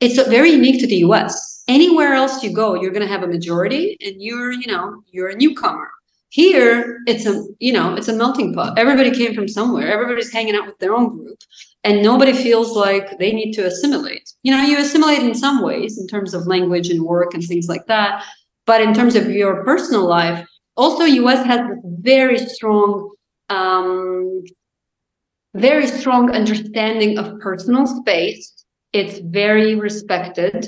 it's 0.00 0.20
very 0.28 0.50
unique 0.50 0.80
to 0.80 0.86
the 0.86 0.96
US. 0.96 1.64
Anywhere 1.68 2.12
else 2.12 2.42
you 2.42 2.52
go, 2.52 2.74
you're 2.74 2.90
going 2.90 3.06
to 3.06 3.12
have 3.12 3.22
a 3.22 3.28
majority 3.28 3.96
and 4.04 4.20
you're, 4.20 4.52
you 4.52 4.66
know, 4.66 5.02
you're 5.12 5.28
a 5.28 5.36
newcomer. 5.36 5.90
Here, 6.32 7.02
it's 7.06 7.26
a, 7.26 7.44
you 7.58 7.74
know, 7.74 7.94
it's 7.94 8.08
a 8.08 8.14
melting 8.14 8.54
pot. 8.54 8.78
Everybody 8.78 9.10
came 9.10 9.34
from 9.34 9.48
somewhere. 9.48 9.92
Everybody's 9.92 10.32
hanging 10.32 10.54
out 10.54 10.64
with 10.64 10.78
their 10.78 10.94
own 10.94 11.14
group 11.14 11.38
and 11.84 12.02
nobody 12.02 12.32
feels 12.32 12.74
like 12.74 13.18
they 13.18 13.32
need 13.32 13.52
to 13.52 13.66
assimilate. 13.66 14.32
You 14.42 14.52
know, 14.52 14.62
you 14.62 14.78
assimilate 14.78 15.22
in 15.22 15.34
some 15.34 15.60
ways 15.60 15.98
in 15.98 16.06
terms 16.06 16.32
of 16.32 16.46
language 16.46 16.88
and 16.88 17.02
work 17.02 17.34
and 17.34 17.42
things 17.42 17.68
like 17.68 17.86
that. 17.86 18.24
But 18.64 18.80
in 18.80 18.94
terms 18.94 19.14
of 19.14 19.30
your 19.30 19.62
personal 19.62 20.06
life, 20.06 20.46
also 20.74 21.04
US 21.04 21.44
has 21.44 21.60
very 21.84 22.38
strong 22.38 23.10
um, 23.50 24.42
very 25.54 25.86
strong 25.86 26.30
understanding 26.30 27.18
of 27.18 27.38
personal 27.40 27.86
space. 27.86 28.64
It's 28.94 29.18
very 29.18 29.74
respected. 29.74 30.66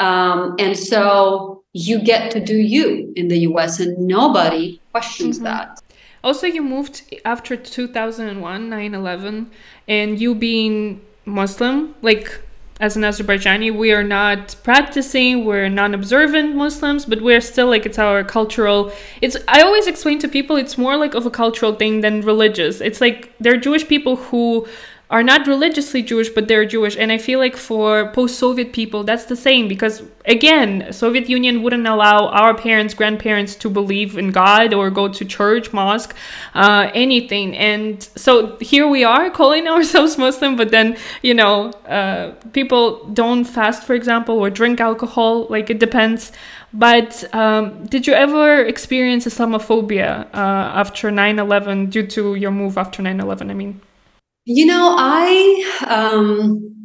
Um, 0.00 0.56
and 0.58 0.76
so 0.76 1.62
you 1.72 2.00
get 2.02 2.30
to 2.32 2.40
do 2.40 2.56
you 2.56 3.12
in 3.16 3.28
the 3.28 3.40
US, 3.50 3.80
and 3.80 3.96
nobody 3.98 4.80
questions 4.96 5.36
mm-hmm. 5.36 5.44
that. 5.44 5.82
Also, 6.24 6.46
you 6.46 6.62
moved 6.62 7.02
after 7.24 7.56
2001, 7.56 8.68
9 8.68 8.94
11, 8.94 9.50
and 9.86 10.20
you 10.20 10.34
being 10.34 11.00
Muslim, 11.24 11.94
like 12.02 12.40
as 12.78 12.96
an 12.96 13.02
Azerbaijani, 13.02 13.74
we 13.74 13.92
are 13.92 14.02
not 14.02 14.54
practicing, 14.62 15.44
we're 15.44 15.68
non-observant 15.68 16.54
Muslims, 16.54 17.06
but 17.06 17.22
we're 17.22 17.40
still 17.40 17.68
like 17.68 17.86
it's 17.86 17.98
our 17.98 18.22
cultural. 18.22 18.92
It's 19.22 19.36
I 19.48 19.62
always 19.62 19.86
explain 19.86 20.18
to 20.20 20.28
people 20.28 20.56
it's 20.56 20.76
more 20.76 20.96
like 20.96 21.14
of 21.14 21.24
a 21.24 21.30
cultural 21.30 21.74
thing 21.74 22.02
than 22.02 22.20
religious. 22.20 22.80
It's 22.80 23.00
like 23.00 23.32
there 23.40 23.54
are 23.54 23.62
Jewish 23.68 23.86
people 23.88 24.16
who 24.16 24.66
are 25.08 25.22
not 25.22 25.46
religiously 25.46 26.02
Jewish, 26.02 26.28
but 26.28 26.48
they're 26.48 26.64
Jewish. 26.64 26.96
And 26.96 27.12
I 27.12 27.18
feel 27.18 27.38
like 27.38 27.56
for 27.56 28.10
post-Soviet 28.12 28.72
people, 28.72 29.04
that's 29.04 29.26
the 29.26 29.36
same 29.36 29.68
because 29.68 30.02
again, 30.24 30.92
Soviet 30.92 31.28
Union 31.28 31.62
wouldn't 31.62 31.86
allow 31.86 32.26
our 32.28 32.54
parents, 32.54 32.92
grandparents 32.92 33.54
to 33.56 33.70
believe 33.70 34.18
in 34.18 34.32
God 34.32 34.74
or 34.74 34.90
go 34.90 35.06
to 35.06 35.24
church, 35.24 35.72
mosque, 35.72 36.14
uh, 36.54 36.90
anything. 36.92 37.56
And 37.56 38.02
so 38.16 38.56
here 38.60 38.88
we 38.88 39.04
are 39.04 39.30
calling 39.30 39.68
ourselves 39.74 40.18
Muslim, 40.18 40.56
but 40.56 40.70
then 40.72 40.96
you 41.22 41.34
know, 41.34 41.70
uh, 41.86 42.32
people 42.52 43.06
don't 43.06 43.44
fast, 43.44 43.84
for 43.84 43.94
example, 43.94 44.36
or 44.36 44.50
drink 44.50 44.80
alcohol. 44.80 45.46
Like 45.48 45.70
it 45.70 45.78
depends. 45.78 46.32
But 46.72 47.32
um, 47.32 47.86
did 47.86 48.08
you 48.08 48.12
ever 48.12 48.64
experience 48.64 49.24
Islamophobia 49.24 50.26
uh, 50.34 50.80
after 50.82 51.12
9 51.12 51.38
11 51.38 51.90
due 51.90 52.06
to 52.08 52.34
your 52.34 52.50
move 52.50 52.76
after 52.76 53.02
9 53.02 53.20
11? 53.20 53.50
I 53.50 53.54
mean, 53.54 53.80
you 54.46 54.64
know, 54.64 54.94
I 54.96 55.84
um, 55.88 56.76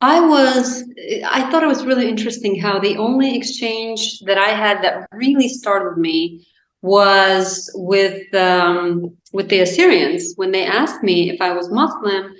I 0.00 0.20
was 0.20 0.82
I 1.24 1.48
thought 1.48 1.62
it 1.62 1.68
was 1.68 1.86
really 1.86 2.08
interesting 2.08 2.58
how 2.60 2.80
the 2.80 2.96
only 2.96 3.36
exchange 3.36 4.18
that 4.26 4.36
I 4.36 4.48
had 4.48 4.82
that 4.82 5.06
really 5.12 5.48
startled 5.48 5.96
me 5.96 6.44
was 6.82 7.70
with 7.74 8.34
um, 8.34 9.16
with 9.32 9.48
the 9.48 9.60
Assyrians 9.60 10.32
when 10.34 10.50
they 10.50 10.66
asked 10.66 11.04
me 11.04 11.30
if 11.30 11.40
I 11.40 11.52
was 11.52 11.70
Muslim, 11.70 12.34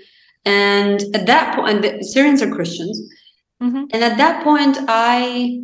and 0.44 1.04
at 1.14 1.26
that 1.26 1.54
point, 1.54 1.82
the 1.82 1.98
Assyrians 2.00 2.42
are 2.42 2.52
Christians, 2.52 3.00
mm-hmm. 3.62 3.84
and 3.92 4.02
at 4.02 4.18
that 4.18 4.42
point, 4.42 4.76
I 4.88 5.62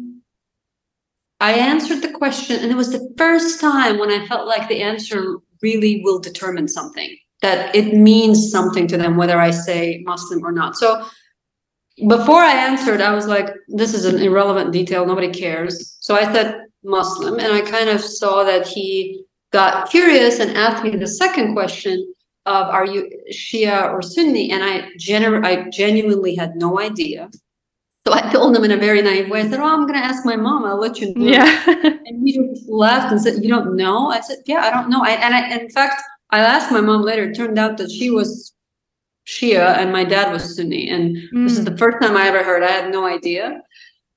I 1.40 1.54
answered 1.54 2.00
the 2.00 2.12
question, 2.12 2.60
and 2.60 2.70
it 2.70 2.76
was 2.76 2.92
the 2.92 3.12
first 3.18 3.60
time 3.60 3.98
when 3.98 4.12
I 4.12 4.24
felt 4.28 4.46
like 4.46 4.68
the 4.68 4.82
answer 4.82 5.38
really 5.62 6.00
will 6.04 6.20
determine 6.20 6.68
something 6.68 7.16
that 7.42 7.74
it 7.74 7.94
means 7.94 8.50
something 8.50 8.86
to 8.86 8.96
them 8.96 9.16
whether 9.16 9.38
I 9.38 9.50
say 9.50 10.02
Muslim 10.04 10.44
or 10.44 10.52
not. 10.52 10.76
So 10.76 11.04
before 12.08 12.40
I 12.42 12.52
answered, 12.52 13.00
I 13.00 13.14
was 13.14 13.26
like, 13.26 13.50
this 13.68 13.92
is 13.94 14.04
an 14.04 14.20
irrelevant 14.20 14.72
detail, 14.72 15.04
nobody 15.04 15.30
cares. 15.30 15.98
So 16.00 16.14
I 16.14 16.32
said 16.32 16.66
Muslim, 16.84 17.38
and 17.38 17.52
I 17.52 17.60
kind 17.60 17.90
of 17.90 18.00
saw 18.00 18.44
that 18.44 18.66
he 18.66 19.24
got 19.52 19.90
curious 19.90 20.38
and 20.40 20.56
asked 20.56 20.82
me 20.82 20.96
the 20.96 21.06
second 21.06 21.54
question 21.54 22.14
of 22.46 22.68
are 22.68 22.86
you 22.86 23.10
Shia 23.32 23.92
or 23.92 24.02
Sunni? 24.02 24.50
And 24.50 24.64
I 24.64 24.88
genu- 24.98 25.42
I 25.44 25.68
genuinely 25.70 26.34
had 26.34 26.56
no 26.56 26.80
idea. 26.80 27.30
So 28.04 28.12
I 28.12 28.32
told 28.32 28.56
him 28.56 28.64
in 28.64 28.72
a 28.72 28.76
very 28.76 29.00
naive 29.00 29.30
way, 29.30 29.42
I 29.42 29.48
said, 29.48 29.60
Oh, 29.60 29.72
I'm 29.72 29.86
gonna 29.86 29.98
ask 29.98 30.24
my 30.26 30.34
mom, 30.34 30.64
I'll 30.64 30.80
let 30.80 31.00
you 31.00 31.14
know. 31.14 31.26
Yeah. 31.26 31.62
and 31.66 32.26
he 32.26 32.36
just 32.36 32.68
laughed 32.68 33.12
and 33.12 33.20
said, 33.20 33.44
You 33.44 33.48
don't 33.48 33.76
know? 33.76 34.10
I 34.10 34.20
said, 34.20 34.38
Yeah, 34.46 34.62
I 34.64 34.70
don't 34.70 34.90
know. 34.90 35.02
I, 35.04 35.10
and 35.10 35.34
I 35.34 35.56
in 35.56 35.68
fact 35.70 36.02
I 36.32 36.40
asked 36.40 36.72
my 36.72 36.80
mom 36.80 37.02
later. 37.02 37.24
It 37.24 37.36
turned 37.36 37.58
out 37.58 37.76
that 37.76 37.90
she 37.90 38.10
was 38.10 38.54
Shia 39.26 39.76
and 39.76 39.92
my 39.92 40.02
dad 40.02 40.32
was 40.32 40.56
Sunni, 40.56 40.88
and 40.88 41.16
mm. 41.16 41.46
this 41.46 41.58
is 41.58 41.64
the 41.64 41.76
first 41.76 41.98
time 42.00 42.16
I 42.16 42.26
ever 42.26 42.42
heard. 42.42 42.62
I 42.62 42.70
had 42.70 42.90
no 42.90 43.06
idea. 43.06 43.62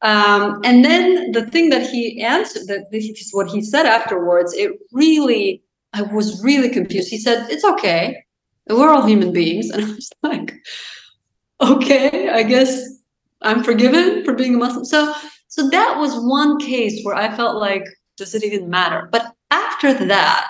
Um, 0.01 0.61
and 0.63 0.83
then 0.83 1.31
the 1.31 1.45
thing 1.45 1.69
that 1.69 1.89
he 1.89 2.21
answered, 2.21 2.67
that 2.67 2.91
this 2.91 3.05
is 3.05 3.29
what 3.33 3.49
he 3.49 3.61
said 3.61 3.85
afterwards. 3.85 4.53
It 4.53 4.71
really, 4.91 5.61
I 5.93 6.01
was 6.03 6.43
really 6.43 6.69
confused. 6.69 7.09
He 7.09 7.19
said, 7.19 7.49
"It's 7.49 7.65
okay. 7.65 8.23
We're 8.67 8.89
all 8.89 9.05
human 9.05 9.31
beings," 9.31 9.69
and 9.71 9.83
I 9.83 9.93
was 9.93 10.11
like, 10.23 10.55
"Okay, 11.61 12.29
I 12.29 12.43
guess 12.43 12.81
I'm 13.41 13.63
forgiven 13.63 14.23
for 14.23 14.33
being 14.33 14.55
a 14.55 14.57
Muslim." 14.57 14.85
So, 14.85 15.13
so 15.49 15.69
that 15.69 15.97
was 15.99 16.15
one 16.15 16.59
case 16.59 17.03
where 17.03 17.15
I 17.15 17.35
felt 17.35 17.57
like, 17.57 17.85
does 18.17 18.33
it 18.35 18.43
even 18.43 18.69
matter? 18.69 19.07
But 19.11 19.33
after 19.51 19.93
that 19.93 20.47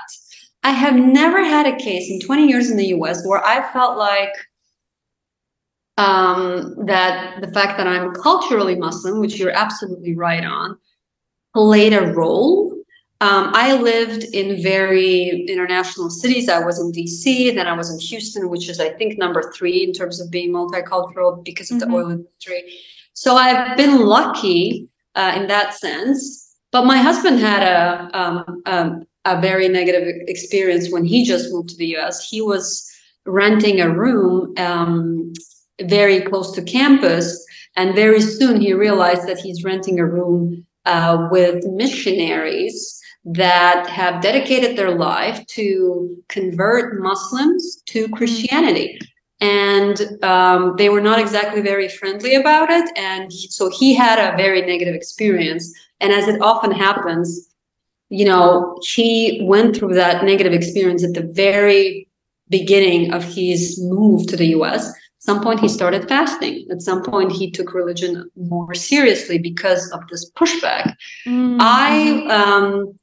I 0.66 0.72
have 0.72 0.96
never 0.96 1.44
had 1.44 1.68
a 1.68 1.76
case 1.78 2.10
in 2.10 2.20
20 2.20 2.48
years 2.48 2.72
in 2.72 2.78
the 2.78 2.88
US 2.88 3.24
where 3.24 3.46
I 3.46 3.72
felt 3.72 4.00
like 4.00 4.34
um, 5.98 6.76
that 6.88 7.40
the 7.40 7.52
fact 7.52 7.78
that 7.78 7.86
I'm 7.86 8.16
culturally 8.16 8.74
Muslim, 8.74 9.20
which 9.20 9.38
you're 9.38 9.52
absolutely 9.52 10.16
right 10.16 10.44
on, 10.44 10.76
played 11.54 11.94
a 11.94 12.12
role. 12.14 12.74
Um, 13.22 13.52
I 13.54 13.80
lived 13.80 14.24
in 14.24 14.62
very 14.64 15.46
international 15.46 16.10
cities. 16.10 16.50
I 16.50 16.66
was 16.66 16.80
in 16.80 16.92
DC, 16.92 17.54
then 17.54 17.68
I 17.68 17.74
was 17.74 17.92
in 17.94 18.00
Houston, 18.00 18.50
which 18.50 18.68
is, 18.68 18.80
I 18.80 18.90
think, 18.90 19.20
number 19.20 19.54
three 19.56 19.84
in 19.84 19.94
terms 19.94 20.20
of 20.20 20.32
being 20.32 20.52
multicultural 20.52 21.46
because 21.46 21.70
of 21.70 21.78
mm-hmm. 21.78 21.92
the 21.92 21.96
oil 21.96 22.10
industry. 22.10 22.64
So 23.14 23.36
I've 23.36 23.78
been 23.78 24.02
lucky 24.02 24.90
uh, 25.14 25.34
in 25.36 25.46
that 25.48 25.76
sense. 25.76 26.56
But 26.72 26.86
my 26.86 26.98
husband 26.98 27.40
had 27.40 27.62
a, 27.62 28.20
um, 28.20 28.64
um 28.66 29.06
a 29.26 29.40
very 29.42 29.68
negative 29.68 30.08
experience 30.28 30.92
when 30.92 31.04
he 31.04 31.26
just 31.26 31.52
moved 31.52 31.70
to 31.70 31.78
the 31.78 31.98
US. 31.98 32.28
He 32.28 32.42
was 32.42 32.90
renting 33.26 33.82
a 33.82 33.90
room 33.90 34.54
um, 34.58 35.34
very 35.82 36.22
close 36.22 36.52
to 36.54 36.62
campus, 36.62 37.44
and 37.76 37.96
very 37.96 38.22
soon 38.22 38.62
he 38.62 38.74
realized 38.74 39.28
that 39.28 39.40
he's 39.40 39.64
renting 39.64 40.00
a 40.00 40.06
room 40.06 40.66
uh, 40.86 41.28
with 41.32 41.66
missionaries 41.66 43.02
that 43.26 43.88
have 43.88 44.22
dedicated 44.22 44.78
their 44.78 44.96
life 44.96 45.46
to 45.48 46.16
convert 46.30 47.02
Muslims 47.02 47.82
to 47.88 48.08
Christianity. 48.10 49.00
And 49.42 50.00
um, 50.24 50.76
they 50.78 50.90
were 50.90 51.02
not 51.02 51.20
exactly 51.20 51.62
very 51.62 51.90
friendly 51.90 52.36
about 52.36 52.70
it. 52.70 52.90
And 52.96 53.32
he, 53.32 53.48
so 53.50 53.70
he 53.70 53.96
had 53.96 54.20
a 54.20 54.38
very 54.38 54.62
negative 54.62 54.96
experience. 54.96 55.74
And 56.00 56.14
as 56.14 56.28
it 56.28 56.40
often 56.42 56.72
happens, 56.72 57.50
you 58.10 58.26
know, 58.26 58.80
he 58.84 59.42
went 59.44 59.76
through 59.76 59.94
that 59.96 60.24
negative 60.24 60.54
experience 60.54 61.04
at 61.04 61.14
the 61.14 61.30
very 61.34 62.08
beginning 62.50 63.14
of 63.14 63.24
his 63.24 63.80
move 63.82 64.28
to 64.28 64.38
the 64.38 64.48
US. 64.48 64.90
At 64.90 64.94
some 65.20 65.42
point, 65.42 65.60
he 65.60 65.68
started 65.68 66.08
fasting. 66.08 66.68
At 66.70 66.82
some 66.82 67.02
point, 67.02 67.32
he 67.32 67.50
took 67.50 67.74
religion 67.74 68.30
more 68.36 68.76
seriously 68.76 69.40
because 69.40 69.90
of 69.92 70.08
this 70.10 70.30
pushback. 70.32 70.96
Mm-hmm. 71.26 71.58
I 71.60 72.28
um, 72.30 73.00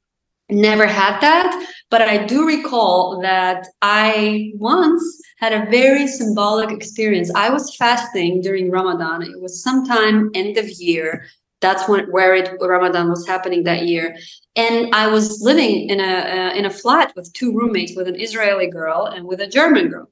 never 0.49 0.87
had 0.87 1.19
that, 1.19 1.67
but 1.89 2.01
I 2.01 2.25
do 2.25 2.47
recall 2.47 3.21
that 3.21 3.67
I 3.81 4.51
once 4.55 5.03
had 5.37 5.51
a 5.51 5.69
very 5.69 6.07
symbolic 6.07 6.71
experience. 6.71 7.29
I 7.35 7.49
was 7.49 7.75
fasting 7.75 8.39
during 8.39 8.71
Ramadan. 8.71 9.23
It 9.23 9.41
was 9.41 9.61
sometime 9.61 10.29
end 10.33 10.57
of 10.57 10.69
year 10.69 11.25
that's 11.63 11.87
when 11.89 12.05
where 12.11 12.35
it 12.35 12.47
Ramadan 12.61 13.09
was 13.09 13.25
happening 13.25 13.63
that 13.63 13.87
year. 13.87 14.15
And 14.55 14.93
I 14.93 15.07
was 15.07 15.41
living 15.41 15.89
in 15.89 15.99
a 15.99 16.13
uh, 16.37 16.51
in 16.59 16.65
a 16.65 16.73
flat 16.81 17.13
with 17.15 17.33
two 17.33 17.51
roommates, 17.57 17.95
with 17.97 18.07
an 18.07 18.19
Israeli 18.27 18.69
girl 18.79 18.99
and 19.13 19.25
with 19.25 19.39
a 19.41 19.47
German 19.47 19.87
girl. 19.93 20.07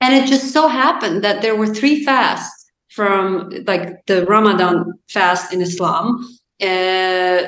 And 0.00 0.12
it 0.18 0.26
just 0.26 0.52
so 0.52 0.62
happened 0.68 1.22
that 1.22 1.42
there 1.42 1.56
were 1.60 1.70
three 1.72 2.04
fasts 2.04 2.56
from 2.88 3.50
like 3.72 3.84
the 4.06 4.24
Ramadan 4.34 4.76
fast 5.16 5.52
in 5.54 5.60
Islam. 5.60 6.04
Uh, 6.60 7.40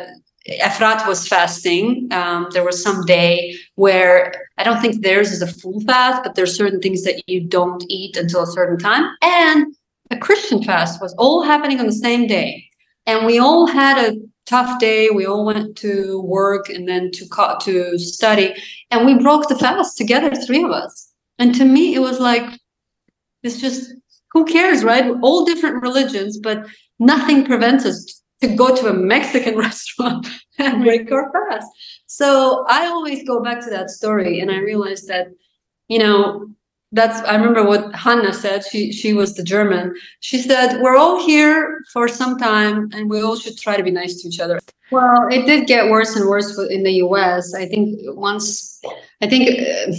Efrat 0.69 1.07
was 1.07 1.29
fasting. 1.29 2.09
Um, 2.19 2.41
there 2.55 2.65
was 2.65 2.83
some 2.83 3.05
day 3.05 3.33
where 3.75 4.17
I 4.59 4.63
don't 4.65 4.81
think 4.81 4.95
theirs 5.03 5.31
is 5.31 5.43
a 5.43 5.53
full 5.61 5.81
fast, 5.81 6.23
but 6.25 6.35
there's 6.35 6.57
certain 6.57 6.81
things 6.81 7.03
that 7.05 7.17
you 7.27 7.41
don't 7.59 7.83
eat 7.89 8.17
until 8.17 8.43
a 8.43 8.53
certain 8.59 8.79
time. 8.79 9.05
And 9.23 9.75
a 10.11 10.17
Christian 10.17 10.63
fast 10.63 11.03
was 11.03 11.15
all 11.23 11.43
happening 11.43 11.81
on 11.81 11.87
the 11.87 12.01
same 12.09 12.27
day 12.27 12.68
and 13.09 13.25
we 13.25 13.39
all 13.39 13.67
had 13.67 13.97
a 13.99 14.17
tough 14.45 14.79
day. 14.79 15.09
We 15.09 15.27
all 15.27 15.45
went 15.47 15.77
to 15.79 16.21
work 16.21 16.69
and 16.69 16.87
then 16.87 17.11
to 17.13 17.27
co- 17.29 17.57
to 17.63 17.99
study, 17.99 18.55
and 18.91 19.07
we 19.07 19.15
broke 19.15 19.49
the 19.49 19.59
fast 19.59 19.97
together, 19.97 20.31
three 20.35 20.63
of 20.63 20.71
us. 20.71 21.13
And 21.39 21.55
to 21.55 21.65
me, 21.65 21.95
it 21.95 22.01
was 22.01 22.21
like 22.21 22.61
it's 23.43 23.61
just 23.61 23.95
who 24.33 24.45
cares, 24.45 24.85
right? 24.85 25.11
all 25.23 25.47
different 25.47 25.83
religions, 25.83 26.39
but 26.39 26.67
nothing 26.99 27.47
prevents 27.47 27.87
us 27.87 28.23
to 28.43 28.49
go 28.55 28.77
to 28.77 28.89
a 28.89 28.93
Mexican 28.93 29.57
restaurant 29.67 30.29
and 30.59 30.85
break 30.85 31.11
our 31.11 31.33
fast. 31.33 31.67
So 32.07 32.67
I 32.69 32.87
always 32.87 33.27
go 33.27 33.43
back 33.43 33.65
to 33.65 33.71
that 33.71 33.89
story, 33.89 34.41
and 34.41 34.51
I 34.51 34.59
realized 34.59 35.09
that 35.09 35.29
you 35.89 35.99
know 35.99 36.51
that's 36.93 37.21
I 37.29 37.35
remember 37.37 37.65
what 37.65 37.95
Hannah 37.95 38.33
said. 38.33 38.65
She 38.65 38.93
she 38.93 39.13
was 39.13 39.35
the 39.35 39.43
German. 39.43 39.95
She 40.21 40.39
said, 40.39 40.81
"We're 40.81 40.97
all 40.97 41.25
here 41.27 41.81
for 41.93 42.09
some 42.09 42.39
time, 42.39 42.89
and 42.95 43.11
we 43.11 43.21
all 43.21 43.37
should 43.37 43.59
try 43.59 43.77
to 43.77 43.83
be 43.83 43.91
nice 43.91 44.23
to 44.23 44.29
each 44.29 44.41
other." 44.41 44.59
Well, 44.91 45.29
it 45.31 45.45
did 45.45 45.67
get 45.67 45.91
worse 45.91 46.17
and 46.17 46.29
worse 46.29 46.59
in 46.59 46.83
the 46.83 46.93
U.S. 46.93 47.55
I 47.55 47.67
think 47.67 47.99
once, 48.17 48.81
I 49.21 49.29
think, 49.29 49.51
uh, 49.51 49.93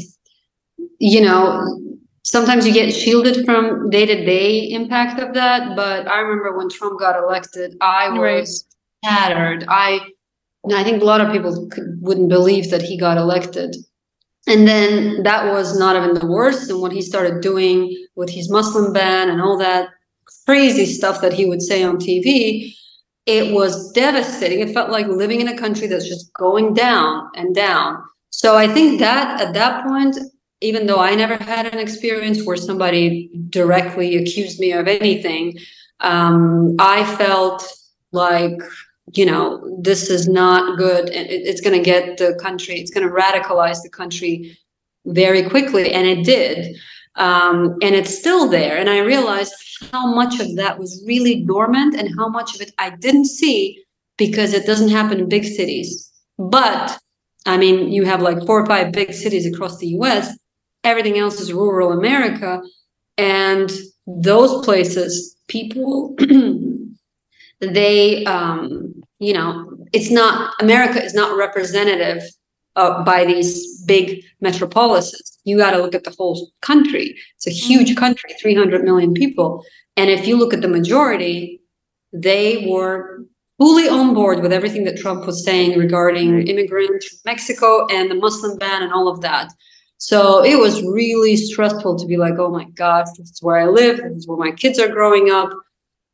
you 0.97 1.21
know, 1.21 1.79
sometimes 2.23 2.65
you 2.65 2.73
get 2.73 2.91
shielded 2.91 3.45
from 3.45 3.91
day 3.91 4.07
to 4.07 4.25
day 4.25 4.71
impact 4.71 5.19
of 5.19 5.35
that. 5.35 5.75
But 5.75 6.07
I 6.07 6.19
remember 6.21 6.57
when 6.57 6.69
Trump 6.69 6.99
got 6.99 7.21
elected, 7.21 7.77
I 7.81 8.09
was 8.09 8.65
right. 9.03 9.11
shattered. 9.11 9.65
I, 9.67 9.99
I 10.73 10.83
think 10.83 11.03
a 11.03 11.05
lot 11.05 11.21
of 11.21 11.31
people 11.31 11.67
could, 11.69 12.01
wouldn't 12.01 12.29
believe 12.29 12.71
that 12.71 12.81
he 12.81 12.97
got 12.97 13.17
elected 13.17 13.75
and 14.47 14.67
then 14.67 15.23
that 15.23 15.51
was 15.51 15.77
not 15.77 15.95
even 15.95 16.15
the 16.15 16.25
worst 16.25 16.69
and 16.69 16.81
what 16.81 16.91
he 16.91 17.01
started 17.01 17.41
doing 17.41 17.95
with 18.15 18.29
his 18.29 18.49
muslim 18.49 18.93
ban 18.93 19.29
and 19.29 19.41
all 19.41 19.57
that 19.57 19.89
crazy 20.49 20.87
stuff 20.87 21.21
that 21.21 21.31
he 21.31 21.45
would 21.45 21.61
say 21.61 21.83
on 21.83 21.97
TV, 21.97 22.73
it 23.27 23.53
was 23.53 23.91
devastating. 23.91 24.59
It 24.59 24.73
felt 24.73 24.89
like 24.89 25.05
living 25.05 25.41
in 25.41 25.47
a 25.47 25.55
country 25.55 25.85
that's 25.85 26.07
just 26.07 26.33
going 26.33 26.73
down 26.73 27.29
and 27.35 27.53
down. 27.53 28.01
So 28.31 28.57
I 28.57 28.67
think 28.67 28.99
that 28.99 29.39
at 29.39 29.53
that 29.53 29.85
point, 29.85 30.17
even 30.61 30.87
though 30.87 30.99
I 30.99 31.13
never 31.13 31.35
had 31.35 31.67
an 31.67 31.77
experience 31.77 32.45
where 32.45 32.57
somebody 32.57 33.29
directly 33.49 34.17
accused 34.17 34.59
me 34.59 34.71
of 34.71 34.87
anything, 34.87 35.59
um, 35.99 36.75
I 36.79 37.05
felt 37.15 37.71
like 38.11 38.59
you 39.13 39.25
know 39.25 39.79
this 39.81 40.09
is 40.09 40.27
not 40.27 40.77
good. 40.77 41.09
It's 41.11 41.61
going 41.61 41.77
to 41.77 41.83
get 41.83 42.17
the 42.17 42.37
country 42.41 42.75
it's 42.75 42.91
going 42.91 43.07
to 43.07 43.13
radicalize 43.13 43.81
the 43.81 43.89
country 43.89 44.57
very 45.05 45.43
quickly 45.43 45.91
and 45.91 46.07
it 46.07 46.23
did. 46.23 46.75
Um, 47.15 47.75
and 47.81 47.95
it's 47.95 48.17
still 48.17 48.47
there. 48.47 48.77
And 48.77 48.89
i 48.89 48.99
realized 48.99 49.53
how 49.91 50.13
much 50.13 50.39
of 50.39 50.55
that 50.57 50.77
was 50.77 51.03
really 51.07 51.43
dormant 51.45 51.95
and 51.95 52.09
how 52.17 52.27
much 52.27 52.55
of 52.55 52.61
it 52.61 52.71
i 52.77 52.89
didn't 52.89 53.25
see 53.25 53.83
because 54.17 54.53
it 54.53 54.65
doesn't 54.65 54.89
happen 54.89 55.19
in 55.19 55.29
big 55.29 55.45
cities. 55.45 56.11
But 56.37 56.99
i 57.45 57.57
mean 57.57 57.91
you 57.91 58.05
have 58.05 58.21
like 58.21 58.45
four 58.45 58.61
or 58.61 58.65
five 58.65 58.91
big 58.91 59.13
cities 59.13 59.45
across 59.45 59.77
the 59.79 59.87
us 59.87 60.37
everything 60.83 61.17
else 61.17 61.39
is 61.39 61.53
rural 61.53 61.91
america. 61.91 62.61
And 63.17 63.71
those 64.07 64.63
places 64.63 65.35
people 65.47 66.15
they 67.61 68.23
um, 68.25 68.93
you 69.19 69.33
know 69.33 69.69
it's 69.93 70.11
not 70.11 70.53
america 70.61 71.03
is 71.03 71.13
not 71.13 71.37
representative 71.37 72.21
uh, 72.75 73.03
by 73.03 73.25
these 73.25 73.81
big 73.83 74.23
metropolises. 74.39 75.37
You 75.43 75.57
got 75.57 75.71
to 75.71 75.81
look 75.81 75.95
at 75.95 76.03
the 76.03 76.15
whole 76.17 76.51
country. 76.61 77.15
It's 77.35 77.47
a 77.47 77.51
huge 77.51 77.89
mm-hmm. 77.89 77.99
country 77.99 78.29
300 78.39 78.83
million 78.83 79.13
people. 79.13 79.65
And 79.97 80.09
if 80.09 80.25
you 80.27 80.37
look 80.37 80.53
at 80.53 80.61
the 80.61 80.67
majority 80.67 81.61
they 82.11 82.65
were 82.67 83.23
fully 83.59 83.87
on 83.87 84.13
board 84.15 84.41
with 84.41 84.51
everything 84.51 84.83
that 84.83 84.97
trump 84.97 85.27
was 85.27 85.43
saying 85.43 85.77
regarding 85.77 86.47
immigrants 86.47 87.07
from 87.07 87.19
mexico 87.25 87.85
and 87.87 88.09
the 88.09 88.15
muslim 88.15 88.57
ban 88.57 88.81
and 88.81 88.91
all 88.93 89.07
of 89.07 89.21
that. 89.21 89.51
So 89.97 90.43
it 90.43 90.57
was 90.57 90.81
really 90.81 91.35
stressful 91.35 91.99
to 91.99 92.05
be 92.07 92.17
like 92.17 92.35
oh 92.39 92.49
my 92.49 92.65
gosh 92.71 93.07
this 93.17 93.29
is 93.29 93.41
where 93.41 93.57
i 93.57 93.65
live. 93.65 93.97
This 93.97 94.17
is 94.17 94.27
where 94.27 94.37
my 94.37 94.51
kids 94.51 94.79
are 94.79 94.87
growing 94.87 95.29
up 95.29 95.51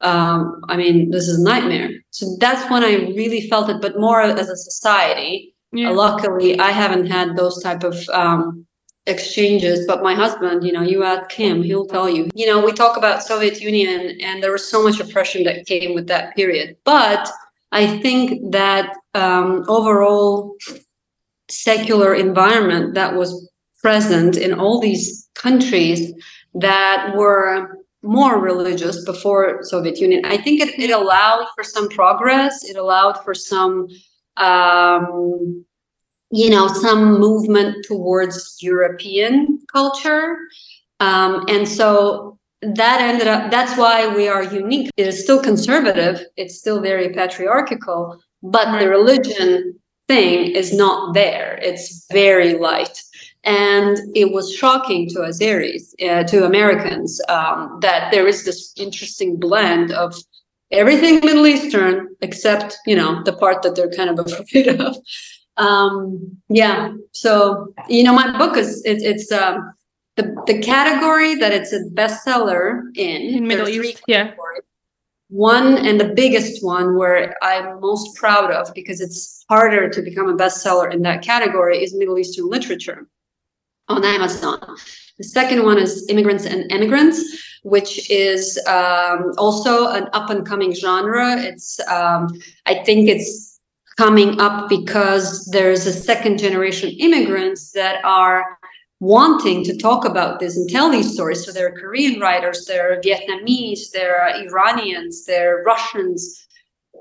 um, 0.01 0.61
I 0.67 0.77
mean, 0.77 1.11
this 1.11 1.27
is 1.27 1.39
a 1.39 1.43
nightmare. 1.43 1.89
So 2.11 2.35
that's 2.39 2.69
when 2.69 2.83
I 2.83 3.11
really 3.15 3.47
felt 3.49 3.69
it, 3.69 3.81
but 3.81 3.99
more 3.99 4.21
as 4.21 4.49
a 4.49 4.57
society. 4.57 5.53
Yeah. 5.71 5.89
Luckily, 5.89 6.57
I 6.59 6.71
haven't 6.71 7.07
had 7.07 7.35
those 7.35 7.61
type 7.61 7.83
of 7.83 7.97
um, 8.09 8.65
exchanges. 9.07 9.85
But 9.87 10.03
my 10.03 10.13
husband, 10.13 10.63
you 10.63 10.71
know, 10.71 10.81
you 10.81 11.03
ask 11.03 11.31
him, 11.31 11.63
he'll 11.63 11.85
tell 11.85 12.09
you. 12.09 12.29
You 12.33 12.45
know, 12.47 12.63
we 12.63 12.71
talk 12.71 12.97
about 12.97 13.23
Soviet 13.23 13.61
Union, 13.61 14.17
and 14.21 14.41
there 14.41 14.51
was 14.51 14.67
so 14.67 14.83
much 14.83 14.99
oppression 14.99 15.43
that 15.43 15.65
came 15.65 15.93
with 15.93 16.07
that 16.07 16.35
period. 16.35 16.77
But 16.83 17.29
I 17.71 17.99
think 17.99 18.51
that 18.51 18.95
um, 19.13 19.65
overall 19.67 20.55
secular 21.49 22.15
environment 22.15 22.95
that 22.95 23.15
was 23.15 23.49
present 23.81 24.37
in 24.37 24.53
all 24.53 24.79
these 24.79 25.29
countries 25.35 26.13
that 26.55 27.13
were 27.15 27.84
more 28.05 28.39
religious 28.39 29.03
before 29.03 29.63
Soviet 29.63 29.99
Union. 29.99 30.23
I 30.25 30.37
think 30.37 30.61
it, 30.61 30.77
it 30.79 30.91
allowed 30.91 31.47
for 31.55 31.63
some 31.63 31.89
progress. 31.89 32.63
It 32.63 32.77
allowed 32.77 33.23
for 33.23 33.33
some, 33.33 33.87
um, 34.37 35.65
you 36.31 36.49
know, 36.49 36.67
some 36.67 37.19
movement 37.19 37.85
towards 37.85 38.57
European 38.61 39.59
culture. 39.71 40.37
Um, 40.99 41.45
and 41.49 41.67
so 41.67 42.37
that 42.61 43.01
ended 43.01 43.27
up, 43.27 43.51
that's 43.51 43.77
why 43.77 44.07
we 44.15 44.27
are 44.27 44.43
unique. 44.43 44.89
It 44.97 45.07
is 45.07 45.21
still 45.21 45.41
conservative. 45.41 46.25
It's 46.37 46.57
still 46.57 46.81
very 46.81 47.09
patriarchal, 47.09 48.19
but 48.41 48.79
the 48.79 48.89
religion 48.89 49.79
thing 50.07 50.51
is 50.51 50.73
not 50.73 51.13
there. 51.13 51.59
It's 51.61 52.05
very 52.11 52.53
light. 52.53 53.01
And 53.45 53.99
it 54.15 54.33
was 54.33 54.51
shocking 54.51 55.07
to 55.09 55.19
Azeris, 55.19 55.93
uh, 56.01 56.23
to 56.23 56.45
Americans, 56.45 57.21
um, 57.29 57.77
that 57.81 58.11
there 58.11 58.27
is 58.27 58.43
this 58.43 58.73
interesting 58.75 59.39
blend 59.39 59.91
of 59.91 60.15
everything 60.71 61.23
Middle 61.23 61.45
Eastern, 61.45 62.09
except, 62.21 62.75
you 62.87 62.95
know, 62.95 63.21
the 63.23 63.33
part 63.33 63.61
that 63.61 63.75
they're 63.75 63.91
kind 63.91 64.09
of 64.09 64.19
afraid 64.25 64.67
of. 64.67 64.97
Um, 65.57 66.37
yeah. 66.49 66.91
So, 67.11 67.71
you 67.87 68.03
know, 68.03 68.13
my 68.13 68.35
book 68.35 68.57
is, 68.57 68.83
it, 68.83 69.03
it's, 69.03 69.31
um, 69.31 69.73
the, 70.15 70.35
the 70.47 70.59
category 70.61 71.35
that 71.35 71.51
it's 71.51 71.71
a 71.71 71.83
bestseller 71.93 72.81
in, 72.95 73.21
in 73.21 73.47
Middle 73.47 73.69
East, 73.69 74.01
yeah. 74.07 74.31
One 75.29 75.77
and 75.77 75.99
the 75.99 76.13
biggest 76.13 76.63
one 76.63 76.95
where 76.95 77.35
I'm 77.41 77.79
most 77.81 78.15
proud 78.15 78.51
of 78.51 78.73
because 78.73 79.01
it's 79.01 79.43
harder 79.49 79.89
to 79.89 80.01
become 80.01 80.29
a 80.29 80.35
bestseller 80.35 80.93
in 80.93 81.01
that 81.01 81.23
category 81.23 81.83
is 81.83 81.95
Middle 81.95 82.17
Eastern 82.17 82.47
literature 82.47 83.07
on 83.87 84.03
Amazon. 84.03 84.59
The 85.17 85.23
second 85.23 85.63
one 85.63 85.77
is 85.77 86.05
Immigrants 86.09 86.45
and 86.45 86.71
Emigrants, 86.71 87.21
which 87.63 88.09
is 88.11 88.59
um, 88.67 89.31
also 89.37 89.89
an 89.91 90.07
up 90.13 90.29
and 90.29 90.45
coming 90.45 90.73
genre. 90.73 91.37
It's, 91.37 91.79
um, 91.87 92.27
I 92.65 92.83
think 92.83 93.09
it's 93.09 93.59
coming 93.97 94.39
up 94.41 94.67
because 94.67 95.45
there's 95.45 95.85
a 95.85 95.93
second 95.93 96.37
generation 96.37 96.89
immigrants 96.99 97.71
that 97.71 98.03
are 98.03 98.57
wanting 98.99 99.63
to 99.63 99.77
talk 99.77 100.05
about 100.05 100.39
this 100.39 100.57
and 100.57 100.69
tell 100.69 100.89
these 100.89 101.13
stories. 101.13 101.45
So 101.45 101.51
there 101.51 101.67
are 101.67 101.79
Korean 101.79 102.19
writers, 102.19 102.65
there 102.65 102.91
are 102.91 103.01
Vietnamese, 103.01 103.91
there 103.93 104.19
are 104.21 104.35
Iranians, 104.35 105.25
there 105.25 105.59
are 105.59 105.63
Russians, 105.63 106.44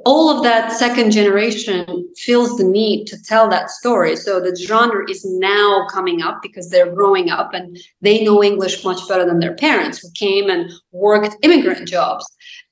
all 0.05 0.31
of 0.31 0.43
that 0.43 0.73
second 0.73 1.11
generation 1.13 2.09
feels 2.17 2.57
the 2.57 2.65
need 2.65 3.07
to 3.07 3.23
tell 3.23 3.49
that 3.49 3.71
story. 3.71 4.17
So 4.17 4.39
the 4.39 4.55
genre 4.55 5.09
is 5.11 5.25
now 5.25 5.87
coming 5.91 6.23
up 6.23 6.43
because 6.43 6.69
they're 6.69 6.95
growing 6.95 7.31
up 7.31 7.55
and 7.55 7.79
they 8.03 8.23
know 8.23 8.43
English 8.43 8.85
much 8.85 9.07
better 9.09 9.25
than 9.25 9.41
their 9.41 9.55
parents 9.55 9.99
who 9.99 10.09
came 10.15 10.51
and 10.51 10.71
worked 10.93 11.37
immigrant 11.43 11.89
jobs. 11.89 12.27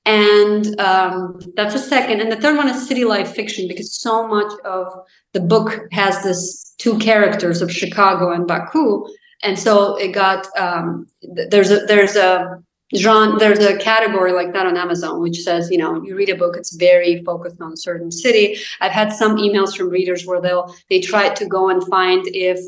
And 0.05 0.79
um, 0.79 1.39
that's 1.55 1.75
a 1.75 1.79
second. 1.79 2.21
And 2.21 2.31
the 2.31 2.35
third 2.35 2.57
one 2.57 2.69
is 2.69 2.87
city 2.87 3.05
life 3.05 3.33
fiction 3.33 3.67
because 3.67 3.99
so 3.99 4.27
much 4.27 4.51
of 4.65 4.87
the 5.31 5.39
book 5.39 5.87
has 5.91 6.21
this 6.23 6.75
two 6.77 6.97
characters 6.99 7.61
of 7.61 7.71
Chicago 7.71 8.31
and 8.31 8.45
Baku. 8.45 9.05
And 9.41 9.57
so 9.57 9.95
it 9.95 10.09
got 10.09 10.47
um, 10.57 11.07
there's 11.49 11.71
a 11.71 11.85
there's 11.85 12.15
a 12.15 12.61
genre 12.95 13.39
there's 13.39 13.59
a 13.59 13.77
category 13.77 14.31
like 14.31 14.53
that 14.53 14.65
on 14.65 14.77
amazon 14.77 15.19
which 15.21 15.41
says 15.41 15.71
you 15.71 15.77
know 15.77 16.01
you 16.03 16.15
read 16.15 16.29
a 16.29 16.35
book 16.35 16.55
it's 16.55 16.75
very 16.75 17.23
focused 17.23 17.59
on 17.61 17.73
a 17.73 17.77
certain 17.77 18.11
city. 18.11 18.57
I've 18.81 18.91
had 18.91 19.11
some 19.13 19.37
emails 19.37 19.75
from 19.75 19.89
readers 19.89 20.25
where 20.25 20.41
they'll 20.41 20.73
they 20.89 20.99
try 20.99 21.29
to 21.29 21.45
go 21.45 21.69
and 21.69 21.85
find 21.87 22.23
if 22.27 22.59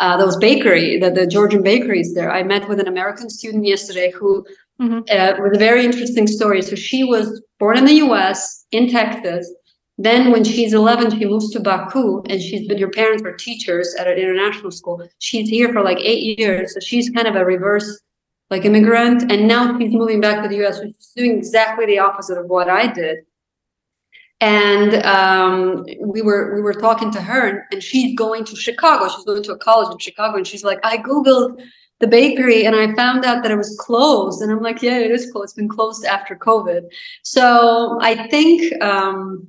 uh, 0.00 0.16
those 0.16 0.36
bakery 0.36 0.98
the, 0.98 1.10
the 1.10 1.26
georgian 1.26 1.62
bakeries 1.62 2.14
there. 2.14 2.30
I 2.30 2.42
met 2.42 2.68
with 2.68 2.80
an 2.80 2.88
american 2.88 3.28
student 3.30 3.64
yesterday 3.64 4.10
who 4.10 4.44
mm-hmm. 4.80 5.00
uh, 5.10 5.42
with 5.42 5.54
a 5.54 5.58
very 5.58 5.84
interesting 5.84 6.26
story. 6.26 6.62
So 6.62 6.76
she 6.76 7.04
was 7.04 7.42
born 7.58 7.76
in 7.78 7.84
the 7.84 7.94
us 7.94 8.64
in 8.72 8.88
texas. 8.88 9.52
Then 9.98 10.32
when 10.32 10.42
she's 10.42 10.72
11 10.72 11.18
she 11.18 11.26
moves 11.26 11.50
to 11.50 11.60
baku 11.60 12.22
and 12.28 12.40
she's 12.40 12.66
been 12.66 12.80
her 12.80 12.88
parents 12.88 13.22
were 13.22 13.34
teachers 13.34 13.94
at 13.98 14.06
an 14.06 14.18
international 14.18 14.70
school. 14.70 15.06
She's 15.18 15.48
here 15.48 15.72
for 15.72 15.82
like 15.82 15.98
eight 16.00 16.38
years 16.38 16.74
so 16.74 16.80
she's 16.80 17.10
kind 17.10 17.28
of 17.28 17.36
a 17.36 17.44
reverse 17.44 18.00
like 18.52 18.66
immigrant, 18.66 19.32
and 19.32 19.48
now 19.48 19.78
she's 19.78 19.92
moving 19.92 20.20
back 20.20 20.42
to 20.42 20.48
the 20.48 20.56
U.S. 20.56 20.78
She's 20.80 21.12
doing 21.16 21.38
exactly 21.38 21.86
the 21.86 21.98
opposite 21.98 22.36
of 22.36 22.46
what 22.46 22.68
I 22.68 22.86
did. 22.86 23.20
And 24.42 25.02
um, 25.06 25.86
we 25.98 26.20
were 26.20 26.54
we 26.54 26.60
were 26.60 26.74
talking 26.74 27.10
to 27.12 27.20
her, 27.20 27.66
and 27.72 27.82
she's 27.82 28.14
going 28.14 28.44
to 28.44 28.54
Chicago. 28.54 29.08
She's 29.08 29.24
going 29.24 29.42
to 29.44 29.52
a 29.52 29.58
college 29.58 29.90
in 29.90 29.98
Chicago, 29.98 30.36
and 30.36 30.46
she's 30.46 30.62
like, 30.62 30.80
I 30.84 30.98
googled 30.98 31.62
the 32.00 32.08
bakery 32.08 32.66
and 32.66 32.74
I 32.74 32.92
found 32.96 33.24
out 33.24 33.44
that 33.44 33.52
it 33.52 33.56
was 33.56 33.76
closed. 33.80 34.42
And 34.42 34.50
I'm 34.50 34.60
like, 34.60 34.82
yeah, 34.82 34.98
it 34.98 35.12
is 35.12 35.30
closed. 35.30 35.44
It's 35.44 35.52
been 35.52 35.68
closed 35.68 36.04
after 36.04 36.34
COVID. 36.34 36.90
So 37.22 37.96
I 38.02 38.26
think 38.26 38.82
um, 38.82 39.46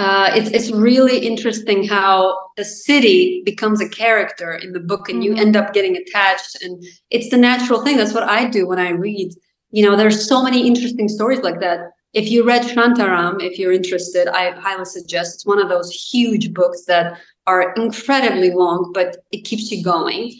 uh, 0.00 0.30
it's 0.34 0.48
it's 0.50 0.70
really 0.70 1.18
interesting 1.18 1.86
how 1.86 2.34
a 2.56 2.64
city 2.64 3.42
becomes 3.44 3.82
a 3.82 3.88
character 3.88 4.54
in 4.54 4.72
the 4.72 4.80
book, 4.80 5.10
and 5.10 5.22
mm-hmm. 5.22 5.36
you 5.36 5.42
end 5.42 5.56
up 5.56 5.74
getting 5.74 5.94
attached. 5.94 6.56
And 6.62 6.82
it's 7.10 7.28
the 7.28 7.36
natural 7.36 7.82
thing. 7.82 7.98
That's 7.98 8.14
what 8.14 8.22
I 8.22 8.48
do 8.48 8.66
when 8.66 8.78
I 8.78 8.90
read. 8.92 9.34
You 9.72 9.84
know, 9.84 9.96
there's 9.96 10.26
so 10.26 10.42
many 10.42 10.66
interesting 10.66 11.06
stories 11.06 11.40
like 11.40 11.60
that. 11.60 11.90
If 12.14 12.30
you 12.30 12.46
read 12.46 12.62
Shantaram, 12.62 13.42
if 13.42 13.58
you're 13.58 13.74
interested, 13.74 14.26
I 14.26 14.52
highly 14.52 14.86
suggest. 14.86 15.34
It's 15.34 15.46
one 15.46 15.60
of 15.60 15.68
those 15.68 15.92
huge 15.92 16.54
books 16.54 16.86
that 16.86 17.18
are 17.46 17.74
incredibly 17.74 18.52
long, 18.52 18.92
but 18.94 19.18
it 19.32 19.44
keeps 19.44 19.70
you 19.70 19.84
going. 19.84 20.32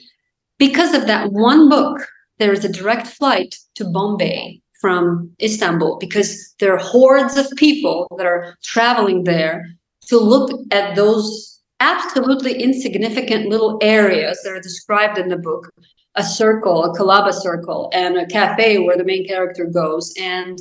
Because 0.59 0.95
of 0.95 1.07
that 1.07 1.33
one 1.33 1.69
book, 1.69 2.09
there 2.39 2.55
is 2.55 2.65
a 2.65 2.73
direct 2.73 3.09
flight 3.09 3.59
to 3.75 3.85
Bombay 3.85 4.63
from 4.81 5.31
Istanbul 5.43 5.99
because 5.99 6.55
there 6.59 6.73
are 6.75 6.79
hordes 6.79 7.37
of 7.37 7.47
people 7.57 8.07
that 8.17 8.27
are 8.27 8.57
traveling 8.63 9.25
there 9.25 9.65
to 10.07 10.19
look 10.19 10.51
at 10.73 10.97
those 10.97 11.61
absolutely 11.81 12.61
insignificant 12.63 13.49
little 13.49 13.79
areas 13.83 14.41
that 14.43 14.53
are 14.53 14.61
described 14.61 15.19
in 15.19 15.29
the 15.29 15.37
book 15.37 15.73
a 16.17 16.25
circle, 16.25 16.85
a 16.85 16.99
Colaba 16.99 17.33
circle, 17.33 17.89
and 17.93 18.17
a 18.17 18.27
cafe 18.27 18.79
where 18.81 18.97
the 18.97 19.05
main 19.05 19.25
character 19.27 19.65
goes, 19.65 20.13
and 20.21 20.59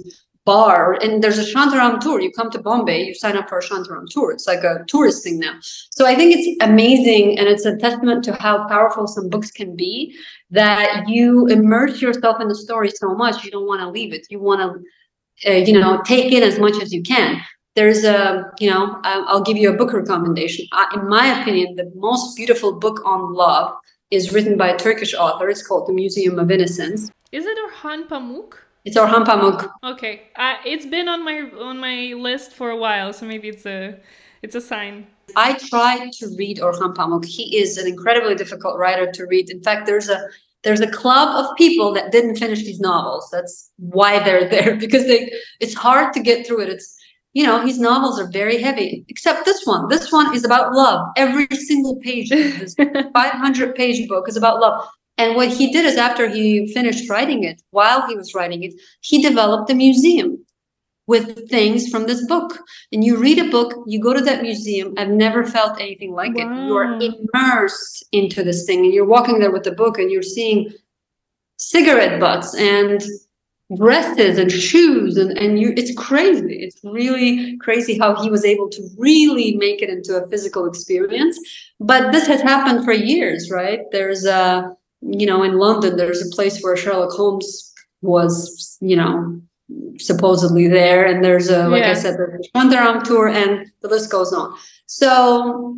bar. 0.50 0.98
And 1.04 1.24
there's 1.24 1.38
a 1.38 1.48
Shantaram 1.52 2.00
tour. 2.00 2.20
You 2.20 2.32
come 2.32 2.50
to 2.52 2.62
Bombay, 2.68 3.00
you 3.08 3.14
sign 3.14 3.38
up 3.40 3.48
for 3.50 3.60
a 3.60 3.66
Shantaram 3.68 4.08
tour. 4.14 4.32
It's 4.32 4.48
like 4.48 4.64
a 4.64 4.84
tourist 4.88 5.24
thing 5.24 5.38
now. 5.40 5.56
So 5.98 6.08
I 6.12 6.16
think 6.16 6.30
it's 6.36 6.48
amazing, 6.70 7.38
and 7.38 7.48
it's 7.54 7.66
a 7.66 7.76
testament 7.78 8.24
to 8.26 8.34
how 8.46 8.56
powerful 8.68 9.06
some 9.16 9.30
books 9.30 9.52
can 9.52 9.76
be. 9.76 9.94
That 10.50 11.08
you 11.08 11.46
immerse 11.58 12.02
yourself 12.02 12.42
in 12.42 12.48
the 12.48 12.60
story 12.66 12.90
so 13.04 13.14
much, 13.24 13.44
you 13.46 13.52
don't 13.52 13.68
want 13.72 13.82
to 13.82 13.90
leave 13.98 14.12
it. 14.18 14.26
You 14.34 14.40
want 14.50 14.62
to, 14.66 14.70
uh, 15.50 15.60
you 15.68 15.74
know, 15.80 16.02
take 16.14 16.32
in 16.38 16.42
as 16.52 16.58
much 16.66 16.78
as 16.84 16.92
you 16.92 17.04
can 17.04 17.42
there's 17.76 18.04
a 18.04 18.52
you 18.60 18.70
know 18.70 19.00
i'll 19.04 19.46
give 19.50 19.58
you 19.62 19.70
a 19.72 19.78
book 19.82 19.92
recommendation 19.94 20.66
in 20.96 21.04
my 21.08 21.26
opinion 21.40 21.76
the 21.76 21.90
most 22.08 22.36
beautiful 22.40 22.72
book 22.86 22.98
on 23.06 23.34
love 23.42 23.68
is 24.18 24.34
written 24.34 24.58
by 24.58 24.70
a 24.70 24.78
turkish 24.86 25.14
author 25.14 25.48
it's 25.54 25.66
called 25.68 25.88
the 25.88 25.94
museum 25.94 26.40
of 26.44 26.50
innocence 26.56 27.12
is 27.32 27.46
it 27.52 27.58
orhan 27.66 28.02
pamuk 28.12 28.58
it's 28.86 28.98
orhan 28.98 29.26
pamuk 29.26 29.70
okay 29.84 30.24
uh, 30.36 30.56
it's 30.66 30.86
been 30.86 31.08
on 31.08 31.24
my 31.24 31.50
on 31.60 31.78
my 31.78 32.14
list 32.18 32.52
for 32.54 32.70
a 32.70 32.78
while 32.78 33.14
so 33.14 33.26
maybe 33.26 33.50
it's 33.50 33.66
a 33.66 33.98
it's 34.42 34.56
a 34.56 34.62
sign 34.62 35.06
i 35.36 35.54
tried 35.54 36.12
to 36.12 36.28
read 36.38 36.58
orhan 36.58 36.94
pamuk 36.94 37.26
he 37.26 37.58
is 37.58 37.78
an 37.78 37.88
incredibly 37.88 38.36
difficult 38.36 38.78
writer 38.78 39.12
to 39.12 39.26
read 39.26 39.50
in 39.50 39.62
fact 39.62 39.86
there's 39.86 40.10
a 40.10 40.20
there's 40.64 40.82
a 40.82 40.92
club 40.92 41.30
of 41.42 41.56
people 41.58 41.94
that 41.94 42.12
didn't 42.12 42.36
finish 42.36 42.64
these 42.64 42.80
novels 42.80 43.30
that's 43.32 43.72
why 43.78 44.20
they're 44.20 44.48
there 44.56 44.76
because 44.76 45.06
they 45.08 45.32
it's 45.60 45.74
hard 45.74 46.14
to 46.14 46.20
get 46.22 46.46
through 46.46 46.62
it 46.62 46.70
it's 46.70 46.96
you 47.34 47.46
know, 47.46 47.62
his 47.62 47.80
novels 47.80 48.20
are 48.20 48.30
very 48.30 48.58
heavy, 48.58 49.06
except 49.08 49.46
this 49.46 49.66
one. 49.66 49.88
This 49.88 50.12
one 50.12 50.34
is 50.36 50.44
about 50.44 50.74
love. 50.74 51.10
Every 51.16 51.48
single 51.52 51.98
page 51.98 52.32
of 52.32 52.40
this 52.60 52.76
500 53.14 53.76
page 53.76 54.08
book 54.08 54.28
is 54.28 54.36
about 54.36 54.60
love. 54.60 54.88
And 55.20 55.36
what 55.36 55.50
he 55.50 55.70
did 55.70 55.86
is 55.86 55.98
after 55.98 56.30
he 56.30 56.74
finished 56.74 57.10
writing 57.10 57.44
it, 57.44 57.62
while 57.72 58.08
he 58.08 58.16
was 58.16 58.34
writing 58.34 58.64
it, 58.64 58.74
he 59.02 59.22
developed 59.22 59.70
a 59.70 59.76
museum 59.76 60.46
with 61.08 61.50
things 61.50 61.90
from 61.90 62.06
this 62.06 62.26
book. 62.26 62.58
And 62.94 63.04
you 63.04 63.18
read 63.18 63.38
a 63.38 63.50
book, 63.50 63.84
you 63.86 64.00
go 64.00 64.14
to 64.14 64.22
that 64.22 64.42
museum. 64.42 64.94
I've 64.98 65.10
never 65.10 65.44
felt 65.44 65.82
anything 65.82 66.14
like 66.14 66.36
wow. 66.36 66.44
it. 66.44 66.66
You 66.66 66.78
are 66.78 67.00
immersed 67.02 68.06
into 68.14 68.46
this 68.46 68.64
thing 68.66 68.86
and 68.86 68.94
you're 68.94 69.06
walking 69.06 69.40
there 69.40 69.52
with 69.52 69.64
the 69.64 69.74
book 69.74 70.00
and 70.00 70.10
you're 70.10 70.24
seeing 70.24 70.72
cigarette 71.58 72.22
butts 72.22 72.56
and 72.56 73.04
dresses 73.76 74.40
and 74.40 74.52
shoes 74.52 75.16
and 75.16 75.38
and 75.38 75.60
you 75.60 75.72
it's 75.78 75.94
crazy 75.94 76.64
it's 76.64 76.80
really 76.84 77.56
crazy 77.58 78.00
how 78.00 78.20
he 78.20 78.28
was 78.28 78.44
able 78.44 78.68
to 78.68 78.82
really 78.98 79.56
make 79.58 79.84
it 79.84 79.92
into 79.92 80.16
a 80.16 80.28
physical 80.28 80.66
experience 80.66 81.38
but 81.80 82.12
this 82.12 82.26
has 82.26 82.42
happened 82.42 82.84
for 82.84 82.94
years 82.94 83.52
right 83.52 83.82
there's 83.92 84.26
a 84.26 84.76
you 85.02 85.26
know 85.26 85.44
in 85.44 85.58
london 85.58 85.98
there's 85.98 86.22
a 86.22 86.36
place 86.36 86.62
where 86.62 86.76
sherlock 86.76 87.12
holmes 87.12 87.74
was 88.02 88.78
you 88.82 88.96
know 88.96 89.42
supposedly 89.98 90.68
there 90.68 91.06
and 91.06 91.24
there's 91.24 91.50
a 91.50 91.68
like 91.68 91.84
yeah. 91.84 91.92
i 91.92 91.94
said 91.94 92.16
the 92.16 92.50
Shantaram 92.56 93.04
tour 93.04 93.28
and 93.28 93.68
the 93.82 93.88
list 93.88 94.12
goes 94.12 94.34
on 94.34 94.56
so 94.86 95.78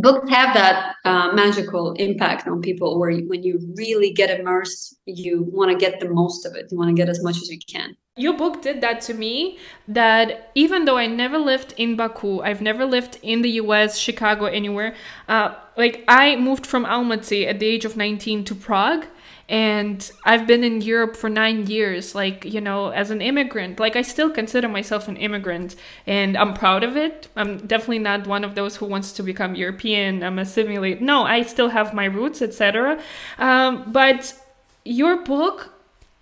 books 0.00 0.28
have 0.30 0.54
that 0.54 0.94
uh, 1.04 1.32
magical 1.32 1.92
impact 1.94 2.46
on 2.48 2.60
people 2.60 2.98
where 2.98 3.10
you, 3.10 3.28
when 3.28 3.42
you 3.42 3.58
really 3.76 4.12
get 4.12 4.38
immersed 4.38 4.96
you 5.06 5.42
want 5.52 5.70
to 5.70 5.76
get 5.76 6.00
the 6.00 6.08
most 6.08 6.46
of 6.46 6.54
it. 6.54 6.68
You 6.70 6.78
want 6.78 6.88
to 6.88 6.94
get 6.94 7.08
as 7.08 7.22
much 7.22 7.36
as 7.36 7.48
you 7.48 7.58
can. 7.58 7.96
Your 8.16 8.36
book 8.36 8.62
did 8.62 8.80
that 8.80 9.00
to 9.02 9.14
me 9.14 9.58
that 9.88 10.50
even 10.54 10.84
though 10.84 10.98
i 10.98 11.06
never 11.06 11.38
lived 11.38 11.72
in 11.78 11.96
baku 11.96 12.40
i've 12.42 12.60
never 12.60 12.84
lived 12.84 13.18
in 13.22 13.40
the 13.40 13.52
us 13.52 13.96
chicago 13.96 14.44
anywhere 14.44 14.94
uh, 15.28 15.54
like 15.76 16.04
i 16.06 16.36
moved 16.36 16.66
from 16.66 16.84
almaty 16.84 17.46
at 17.46 17.60
the 17.60 17.66
age 17.66 17.84
of 17.84 17.96
19 17.96 18.44
to 18.44 18.54
prague 18.54 19.06
and 19.50 20.12
I've 20.24 20.46
been 20.46 20.62
in 20.62 20.80
Europe 20.80 21.16
for 21.16 21.28
nine 21.28 21.66
years, 21.66 22.14
like, 22.14 22.44
you 22.44 22.60
know, 22.60 22.90
as 22.90 23.10
an 23.10 23.20
immigrant. 23.20 23.80
Like, 23.80 23.96
I 23.96 24.02
still 24.02 24.30
consider 24.30 24.68
myself 24.68 25.08
an 25.08 25.16
immigrant 25.16 25.74
and 26.06 26.36
I'm 26.36 26.54
proud 26.54 26.84
of 26.84 26.96
it. 26.96 27.26
I'm 27.34 27.58
definitely 27.66 27.98
not 27.98 28.28
one 28.28 28.44
of 28.44 28.54
those 28.54 28.76
who 28.76 28.86
wants 28.86 29.10
to 29.14 29.24
become 29.24 29.56
European. 29.56 30.22
I'm 30.22 30.38
assimilate. 30.38 31.02
No, 31.02 31.24
I 31.24 31.42
still 31.42 31.70
have 31.70 31.92
my 31.92 32.04
roots, 32.04 32.40
etc. 32.40 33.02
Um, 33.38 33.90
but 33.90 34.40
your 34.84 35.24
book 35.24 35.74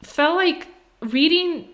felt 0.02 0.36
like 0.36 0.68
reading 1.00 1.68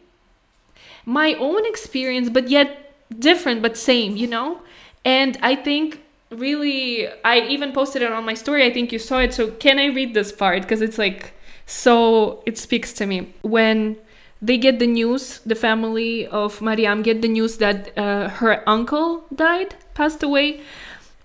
my 1.06 1.34
own 1.34 1.64
experience, 1.66 2.30
but 2.30 2.48
yet 2.48 2.92
different, 3.16 3.62
but 3.62 3.76
same, 3.76 4.16
you 4.16 4.26
know? 4.26 4.60
And 5.04 5.38
I 5.40 5.54
think 5.54 6.00
really 6.30 7.06
i 7.22 7.38
even 7.38 7.70
posted 7.70 8.02
it 8.02 8.10
on 8.10 8.24
my 8.24 8.34
story 8.34 8.64
i 8.64 8.72
think 8.72 8.90
you 8.90 8.98
saw 8.98 9.20
it 9.20 9.32
so 9.32 9.52
can 9.52 9.78
i 9.78 9.86
read 9.86 10.14
this 10.14 10.32
part 10.32 10.62
because 10.62 10.82
it's 10.82 10.98
like 10.98 11.33
so 11.66 12.42
it 12.46 12.58
speaks 12.58 12.92
to 12.94 13.06
me 13.06 13.34
when 13.42 13.96
they 14.42 14.58
get 14.58 14.78
the 14.78 14.86
news, 14.86 15.40
the 15.46 15.54
family 15.54 16.26
of 16.26 16.60
Mariam 16.60 17.02
get 17.02 17.22
the 17.22 17.28
news 17.28 17.56
that 17.58 17.96
uh, 17.96 18.28
her 18.28 18.62
uncle 18.68 19.24
died, 19.34 19.74
passed 19.94 20.22
away. 20.22 20.60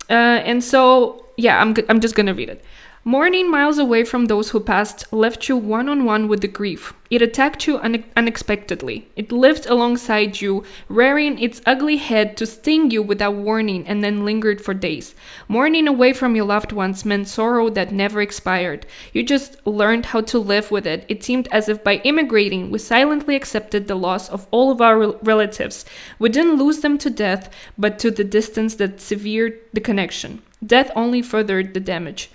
Uh, 0.09 0.39
and 0.47 0.63
so, 0.63 1.25
yeah, 1.35 1.61
I'm, 1.61 1.75
I'm 1.89 1.99
just 1.99 2.15
gonna 2.15 2.33
read 2.33 2.49
it. 2.49 2.63
Mourning, 3.05 3.49
miles 3.49 3.77
away 3.77 4.03
from 4.03 4.25
those 4.25 4.49
who 4.49 4.59
passed, 4.59 5.11
left 5.13 5.47
you 5.47 5.55
one 5.55 5.87
on 5.87 6.03
one 6.03 6.27
with 6.27 6.41
the 6.41 6.49
grief. 6.49 6.93
It 7.09 7.21
attacked 7.21 7.65
you 7.65 7.79
une- 7.79 8.03
unexpectedly. 8.17 9.07
It 9.15 9.31
lived 9.31 9.65
alongside 9.67 10.41
you, 10.41 10.65
rearing 10.89 11.39
its 11.39 11.61
ugly 11.65 11.95
head 11.95 12.35
to 12.37 12.45
sting 12.45 12.91
you 12.91 13.01
without 13.01 13.35
warning, 13.35 13.87
and 13.87 14.03
then 14.03 14.25
lingered 14.25 14.59
for 14.59 14.73
days. 14.73 15.15
Mourning 15.47 15.87
away 15.87 16.11
from 16.11 16.35
your 16.35 16.43
loved 16.43 16.73
ones 16.73 17.05
meant 17.05 17.29
sorrow 17.29 17.69
that 17.69 17.93
never 17.93 18.21
expired. 18.21 18.85
You 19.13 19.23
just 19.23 19.65
learned 19.65 20.07
how 20.07 20.19
to 20.19 20.37
live 20.37 20.69
with 20.69 20.85
it. 20.85 21.05
It 21.07 21.23
seemed 21.23 21.47
as 21.53 21.69
if 21.69 21.81
by 21.81 21.95
immigrating, 22.03 22.69
we 22.69 22.79
silently 22.79 23.37
accepted 23.37 23.87
the 23.87 23.95
loss 23.95 24.27
of 24.29 24.45
all 24.51 24.71
of 24.71 24.81
our 24.81 25.13
relatives. 25.23 25.85
We 26.19 26.27
didn't 26.27 26.59
lose 26.59 26.81
them 26.81 26.97
to 26.97 27.09
death, 27.09 27.49
but 27.77 27.97
to 27.99 28.11
the 28.11 28.25
distance 28.25 28.75
that 28.75 28.99
severed 28.99 29.57
the 29.71 29.79
connection. 29.79 30.41
Death 30.63 30.91
only 30.97 31.21
furthered 31.21 31.73
the 31.73 31.79
damage. 31.79 32.29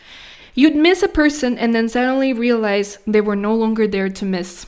You'd 0.55 0.77
miss 0.77 1.03
a 1.03 1.09
person 1.09 1.59
and 1.59 1.75
then 1.75 1.89
suddenly 1.89 2.33
realize 2.33 2.99
they 3.07 3.21
were 3.21 3.37
no 3.37 3.55
longer 3.55 3.87
there 3.87 4.09
to 4.09 4.25
miss. 4.25 4.67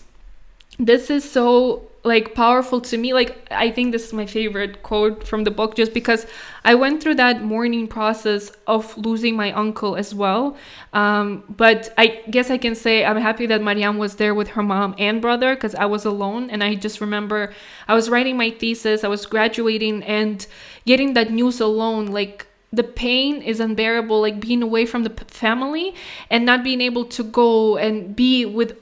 This 0.79 1.11
is 1.11 1.29
so 1.31 1.89
like 2.07 2.35
powerful 2.35 2.81
to 2.81 2.97
me. 2.97 3.13
Like 3.13 3.47
I 3.51 3.71
think 3.71 3.93
this 3.93 4.07
is 4.07 4.13
my 4.13 4.27
favorite 4.27 4.83
quote 4.83 5.27
from 5.27 5.45
the 5.45 5.51
book 5.51 5.75
just 5.75 5.93
because 5.93 6.27
I 6.65 6.75
went 6.75 7.03
through 7.03 7.17
that 7.17 7.43
mourning 7.43 7.89
process 7.89 8.53
of 8.67 8.97
losing 8.97 9.37
my 9.37 9.53
uncle 9.53 9.97
as 9.97 10.15
well. 10.15 10.57
Um, 10.93 11.43
but 11.49 11.93
I 11.99 12.23
guess 12.31 12.49
I 12.49 12.59
can 12.59 12.75
say 12.75 13.05
I'm 13.05 13.21
happy 13.21 13.47
that 13.47 13.61
Mariam 13.61 13.99
was 13.99 14.17
there 14.17 14.35
with 14.35 14.49
her 14.51 14.63
mom 14.63 14.95
and 14.99 15.21
brother 15.21 15.55
because 15.55 15.75
I 15.75 15.87
was 15.87 16.05
alone 16.05 16.49
and 16.49 16.63
I 16.63 16.77
just 16.77 17.01
remember 17.01 17.53
I 17.89 17.95
was 17.95 18.09
writing 18.09 18.37
my 18.37 18.51
thesis, 18.51 19.03
I 19.03 19.09
was 19.09 19.27
graduating 19.27 20.05
and 20.05 20.47
getting 20.85 21.15
that 21.15 21.33
news 21.33 21.61
alone 21.61 22.07
like 22.07 22.47
the 22.73 22.83
pain 22.83 23.41
is 23.43 23.61
unbearable 23.61 24.21
like 24.21 24.41
being 24.41 24.63
away 24.63 24.85
from 24.87 25.03
the 25.03 25.11
family 25.29 25.95
and 26.31 26.45
not 26.45 26.65
being 26.65 26.81
able 26.81 27.05
to 27.05 27.23
go 27.23 27.77
and 27.77 28.15
be 28.15 28.45
with 28.45 28.77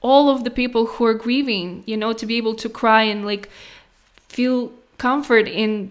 all 0.00 0.28
of 0.28 0.44
the 0.44 0.50
people 0.50 0.86
who 0.86 1.04
are 1.04 1.14
grieving 1.14 1.82
you 1.86 1.96
know 1.96 2.12
to 2.12 2.26
be 2.26 2.36
able 2.36 2.54
to 2.54 2.68
cry 2.68 3.02
and 3.02 3.24
like 3.24 3.48
feel 4.28 4.72
comfort 4.98 5.46
in 5.46 5.90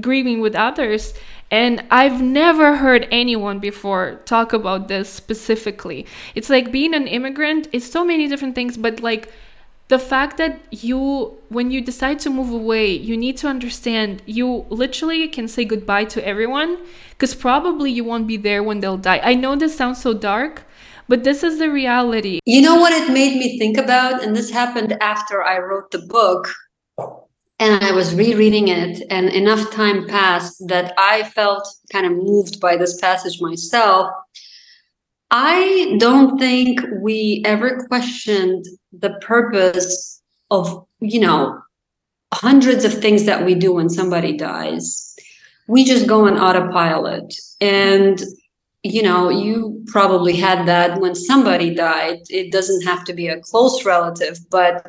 grieving 0.00 0.40
with 0.40 0.54
others 0.54 1.14
and 1.50 1.84
I've 1.90 2.22
never 2.22 2.76
heard 2.76 3.08
anyone 3.10 3.58
before 3.58 4.20
talk 4.24 4.52
about 4.52 4.86
this 4.86 5.08
specifically. 5.08 6.06
It's 6.34 6.48
like 6.48 6.70
being 6.70 6.94
an 6.94 7.08
immigrant, 7.08 7.68
it's 7.72 7.90
so 7.90 8.04
many 8.04 8.28
different 8.28 8.54
things, 8.54 8.76
but 8.76 9.00
like 9.00 9.32
the 9.90 9.98
fact 9.98 10.36
that 10.38 10.60
you 10.70 11.36
when 11.48 11.72
you 11.72 11.80
decide 11.80 12.18
to 12.20 12.30
move 12.30 12.50
away 12.50 12.86
you 12.90 13.16
need 13.16 13.36
to 13.36 13.48
understand 13.48 14.22
you 14.24 14.64
literally 14.70 15.26
can 15.26 15.48
say 15.48 15.64
goodbye 15.64 16.04
to 16.04 16.24
everyone 16.24 16.78
because 17.10 17.34
probably 17.34 17.90
you 17.90 18.04
won't 18.04 18.26
be 18.26 18.36
there 18.36 18.62
when 18.62 18.78
they'll 18.80 19.04
die. 19.10 19.20
I 19.22 19.34
know 19.34 19.56
this 19.56 19.76
sounds 19.76 20.00
so 20.00 20.14
dark 20.14 20.62
but 21.08 21.24
this 21.24 21.42
is 21.42 21.58
the 21.58 21.68
reality. 21.68 22.38
You 22.46 22.62
know 22.62 22.76
what 22.76 22.92
it 22.92 23.12
made 23.12 23.36
me 23.36 23.58
think 23.58 23.76
about? 23.76 24.22
And 24.22 24.36
this 24.36 24.48
happened 24.48 24.92
after 25.00 25.42
i 25.42 25.58
wrote 25.58 25.90
the 25.90 26.02
book 26.16 26.42
and 27.58 27.84
i 27.84 27.90
was 27.90 28.14
rereading 28.14 28.68
it 28.68 29.02
and 29.10 29.28
enough 29.28 29.70
time 29.72 30.06
passed 30.06 30.56
that 30.68 30.94
i 30.96 31.24
felt 31.38 31.66
kind 31.92 32.06
of 32.06 32.12
moved 32.12 32.60
by 32.60 32.76
this 32.76 32.94
passage 33.00 33.40
myself 33.40 34.08
I 35.30 35.96
don't 35.98 36.38
think 36.38 36.80
we 37.00 37.42
ever 37.44 37.84
questioned 37.86 38.64
the 38.92 39.10
purpose 39.20 40.20
of, 40.50 40.86
you 41.00 41.20
know, 41.20 41.60
hundreds 42.32 42.84
of 42.84 42.94
things 42.94 43.24
that 43.26 43.44
we 43.44 43.54
do 43.54 43.74
when 43.74 43.88
somebody 43.88 44.36
dies. 44.36 45.14
We 45.68 45.84
just 45.84 46.08
go 46.08 46.26
on 46.26 46.38
autopilot. 46.38 47.32
And, 47.60 48.20
you 48.82 49.02
know, 49.02 49.28
you 49.28 49.84
probably 49.86 50.34
had 50.34 50.66
that 50.66 51.00
when 51.00 51.14
somebody 51.14 51.74
died. 51.74 52.18
It 52.28 52.50
doesn't 52.50 52.82
have 52.82 53.04
to 53.04 53.12
be 53.12 53.28
a 53.28 53.40
close 53.40 53.84
relative, 53.84 54.38
but 54.50 54.84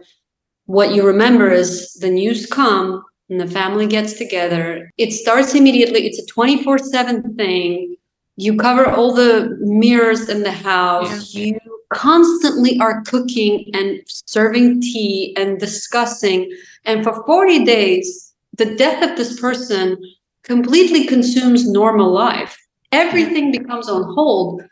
what 0.65 0.95
you 0.95 1.05
remember 1.05 1.51
is 1.51 1.93
the 1.95 2.09
news 2.09 2.47
come 2.47 3.03
and 3.29 3.39
the 3.39 3.47
family 3.47 3.85
gets 3.85 4.13
together. 4.13 4.89
It 4.97 5.11
starts 5.11 5.53
immediately. 5.53 6.07
It's 6.07 6.19
a 6.19 6.25
24 6.25 6.79
7 6.79 7.35
thing 7.35 7.95
you 8.41 8.57
cover 8.57 8.89
all 8.89 9.13
the 9.13 9.55
mirrors 9.59 10.27
in 10.27 10.41
the 10.41 10.51
house. 10.51 11.33
Yeah. 11.33 11.45
you 11.45 11.59
constantly 11.93 12.79
are 12.79 13.03
cooking 13.03 13.69
and 13.73 14.01
serving 14.07 14.81
tea 14.81 15.35
and 15.37 15.59
discussing. 15.59 16.51
And 16.85 17.03
for 17.03 17.23
40 17.25 17.65
days 17.65 18.33
the 18.57 18.75
death 18.75 19.07
of 19.07 19.15
this 19.15 19.39
person 19.39 19.97
completely 20.43 21.05
consumes 21.05 21.69
normal 21.69 22.11
life. 22.11 22.57
Everything 22.91 23.51
becomes 23.51 23.87
on 23.87 24.03
hold. 24.13 24.63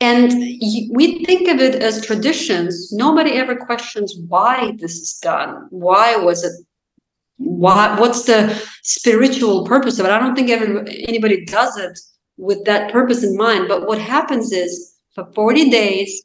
And 0.00 0.32
we 0.92 1.24
think 1.24 1.48
of 1.48 1.58
it 1.58 1.76
as 1.76 2.04
traditions. 2.04 2.92
Nobody 2.92 3.32
ever 3.32 3.56
questions 3.56 4.14
why 4.28 4.74
this 4.78 4.96
is 4.96 5.18
done. 5.22 5.68
Why 5.70 6.16
was 6.16 6.42
it 6.42 6.52
why 7.38 7.98
what's 8.00 8.24
the 8.24 8.60
spiritual 8.82 9.64
purpose 9.64 9.98
of 9.98 10.06
it? 10.06 10.10
I 10.10 10.18
don't 10.18 10.34
think 10.34 10.50
ever 10.50 10.84
anybody 10.88 11.44
does 11.44 11.76
it 11.76 11.98
with 12.36 12.64
that 12.64 12.92
purpose 12.92 13.22
in 13.22 13.36
mind. 13.36 13.68
But 13.68 13.86
what 13.86 13.98
happens 13.98 14.52
is 14.52 14.94
for 15.14 15.24
40 15.34 15.70
days 15.70 16.22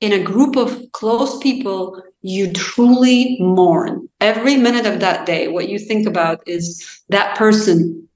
in 0.00 0.12
a 0.12 0.22
group 0.22 0.56
of 0.56 0.90
close 0.92 1.38
people 1.38 2.02
you 2.22 2.52
truly 2.52 3.36
mourn. 3.40 4.08
Every 4.20 4.56
minute 4.56 4.86
of 4.86 5.00
that 5.00 5.26
day 5.26 5.48
what 5.48 5.68
you 5.68 5.78
think 5.78 6.06
about 6.06 6.42
is 6.46 7.02
that 7.08 7.36
person. 7.36 8.08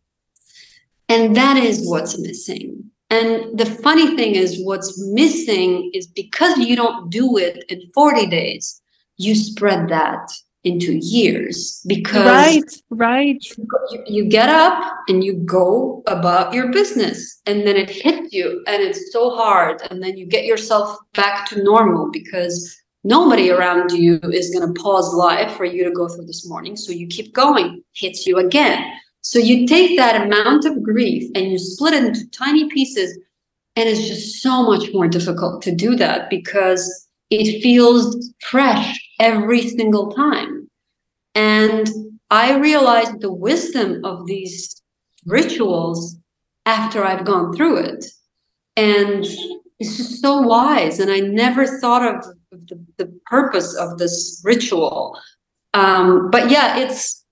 And 1.08 1.36
that 1.36 1.56
is 1.56 1.88
what's 1.88 2.18
missing. 2.18 2.90
And 3.10 3.58
the 3.58 3.66
funny 3.66 4.16
thing 4.16 4.34
is 4.34 4.62
what's 4.64 5.00
missing 5.12 5.90
is 5.94 6.06
because 6.06 6.58
you 6.58 6.76
don't 6.76 7.10
do 7.10 7.38
it 7.38 7.64
in 7.68 7.80
40 7.94 8.26
days 8.26 8.82
you 9.18 9.34
spread 9.34 9.88
that 9.88 10.30
into 10.64 10.98
years 11.00 11.82
because 11.86 12.26
right 12.26 12.64
right. 12.90 13.44
you, 13.90 14.02
you, 14.06 14.24
get 14.28 14.48
up 14.48 14.92
and 15.08 15.22
you 15.22 15.34
go 15.34 16.02
about 16.08 16.52
your 16.52 16.70
business 16.72 17.40
and 17.46 17.64
then 17.64 17.76
it 17.76 17.88
hits 17.88 18.32
you 18.32 18.62
and 18.66 18.82
it's 18.82 19.12
so 19.12 19.36
hard 19.36 19.80
and 19.90 20.02
then 20.02 20.16
you 20.16 20.26
get 20.26 20.44
yourself 20.44 20.98
back 21.14 21.48
to 21.48 21.62
normal 21.62 22.10
because 22.10 22.76
nobody 23.04 23.50
around 23.50 23.92
you 23.92 24.18
is 24.32 24.50
going 24.50 24.66
to 24.66 24.80
pause 24.80 25.14
life 25.14 25.56
for 25.56 25.64
you 25.64 25.84
to 25.84 25.92
go 25.92 26.08
through 26.08 26.26
this 26.26 26.48
mourning. 26.48 26.76
So 26.76 26.92
you 26.92 27.06
keep 27.06 27.32
going 27.32 27.82
hits 27.94 28.26
you 28.26 28.38
again. 28.38 28.92
So 29.20 29.38
you 29.38 29.66
take 29.66 29.96
that 29.96 30.26
amount 30.26 30.64
of 30.64 30.82
grief 30.82 31.30
and 31.34 31.52
you 31.52 31.58
split 31.58 31.94
it 31.94 32.04
into 32.04 32.28
tiny 32.30 32.68
pieces 32.68 33.16
and 33.76 33.88
it's 33.88 34.08
just 34.08 34.42
so 34.42 34.64
much 34.64 34.92
more 34.92 35.06
difficult 35.06 35.62
to 35.62 35.74
do 35.74 35.94
that 35.96 36.30
because 36.30 37.08
it 37.30 37.62
feels 37.62 38.32
fresh 38.50 38.98
every 39.18 39.68
single 39.68 40.12
time. 40.12 40.68
And 41.34 41.88
I 42.30 42.58
realized 42.58 43.20
the 43.20 43.32
wisdom 43.32 44.04
of 44.04 44.26
these 44.26 44.82
rituals 45.26 46.16
after 46.66 47.04
I've 47.04 47.24
gone 47.24 47.54
through 47.54 47.78
it. 47.78 48.04
And 48.76 49.24
it's 49.78 49.96
just 49.96 50.20
so 50.20 50.40
wise. 50.42 51.00
And 51.00 51.10
I 51.10 51.20
never 51.20 51.80
thought 51.80 52.04
of 52.14 52.24
the, 52.50 52.84
the 52.96 53.20
purpose 53.26 53.74
of 53.76 53.98
this 53.98 54.40
ritual. 54.44 55.18
Um, 55.74 56.30
but 56.30 56.50
yeah, 56.50 56.78
it's 56.78 57.24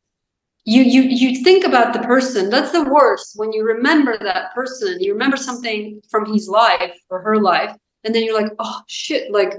you 0.65 0.83
you 0.83 1.03
you 1.03 1.45
think 1.45 1.65
about 1.65 1.93
the 1.93 2.01
person. 2.01 2.51
That's 2.51 2.73
the 2.73 2.85
worst 2.85 3.35
when 3.37 3.53
you 3.53 3.65
remember 3.65 4.19
that 4.19 4.53
person. 4.55 5.01
You 5.01 5.13
remember 5.13 5.37
something 5.37 6.01
from 6.11 6.33
his 6.33 6.49
life 6.49 6.99
or 7.09 7.23
her 7.23 7.41
life, 7.41 7.75
and 8.05 8.15
then 8.15 8.25
you're 8.25 8.41
like, 8.41 8.53
oh 8.59 8.81
shit, 8.89 9.31
like 9.31 9.55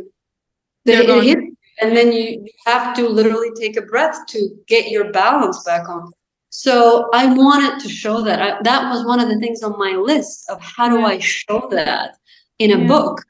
they 0.86 1.06
hit 1.22 1.40
and 1.80 1.96
then 1.96 2.12
you 2.12 2.46
have 2.66 2.96
to 2.96 3.08
literally 3.08 3.52
take 3.60 3.78
a 3.78 3.82
breath 3.82 4.26
to 4.28 4.50
get 4.68 4.90
your 4.90 5.12
balance 5.12 5.64
back 5.64 5.88
on. 5.90 6.12
So 6.50 7.10
i 7.14 7.26
wanted 7.26 7.80
to 7.82 7.90
show 7.90 8.22
that. 8.22 8.42
I, 8.42 8.62
that 8.64 8.90
was 8.92 9.06
one 9.06 9.20
of 9.20 9.30
the 9.30 9.38
things 9.38 9.62
on 9.64 9.78
my 9.78 9.92
list 9.92 10.50
of 10.50 10.62
how 10.62 10.90
do 10.90 11.06
i 11.06 11.20
show 11.20 11.68
that 11.72 12.18
in 12.60 12.72
a 12.72 12.80
yeah. 12.80 12.88
book. 12.88 13.22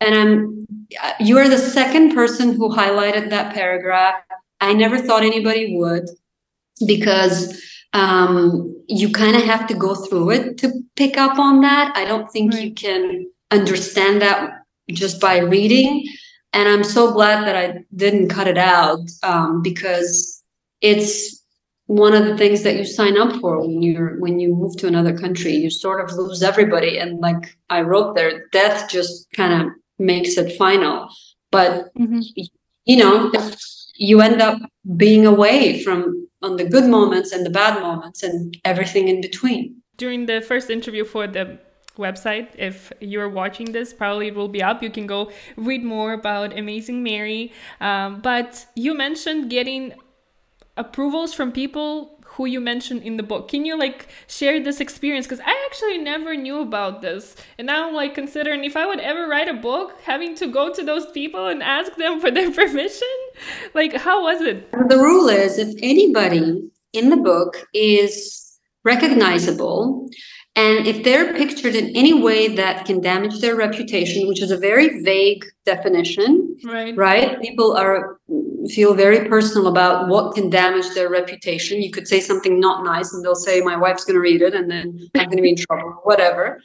And 0.00 0.14
i'm 0.14 0.66
you're 1.20 1.48
the 1.48 1.58
second 1.58 2.14
person 2.14 2.52
who 2.54 2.68
highlighted 2.68 3.30
that 3.30 3.54
paragraph. 3.54 4.16
I 4.60 4.72
never 4.72 4.98
thought 4.98 5.22
anybody 5.22 5.76
would 5.76 6.08
because 6.86 7.60
um, 7.92 8.82
you 8.88 9.10
kind 9.10 9.36
of 9.36 9.42
have 9.42 9.66
to 9.68 9.74
go 9.74 9.94
through 9.94 10.30
it 10.30 10.58
to 10.58 10.72
pick 10.96 11.16
up 11.16 11.38
on 11.38 11.60
that. 11.62 11.96
I 11.96 12.04
don't 12.04 12.30
think 12.30 12.52
right. 12.52 12.64
you 12.64 12.74
can 12.74 13.30
understand 13.50 14.22
that 14.22 14.64
just 14.90 15.20
by 15.20 15.38
reading 15.38 16.06
and 16.54 16.68
I'm 16.68 16.84
so 16.84 17.12
glad 17.12 17.46
that 17.46 17.56
I 17.56 17.84
didn't 17.94 18.28
cut 18.28 18.46
it 18.46 18.56
out 18.56 19.00
um, 19.24 19.60
because 19.60 20.42
it's 20.80 21.42
one 21.86 22.14
of 22.14 22.24
the 22.24 22.38
things 22.38 22.62
that 22.62 22.76
you 22.76 22.84
sign 22.84 23.18
up 23.18 23.40
for 23.40 23.60
when 23.60 23.82
you're 23.82 24.18
when 24.20 24.38
you 24.38 24.54
move 24.54 24.76
to 24.78 24.86
another 24.86 25.16
country. 25.18 25.52
You 25.52 25.68
sort 25.68 26.02
of 26.02 26.16
lose 26.16 26.42
everybody, 26.42 26.98
and 26.98 27.20
like 27.20 27.56
I 27.68 27.82
wrote 27.82 28.14
there, 28.14 28.46
death 28.52 28.88
just 28.88 29.30
kind 29.32 29.62
of 29.62 29.68
makes 29.98 30.38
it 30.38 30.56
final. 30.56 31.08
But 31.50 31.92
mm-hmm. 31.94 32.20
you 32.84 32.96
know, 32.96 33.32
you 33.96 34.20
end 34.20 34.40
up 34.40 34.58
being 34.96 35.26
away 35.26 35.82
from 35.82 36.28
on 36.40 36.56
the 36.56 36.64
good 36.64 36.88
moments 36.88 37.32
and 37.32 37.44
the 37.44 37.50
bad 37.50 37.82
moments 37.82 38.22
and 38.22 38.56
everything 38.64 39.08
in 39.08 39.20
between. 39.20 39.82
During 39.96 40.26
the 40.26 40.40
first 40.40 40.70
interview 40.70 41.04
for 41.04 41.26
the 41.26 41.58
website. 41.96 42.48
If 42.56 42.92
you're 43.00 43.28
watching 43.28 43.72
this, 43.72 43.92
probably 43.92 44.28
it 44.28 44.34
will 44.34 44.48
be 44.48 44.62
up. 44.62 44.82
You 44.82 44.90
can 44.90 45.06
go 45.06 45.30
read 45.56 45.84
more 45.84 46.12
about 46.12 46.56
Amazing 46.58 47.02
Mary. 47.02 47.52
Um, 47.80 48.20
but 48.20 48.66
you 48.74 48.94
mentioned 48.94 49.50
getting 49.50 49.94
approvals 50.76 51.34
from 51.34 51.52
people 51.52 52.14
who 52.34 52.46
you 52.46 52.60
mentioned 52.60 53.02
in 53.02 53.16
the 53.16 53.22
book. 53.22 53.48
Can 53.48 53.64
you 53.64 53.78
like 53.78 54.08
share 54.26 54.60
this 54.62 54.80
experience? 54.80 55.26
Because 55.26 55.40
I 55.46 55.66
actually 55.66 55.98
never 55.98 56.34
knew 56.34 56.60
about 56.60 57.00
this. 57.00 57.36
And 57.58 57.66
now 57.66 57.88
I'm 57.88 57.94
like 57.94 58.14
considering 58.14 58.64
if 58.64 58.76
I 58.76 58.86
would 58.86 58.98
ever 58.98 59.28
write 59.28 59.48
a 59.48 59.54
book, 59.54 60.00
having 60.02 60.34
to 60.36 60.48
go 60.48 60.72
to 60.72 60.82
those 60.82 61.06
people 61.12 61.46
and 61.46 61.62
ask 61.62 61.94
them 61.96 62.20
for 62.20 62.30
their 62.30 62.50
permission. 62.60 63.08
Like, 63.72 63.94
how 63.94 64.24
was 64.24 64.40
it? 64.40 64.70
The 64.72 64.98
rule 64.98 65.28
is 65.28 65.58
if 65.58 65.74
anybody 65.80 66.68
in 66.92 67.10
the 67.10 67.16
book 67.16 67.66
is 67.72 68.58
recognizable, 68.84 70.08
and 70.56 70.86
if 70.86 71.02
they're 71.02 71.34
pictured 71.34 71.74
in 71.74 71.94
any 71.96 72.12
way 72.14 72.46
that 72.46 72.84
can 72.84 73.00
damage 73.00 73.40
their 73.40 73.56
reputation, 73.56 74.28
which 74.28 74.40
is 74.40 74.52
a 74.52 74.56
very 74.56 75.02
vague 75.02 75.44
definition, 75.64 76.56
right? 76.64 76.96
Right? 76.96 77.40
People 77.40 77.76
are 77.76 78.18
feel 78.70 78.94
very 78.94 79.28
personal 79.28 79.66
about 79.66 80.08
what 80.08 80.34
can 80.34 80.48
damage 80.50 80.88
their 80.94 81.10
reputation. 81.10 81.82
You 81.82 81.90
could 81.90 82.06
say 82.06 82.20
something 82.20 82.60
not 82.60 82.84
nice, 82.84 83.12
and 83.12 83.24
they'll 83.24 83.34
say, 83.34 83.60
"My 83.62 83.76
wife's 83.76 84.04
going 84.04 84.14
to 84.14 84.20
read 84.20 84.42
it, 84.42 84.54
and 84.54 84.70
then 84.70 85.08
I'm 85.16 85.24
going 85.24 85.38
to 85.38 85.42
be 85.42 85.50
in 85.50 85.56
trouble," 85.56 86.00
whatever. 86.04 86.60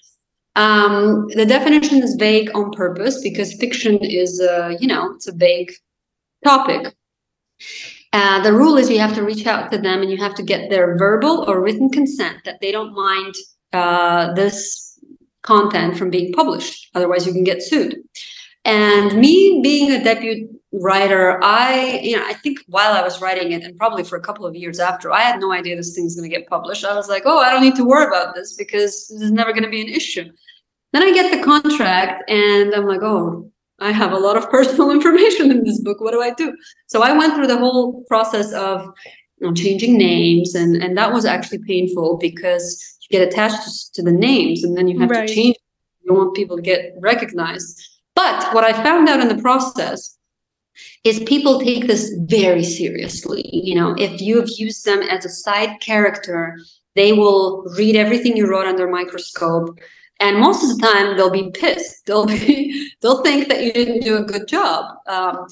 Um, 0.56 1.28
the 1.30 1.46
definition 1.46 2.04
is 2.04 2.16
vague 2.16 2.52
on 2.56 2.72
purpose 2.72 3.22
because 3.22 3.54
fiction 3.54 3.98
is, 4.02 4.40
uh, 4.40 4.76
you 4.80 4.88
know, 4.88 5.14
it's 5.14 5.28
a 5.28 5.32
vague 5.32 5.72
topic. 6.44 6.94
Uh, 8.14 8.42
the 8.42 8.54
rule 8.54 8.78
is 8.78 8.90
you 8.90 9.00
have 9.00 9.16
to 9.16 9.24
reach 9.24 9.46
out 9.46 9.72
to 9.72 9.78
them 9.78 10.02
and 10.02 10.12
you 10.12 10.18
have 10.18 10.36
to 10.36 10.44
get 10.44 10.70
their 10.70 10.98
verbal 10.98 11.46
or 11.48 11.62
written 11.62 11.90
consent 11.90 12.38
that 12.44 12.60
they 12.60 12.72
don't 12.72 12.94
mind 12.94 13.36
uh, 13.74 14.34
this 14.34 15.00
content 15.42 15.98
from 15.98 16.10
being 16.10 16.34
published. 16.34 16.90
Otherwise, 16.96 17.26
you 17.26 17.34
can 17.34 17.44
get 17.44 17.64
sued. 17.64 17.98
And 18.66 19.18
me 19.20 19.62
being 19.64 19.92
a 19.92 20.04
debut 20.04 20.60
writer, 20.72 21.40
I, 21.44 22.00
you 22.04 22.16
know, 22.18 22.26
I 22.26 22.34
think 22.34 22.60
while 22.68 22.94
I 22.94 23.02
was 23.02 23.22
writing 23.22 23.52
it, 23.52 23.64
and 23.64 23.76
probably 23.78 24.04
for 24.04 24.18
a 24.18 24.22
couple 24.22 24.46
of 24.46 24.56
years 24.56 24.80
after, 24.80 25.12
I 25.12 25.22
had 25.22 25.40
no 25.40 25.52
idea 25.52 25.76
this 25.76 25.96
thing's 25.96 26.16
going 26.16 26.30
to 26.30 26.36
get 26.36 26.48
published. 26.48 26.86
I 26.86 26.94
was 26.94 27.10
like, 27.10 27.24
oh, 27.26 27.40
I 27.40 27.50
don't 27.50 27.64
need 27.64 27.76
to 27.76 27.86
worry 27.86 28.08
about 28.08 28.36
this 28.36 28.54
because 28.54 29.08
this 29.08 29.22
is 29.22 29.32
never 29.32 29.54
going 29.54 29.64
to 29.64 29.70
be 29.70 29.82
an 29.82 29.88
issue. 29.88 30.30
Then 30.92 31.04
I 31.04 31.12
get 31.12 31.32
the 31.32 31.44
contract, 31.44 32.30
and 32.30 32.74
I'm 32.74 32.86
like, 32.86 33.02
oh, 33.02 33.52
I 33.80 33.92
have 33.92 34.12
a 34.12 34.18
lot 34.18 34.38
of 34.38 34.50
personal 34.52 34.92
information 34.92 35.52
in 35.52 35.64
this 35.64 35.80
book. 35.82 36.02
What 36.02 36.12
do 36.12 36.22
I 36.22 36.34
do? 36.34 36.56
So 36.88 37.02
I 37.02 37.18
went 37.18 37.36
through 37.36 37.48
the 37.48 37.58
whole 37.58 38.04
process 38.08 38.52
of 38.54 38.86
you 39.40 39.48
know, 39.48 39.54
changing 39.54 39.98
names, 39.98 40.54
and 40.54 40.76
and 40.84 40.98
that 40.98 41.14
was 41.14 41.26
actually 41.26 41.60
painful 41.60 42.18
because 42.18 42.99
get 43.10 43.28
attached 43.28 43.94
to, 43.94 44.02
the 44.02 44.12
names 44.12 44.64
and 44.64 44.78
then 44.78 44.88
you 44.88 45.00
have 45.00 45.10
right. 45.10 45.28
to 45.28 45.34
change. 45.34 45.56
You 46.02 46.14
want 46.14 46.36
people 46.36 46.56
to 46.56 46.62
get 46.62 46.94
recognized. 47.00 47.82
But 48.16 48.54
what 48.54 48.64
i 48.64 48.74
found 48.84 49.08
out 49.08 49.22
in 49.22 49.30
the 49.30 49.42
process 49.42 50.18
is 51.04 51.20
people 51.22 51.60
take 51.60 51.88
this 51.88 52.14
very 52.20 52.64
seriously. 52.64 53.50
You 53.52 53.76
know 53.76 53.96
if 53.98 54.22
you 54.22 54.40
have 54.40 54.50
used 54.58 54.86
them 54.86 55.02
as 55.02 55.26
a 55.26 55.30
side 55.30 55.80
character 55.82 56.58
they 56.96 57.14
will 57.14 57.64
read 57.78 57.96
everything 57.96 58.36
you 58.36 58.50
wrote 58.50 58.66
under 58.66 58.88
microscope 58.88 59.80
and 60.20 60.38
most 60.38 60.64
of 60.64 60.78
the 60.78 60.86
time 60.86 61.16
they'll 61.16 61.30
be 61.30 61.52
pissed. 61.52 62.06
They'll 62.06 62.26
be 62.26 62.92
they'll 63.02 63.24
think 63.24 63.48
that 63.50 63.64
you 63.64 63.72
didn't 63.72 64.02
do 64.02 64.18
a 64.18 64.24
good 64.24 64.48
job. 64.48 64.96
Um, 65.08 65.48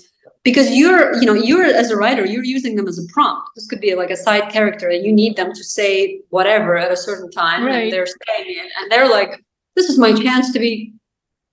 because 0.48 0.74
you're 0.74 1.14
you 1.20 1.26
know 1.26 1.34
you're 1.34 1.66
as 1.66 1.92
a 1.92 1.98
writer 1.98 2.26
you're 2.26 2.50
using 2.58 2.78
them 2.78 2.88
as 2.88 2.98
a 2.98 3.06
prompt. 3.12 3.50
This 3.54 3.68
could 3.68 3.82
be 3.82 3.96
like 3.96 4.12
a 4.12 4.16
side 4.16 4.50
character 4.50 4.88
and 4.88 5.06
you 5.06 5.12
need 5.12 5.36
them 5.36 5.52
to 5.54 5.62
say 5.62 6.22
whatever 6.30 6.78
at 6.78 6.90
a 6.90 6.96
certain 6.96 7.30
time 7.30 7.66
right. 7.66 7.84
and 7.84 7.92
they're 7.92 8.06
saying 8.06 8.48
it. 8.48 8.72
And 8.80 8.90
they're 8.90 9.10
like 9.10 9.44
this 9.76 9.90
is 9.90 9.98
my 9.98 10.14
chance 10.14 10.54
to 10.54 10.60
be 10.60 10.94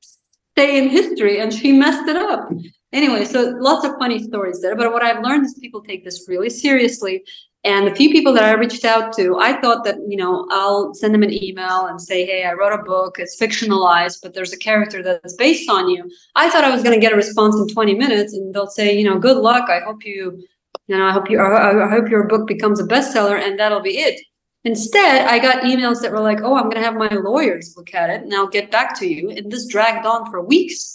stay 0.01 0.79
in 0.79 0.89
history. 0.89 1.41
And 1.41 1.53
she 1.53 1.73
messed 1.73 2.09
it 2.09 2.15
up. 2.15 2.49
Anyway 2.93 3.25
so 3.25 3.41
lots 3.59 3.85
of 3.85 3.97
funny 3.99 4.23
stories 4.23 4.61
there. 4.63 4.77
But 4.77 4.93
what 4.93 5.03
i've 5.03 5.25
learned 5.25 5.45
is 5.45 5.55
people 5.55 5.83
take 5.83 6.05
this 6.05 6.29
really 6.29 6.51
seriously 6.51 7.25
And 7.65 7.87
the 7.87 7.95
few 7.95 8.11
people 8.11 8.35
that 8.35 8.45
I 8.45 8.53
reached 8.53 8.85
out 8.85 9.15
to, 9.15 9.39
I 9.39 9.59
thought 9.59 9.85
that, 9.85 9.97
you 10.07 10.19
know, 10.19 10.47
I'll 10.51 10.93
send 10.93 11.15
them 11.15 11.23
an 11.23 11.33
email 11.33 11.87
and 11.87 11.99
say, 11.99 12.27
hey, 12.27 12.45
I 12.45 12.53
wrote 12.53 12.79
a 12.79 12.83
book, 12.83 13.17
it's 13.19 13.41
fictionalized, 13.41 14.21
but 14.23 14.35
there's 14.35 14.53
a 14.53 14.59
character 14.59 15.03
that's 15.03 15.33
based 15.33 15.71
on 15.71 15.89
you. 15.89 16.11
I 16.35 16.51
thought 16.51 16.65
I 16.65 16.71
was 16.71 16.83
going 16.83 16.95
to 16.95 17.01
get 17.01 17.15
a 17.15 17.17
response 17.17 17.57
in 17.57 17.67
20 17.67 17.95
minutes 17.95 18.35
and 18.35 18.55
they'll 18.55 18.67
say, 18.67 18.95
you 18.95 19.05
know, 19.05 19.19
good 19.19 19.39
luck. 19.39 19.71
I 19.71 19.81
hope 19.81 20.05
you, 20.05 20.45
you 20.89 20.99
know, 20.99 21.07
I 21.07 21.13
hope 21.13 21.31
you, 21.31 21.41
I 21.41 21.89
hope 21.89 22.11
your 22.11 22.29
book 22.29 22.47
becomes 22.47 22.81
a 22.81 22.85
bestseller 22.85 23.41
and 23.41 23.59
that'll 23.59 23.81
be 23.81 23.97
it. 23.97 24.21
Instead, 24.65 25.27
I 25.27 25.39
got 25.39 25.63
emails 25.63 26.03
that 26.03 26.13
were 26.13 26.21
like, 26.21 26.41
oh, 26.43 26.57
I'm 26.57 26.65
going 26.65 26.77
to 26.77 26.83
have 26.83 26.97
my 26.97 27.09
lawyers 27.09 27.75
look 27.79 27.95
at 27.95 28.11
it 28.11 28.23
and 28.23 28.35
I'll 28.35 28.49
get 28.49 28.71
back 28.71 28.99
to 28.99 29.07
you. 29.07 29.31
And 29.31 29.51
this 29.51 29.67
dragged 29.67 30.05
on 30.05 30.31
for 30.31 30.43
weeks. 30.43 30.94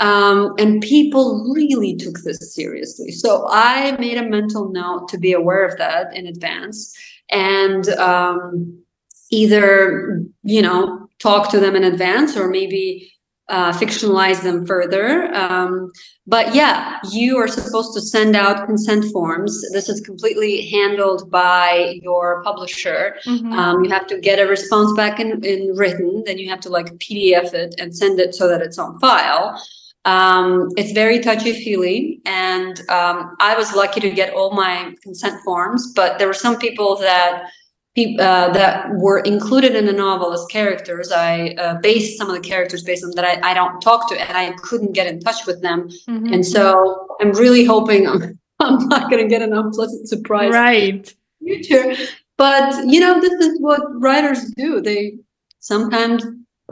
Um, 0.00 0.54
and 0.58 0.82
people 0.82 1.52
really 1.54 1.94
took 1.94 2.20
this 2.20 2.54
seriously. 2.54 3.12
So 3.12 3.46
I 3.50 3.96
made 3.98 4.16
a 4.16 4.28
mental 4.28 4.70
note 4.70 5.08
to 5.10 5.18
be 5.18 5.32
aware 5.32 5.64
of 5.66 5.76
that 5.78 6.16
in 6.16 6.26
advance 6.26 6.96
and 7.30 7.86
um, 7.90 8.82
either, 9.30 10.24
you 10.42 10.62
know, 10.62 11.06
talk 11.18 11.50
to 11.50 11.60
them 11.60 11.76
in 11.76 11.84
advance 11.84 12.36
or 12.36 12.48
maybe 12.48 13.12
uh, 13.50 13.72
fictionalize 13.72 14.42
them 14.42 14.64
further. 14.64 15.34
Um, 15.34 15.92
but 16.26 16.54
yeah, 16.54 16.98
you 17.10 17.36
are 17.36 17.48
supposed 17.48 17.92
to 17.94 18.00
send 18.00 18.36
out 18.36 18.64
consent 18.64 19.04
forms. 19.12 19.60
This 19.72 19.88
is 19.88 20.00
completely 20.00 20.70
handled 20.70 21.30
by 21.30 21.98
your 22.02 22.42
publisher. 22.44 23.16
Mm-hmm. 23.26 23.52
Um, 23.52 23.84
you 23.84 23.90
have 23.90 24.06
to 24.06 24.20
get 24.20 24.38
a 24.38 24.46
response 24.46 24.96
back 24.96 25.18
in, 25.18 25.44
in 25.44 25.74
written, 25.74 26.22
then 26.24 26.38
you 26.38 26.48
have 26.48 26.60
to 26.60 26.68
like 26.68 26.86
PDF 26.98 27.52
it 27.52 27.74
and 27.78 27.94
send 27.94 28.20
it 28.20 28.34
so 28.34 28.48
that 28.48 28.62
it's 28.62 28.78
on 28.78 28.98
file. 29.00 29.60
Um, 30.04 30.68
it's 30.76 30.92
very 30.92 31.18
touchy 31.18 31.52
feely, 31.52 32.20
and 32.24 32.80
um, 32.88 33.36
I 33.40 33.54
was 33.56 33.74
lucky 33.74 34.00
to 34.00 34.10
get 34.10 34.32
all 34.32 34.52
my 34.52 34.94
consent 35.02 35.42
forms. 35.44 35.92
But 35.94 36.18
there 36.18 36.26
were 36.26 36.34
some 36.34 36.58
people 36.58 36.96
that 36.96 37.50
uh, 37.98 38.52
that 38.52 38.88
were 38.94 39.18
included 39.20 39.74
in 39.74 39.84
the 39.84 39.92
novel 39.92 40.32
as 40.32 40.44
characters. 40.46 41.12
I 41.12 41.54
uh, 41.58 41.74
based 41.80 42.16
some 42.16 42.28
of 42.28 42.34
the 42.34 42.40
characters 42.40 42.82
based 42.82 43.04
on 43.04 43.10
that 43.16 43.24
I, 43.24 43.50
I 43.50 43.52
don't 43.52 43.80
talk 43.80 44.08
to, 44.08 44.18
and 44.18 44.38
I 44.38 44.52
couldn't 44.62 44.92
get 44.92 45.06
in 45.06 45.20
touch 45.20 45.46
with 45.46 45.60
them. 45.60 45.88
Mm-hmm. 46.08 46.32
And 46.32 46.46
so 46.46 47.06
I'm 47.20 47.32
really 47.32 47.64
hoping 47.64 48.06
I'm, 48.06 48.38
I'm 48.60 48.88
not 48.88 49.10
going 49.10 49.22
to 49.22 49.28
get 49.28 49.42
an 49.42 49.52
unpleasant 49.52 50.08
surprise. 50.08 50.52
Right. 50.52 51.14
Future, 51.42 51.94
but 52.38 52.86
you 52.86 53.00
know 53.00 53.20
this 53.20 53.32
is 53.32 53.60
what 53.60 53.82
writers 54.00 54.50
do. 54.56 54.80
They 54.80 55.18
sometimes 55.58 56.24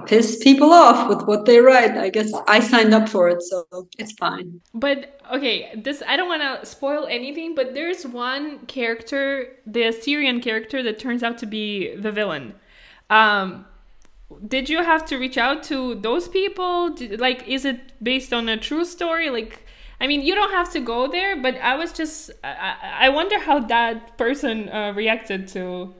piss 0.07 0.42
people 0.42 0.72
off 0.72 1.09
with 1.09 1.26
what 1.26 1.44
they 1.44 1.61
write. 1.61 1.96
I 1.96 2.09
guess 2.09 2.32
I 2.46 2.61
signed 2.61 2.94
up 2.94 3.09
for 3.09 3.28
it, 3.28 3.42
so 3.42 3.66
it's 3.99 4.12
fine. 4.12 4.61
But 4.74 5.20
okay, 5.32 5.72
this 5.76 6.03
I 6.07 6.16
don't 6.16 6.28
want 6.28 6.42
to 6.42 6.66
spoil 6.66 7.07
anything, 7.07 7.55
but 7.55 7.74
there's 7.74 8.07
one 8.07 8.66
character, 8.66 9.57
the 9.66 9.84
Assyrian 9.84 10.40
character, 10.40 10.82
that 10.82 10.99
turns 10.99 11.22
out 11.22 11.38
to 11.38 11.46
be 11.46 11.94
the 11.96 12.12
villain. 12.12 12.55
Um, 13.11 13.66
did 14.46 14.68
you 14.68 14.82
have 14.82 15.07
to 15.07 15.16
reach 15.16 15.38
out 15.38 15.62
to 15.64 15.94
those 15.94 16.28
people? 16.28 16.90
Did, 16.90 17.20
like, 17.20 17.49
is 17.49 17.64
it 17.64 17.92
based 18.03 18.32
on 18.32 18.49
a 18.49 18.57
true 18.57 18.84
story? 18.84 19.30
Like, 19.30 19.64
I 20.01 20.07
mean, 20.07 20.22
you 20.22 20.34
don't 20.34 20.53
have 20.53 20.70
to 20.72 20.80
go 20.80 21.09
there, 21.09 21.40
but 21.40 21.57
I 21.57 21.76
was 21.76 21.92
just, 21.92 22.30
I, 22.44 22.76
I 22.82 23.09
wonder 23.09 23.38
how 23.38 23.59
that 23.61 24.16
person 24.18 24.68
uh, 24.68 24.92
reacted 24.94 25.49
to 25.49 25.94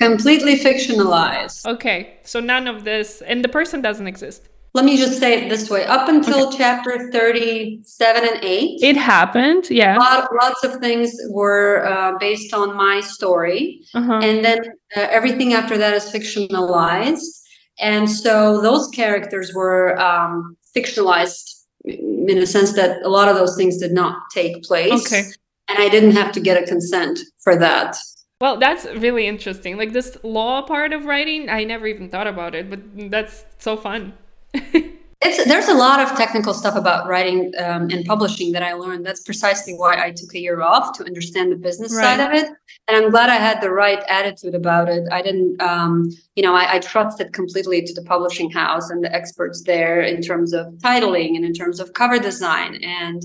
completely 0.00 0.56
fictionalized. 0.56 1.66
Okay, 1.66 2.18
so 2.22 2.40
none 2.40 2.66
of 2.66 2.84
this, 2.84 3.22
and 3.22 3.44
the 3.44 3.48
person 3.48 3.82
doesn't 3.82 4.06
exist. 4.06 4.48
Let 4.72 4.84
me 4.84 4.96
just 4.96 5.18
say 5.18 5.30
it 5.38 5.48
this 5.48 5.68
way: 5.68 5.84
up 5.86 6.08
until 6.08 6.48
okay. 6.48 6.58
chapter 6.58 7.10
thirty-seven 7.10 8.22
and 8.22 8.44
eight, 8.44 8.82
it 8.82 8.96
happened. 8.96 9.68
Yeah, 9.68 9.98
lot, 9.98 10.28
lots 10.42 10.62
of 10.64 10.76
things 10.76 11.14
were 11.30 11.84
uh, 11.86 12.18
based 12.18 12.54
on 12.54 12.76
my 12.76 13.00
story, 13.00 13.80
uh-huh. 13.94 14.20
and 14.22 14.44
then 14.44 14.60
uh, 14.96 15.06
everything 15.10 15.54
after 15.54 15.76
that 15.78 15.94
is 15.94 16.04
fictionalized. 16.04 17.40
And 17.80 18.08
so 18.08 18.60
those 18.60 18.88
characters 18.88 19.54
were 19.54 19.98
um, 19.98 20.56
fictionalized 20.76 21.64
in 21.84 22.38
a 22.38 22.46
sense 22.46 22.74
that 22.74 23.00
a 23.02 23.08
lot 23.08 23.28
of 23.28 23.36
those 23.36 23.56
things 23.56 23.78
did 23.78 23.92
not 23.92 24.16
take 24.34 24.62
place. 24.62 25.06
Okay. 25.06 25.22
And 25.68 25.78
I 25.78 25.88
didn't 25.88 26.12
have 26.12 26.30
to 26.32 26.40
get 26.40 26.62
a 26.62 26.66
consent 26.66 27.18
for 27.38 27.56
that. 27.56 27.96
Well, 28.40 28.56
that's 28.58 28.86
really 28.86 29.26
interesting. 29.26 29.76
Like 29.76 29.92
this 29.92 30.16
law 30.22 30.62
part 30.62 30.94
of 30.94 31.04
writing, 31.04 31.50
I 31.50 31.64
never 31.64 31.86
even 31.86 32.08
thought 32.08 32.26
about 32.26 32.54
it, 32.54 32.70
but 32.70 32.80
that's 33.10 33.44
so 33.58 33.76
fun. 33.76 34.14
it's 34.54 35.44
there's 35.44 35.68
a 35.68 35.74
lot 35.74 36.00
of 36.00 36.16
technical 36.16 36.54
stuff 36.54 36.74
about 36.74 37.06
writing 37.06 37.52
um, 37.58 37.90
and 37.90 38.02
publishing 38.06 38.52
that 38.52 38.62
I 38.62 38.72
learned. 38.72 39.04
That's 39.04 39.22
precisely 39.22 39.74
why 39.74 40.02
I 40.02 40.10
took 40.10 40.34
a 40.34 40.38
year 40.38 40.62
off 40.62 40.96
to 40.96 41.04
understand 41.04 41.52
the 41.52 41.56
business 41.56 41.94
right. 41.94 42.16
side 42.16 42.20
of 42.20 42.32
it. 42.32 42.50
And 42.88 42.96
I'm 42.96 43.10
glad 43.10 43.28
I 43.28 43.34
had 43.34 43.60
the 43.60 43.70
right 43.70 44.02
attitude 44.08 44.54
about 44.54 44.88
it. 44.88 45.06
I 45.12 45.20
didn't, 45.20 45.60
um, 45.60 46.08
you 46.34 46.42
know, 46.42 46.54
I, 46.54 46.76
I 46.76 46.78
trusted 46.78 47.34
completely 47.34 47.82
to 47.82 47.92
the 47.92 48.02
publishing 48.02 48.50
house 48.50 48.88
and 48.88 49.04
the 49.04 49.14
experts 49.14 49.64
there 49.64 50.00
in 50.00 50.22
terms 50.22 50.54
of 50.54 50.66
titling 50.78 51.36
and 51.36 51.44
in 51.44 51.52
terms 51.52 51.78
of 51.78 51.92
cover 51.92 52.18
design 52.18 52.82
and 52.82 53.22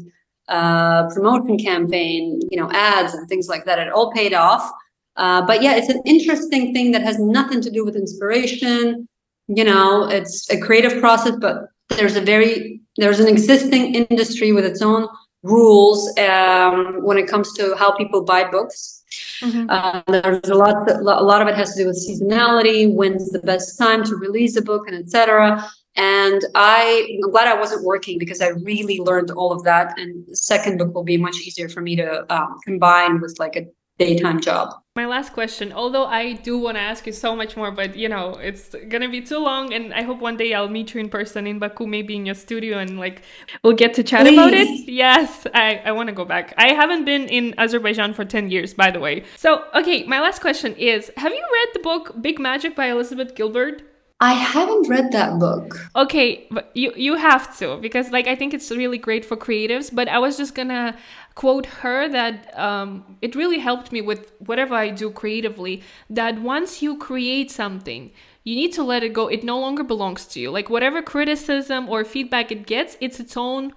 uh, 0.49 1.07
promotion 1.07 1.57
campaign, 1.57 2.41
you 2.51 2.59
know, 2.59 2.69
ads 2.71 3.13
and 3.13 3.29
things 3.29 3.47
like 3.47 3.63
that. 3.63 3.79
It 3.79 3.93
all 3.93 4.11
paid 4.11 4.33
off. 4.33 4.69
Uh, 5.17 5.45
but 5.45 5.61
yeah, 5.61 5.75
it's 5.75 5.89
an 5.89 6.01
interesting 6.05 6.73
thing 6.73 6.91
that 6.91 7.01
has 7.01 7.19
nothing 7.19 7.61
to 7.61 7.71
do 7.71 7.85
with 7.85 7.95
inspiration. 7.95 9.07
You 9.47 9.63
know, 9.63 10.07
it's 10.07 10.49
a 10.49 10.59
creative 10.59 10.99
process, 10.99 11.35
but 11.39 11.69
there's 11.89 12.15
a 12.15 12.21
very 12.21 12.81
there's 12.97 13.19
an 13.19 13.27
existing 13.27 13.95
industry 13.95 14.51
with 14.51 14.65
its 14.65 14.81
own 14.81 15.07
rules 15.43 16.17
um, 16.17 17.03
when 17.03 17.17
it 17.17 17.27
comes 17.27 17.53
to 17.53 17.75
how 17.77 17.95
people 17.95 18.23
buy 18.23 18.49
books. 18.49 19.03
Mm-hmm. 19.41 19.69
Uh, 19.69 20.01
there's 20.07 20.49
a 20.49 20.55
lot, 20.55 20.89
a 20.89 21.01
lot 21.01 21.41
of 21.41 21.47
it 21.47 21.55
has 21.55 21.75
to 21.75 21.83
do 21.83 21.87
with 21.87 22.07
seasonality, 22.07 22.93
when's 22.93 23.29
the 23.29 23.39
best 23.39 23.77
time 23.77 24.03
to 24.05 24.15
release 24.15 24.55
a 24.55 24.61
book, 24.61 24.87
and 24.87 24.95
etc. 24.95 25.63
And 25.95 26.43
I, 26.55 27.07
am 27.23 27.31
glad 27.31 27.47
I 27.47 27.59
wasn't 27.59 27.85
working 27.85 28.17
because 28.17 28.41
I 28.41 28.49
really 28.49 28.99
learned 28.99 29.31
all 29.31 29.51
of 29.53 29.63
that. 29.63 29.97
And 29.97 30.25
the 30.27 30.35
second 30.35 30.77
book 30.77 30.93
will 30.93 31.03
be 31.03 31.17
much 31.17 31.37
easier 31.37 31.69
for 31.69 31.81
me 31.81 31.95
to 31.95 32.33
um, 32.33 32.57
combine 32.65 33.21
with 33.21 33.37
like 33.39 33.55
a 33.55 33.65
daytime 33.97 34.41
job. 34.41 34.75
My 34.95 35.05
last 35.05 35.33
question, 35.33 35.73
although 35.73 36.05
I 36.05 36.33
do 36.33 36.57
want 36.57 36.77
to 36.77 36.81
ask 36.81 37.05
you 37.05 37.11
so 37.11 37.35
much 37.35 37.57
more, 37.57 37.69
but 37.69 37.97
you 37.97 38.07
know, 38.07 38.35
it's 38.35 38.73
gonna 38.87 39.09
be 39.09 39.19
too 39.19 39.39
long, 39.39 39.73
and 39.73 39.93
I 39.93 40.03
hope 40.03 40.19
one 40.19 40.37
day 40.37 40.53
I'll 40.53 40.69
meet 40.69 40.93
you 40.93 41.01
in 41.01 41.09
person 41.09 41.45
in 41.47 41.59
Baku, 41.59 41.85
maybe 41.85 42.15
in 42.15 42.25
your 42.25 42.35
studio, 42.35 42.77
and 42.77 42.97
like 42.97 43.21
we'll 43.61 43.73
get 43.73 43.93
to 43.95 44.03
chat 44.03 44.21
Please. 44.21 44.37
about 44.37 44.53
it. 44.53 44.87
Yes, 44.87 45.47
I, 45.53 45.81
I 45.83 45.91
want 45.91 46.07
to 46.07 46.15
go 46.15 46.23
back. 46.23 46.53
I 46.57 46.73
haven't 46.73 47.03
been 47.03 47.27
in 47.27 47.53
Azerbaijan 47.57 48.13
for 48.13 48.23
10 48.23 48.49
years, 48.49 48.73
by 48.73 48.89
the 48.89 48.99
way. 48.99 49.25
So, 49.35 49.65
okay, 49.75 50.05
my 50.05 50.21
last 50.21 50.39
question 50.39 50.73
is 50.75 51.11
Have 51.17 51.33
you 51.33 51.45
read 51.53 51.67
the 51.73 51.79
book 51.79 52.21
Big 52.21 52.39
Magic 52.39 52.73
by 52.75 52.85
Elizabeth 52.89 53.35
Gilbert? 53.35 53.83
I 54.21 54.33
haven't 54.33 54.87
read 54.87 55.11
that 55.11 55.39
book. 55.39 55.77
Okay, 55.93 56.47
but 56.49 56.71
you 56.73 56.93
you 56.95 57.15
have 57.15 57.57
to 57.57 57.77
because 57.77 58.11
like 58.11 58.27
I 58.27 58.35
think 58.35 58.53
it's 58.53 58.71
really 58.71 58.97
great 58.97 59.25
for 59.25 59.35
creatives. 59.35 59.93
But 59.93 60.07
I 60.07 60.19
was 60.19 60.37
just 60.37 60.55
gonna 60.55 60.97
quote 61.35 61.65
her 61.65 62.07
that 62.07 62.57
um, 62.57 63.17
it 63.21 63.35
really 63.35 63.59
helped 63.59 63.91
me 63.91 63.99
with 64.01 64.31
whatever 64.39 64.73
I 64.73 64.89
do 64.89 65.11
creatively. 65.11 65.83
That 66.09 66.39
once 66.41 66.81
you 66.81 66.97
create 66.97 67.51
something, 67.51 68.11
you 68.45 68.55
need 68.55 68.71
to 68.73 68.83
let 68.83 69.03
it 69.03 69.11
go. 69.11 69.27
It 69.27 69.43
no 69.43 69.59
longer 69.59 69.83
belongs 69.83 70.25
to 70.27 70.39
you. 70.39 70.49
Like 70.49 70.69
whatever 70.69 71.01
criticism 71.01 71.89
or 71.89 72.05
feedback 72.05 72.53
it 72.53 72.65
gets, 72.65 72.95
it's 73.01 73.19
its 73.19 73.35
own 73.35 73.73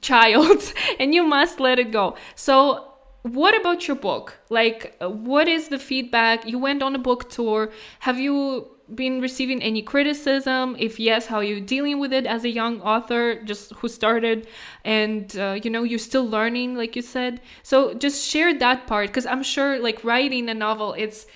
child, 0.00 0.74
and 0.98 1.14
you 1.14 1.22
must 1.22 1.60
let 1.60 1.78
it 1.78 1.92
go. 1.92 2.16
So 2.34 2.90
what 3.22 3.58
about 3.58 3.88
your 3.88 3.96
book? 3.96 4.38
Like, 4.50 4.96
what 5.00 5.48
is 5.48 5.68
the 5.68 5.78
feedback? 5.78 6.46
You 6.46 6.58
went 6.58 6.82
on 6.82 6.94
a 6.94 6.98
book 6.98 7.30
tour. 7.30 7.70
Have 8.00 8.18
you 8.18 8.73
been 8.92 9.20
receiving 9.20 9.62
any 9.62 9.82
criticism? 9.82 10.76
If 10.78 10.98
yes, 10.98 11.26
how 11.26 11.38
are 11.38 11.44
you 11.44 11.60
dealing 11.60 11.98
with 11.98 12.12
it 12.12 12.26
as 12.26 12.44
a 12.44 12.48
young 12.50 12.80
author, 12.80 13.42
just 13.42 13.72
who 13.74 13.88
started, 13.88 14.46
and 14.84 15.36
uh, 15.36 15.58
you 15.62 15.70
know 15.70 15.82
you're 15.82 15.98
still 15.98 16.26
learning, 16.26 16.74
like 16.76 16.96
you 16.96 17.02
said. 17.02 17.40
So 17.62 17.94
just 17.94 18.28
share 18.28 18.52
that 18.58 18.86
part, 18.86 19.08
because 19.08 19.26
I'm 19.26 19.42
sure 19.42 19.78
like 19.78 20.04
writing 20.04 20.48
a 20.48 20.54
novel, 20.54 20.94
it's 20.98 21.26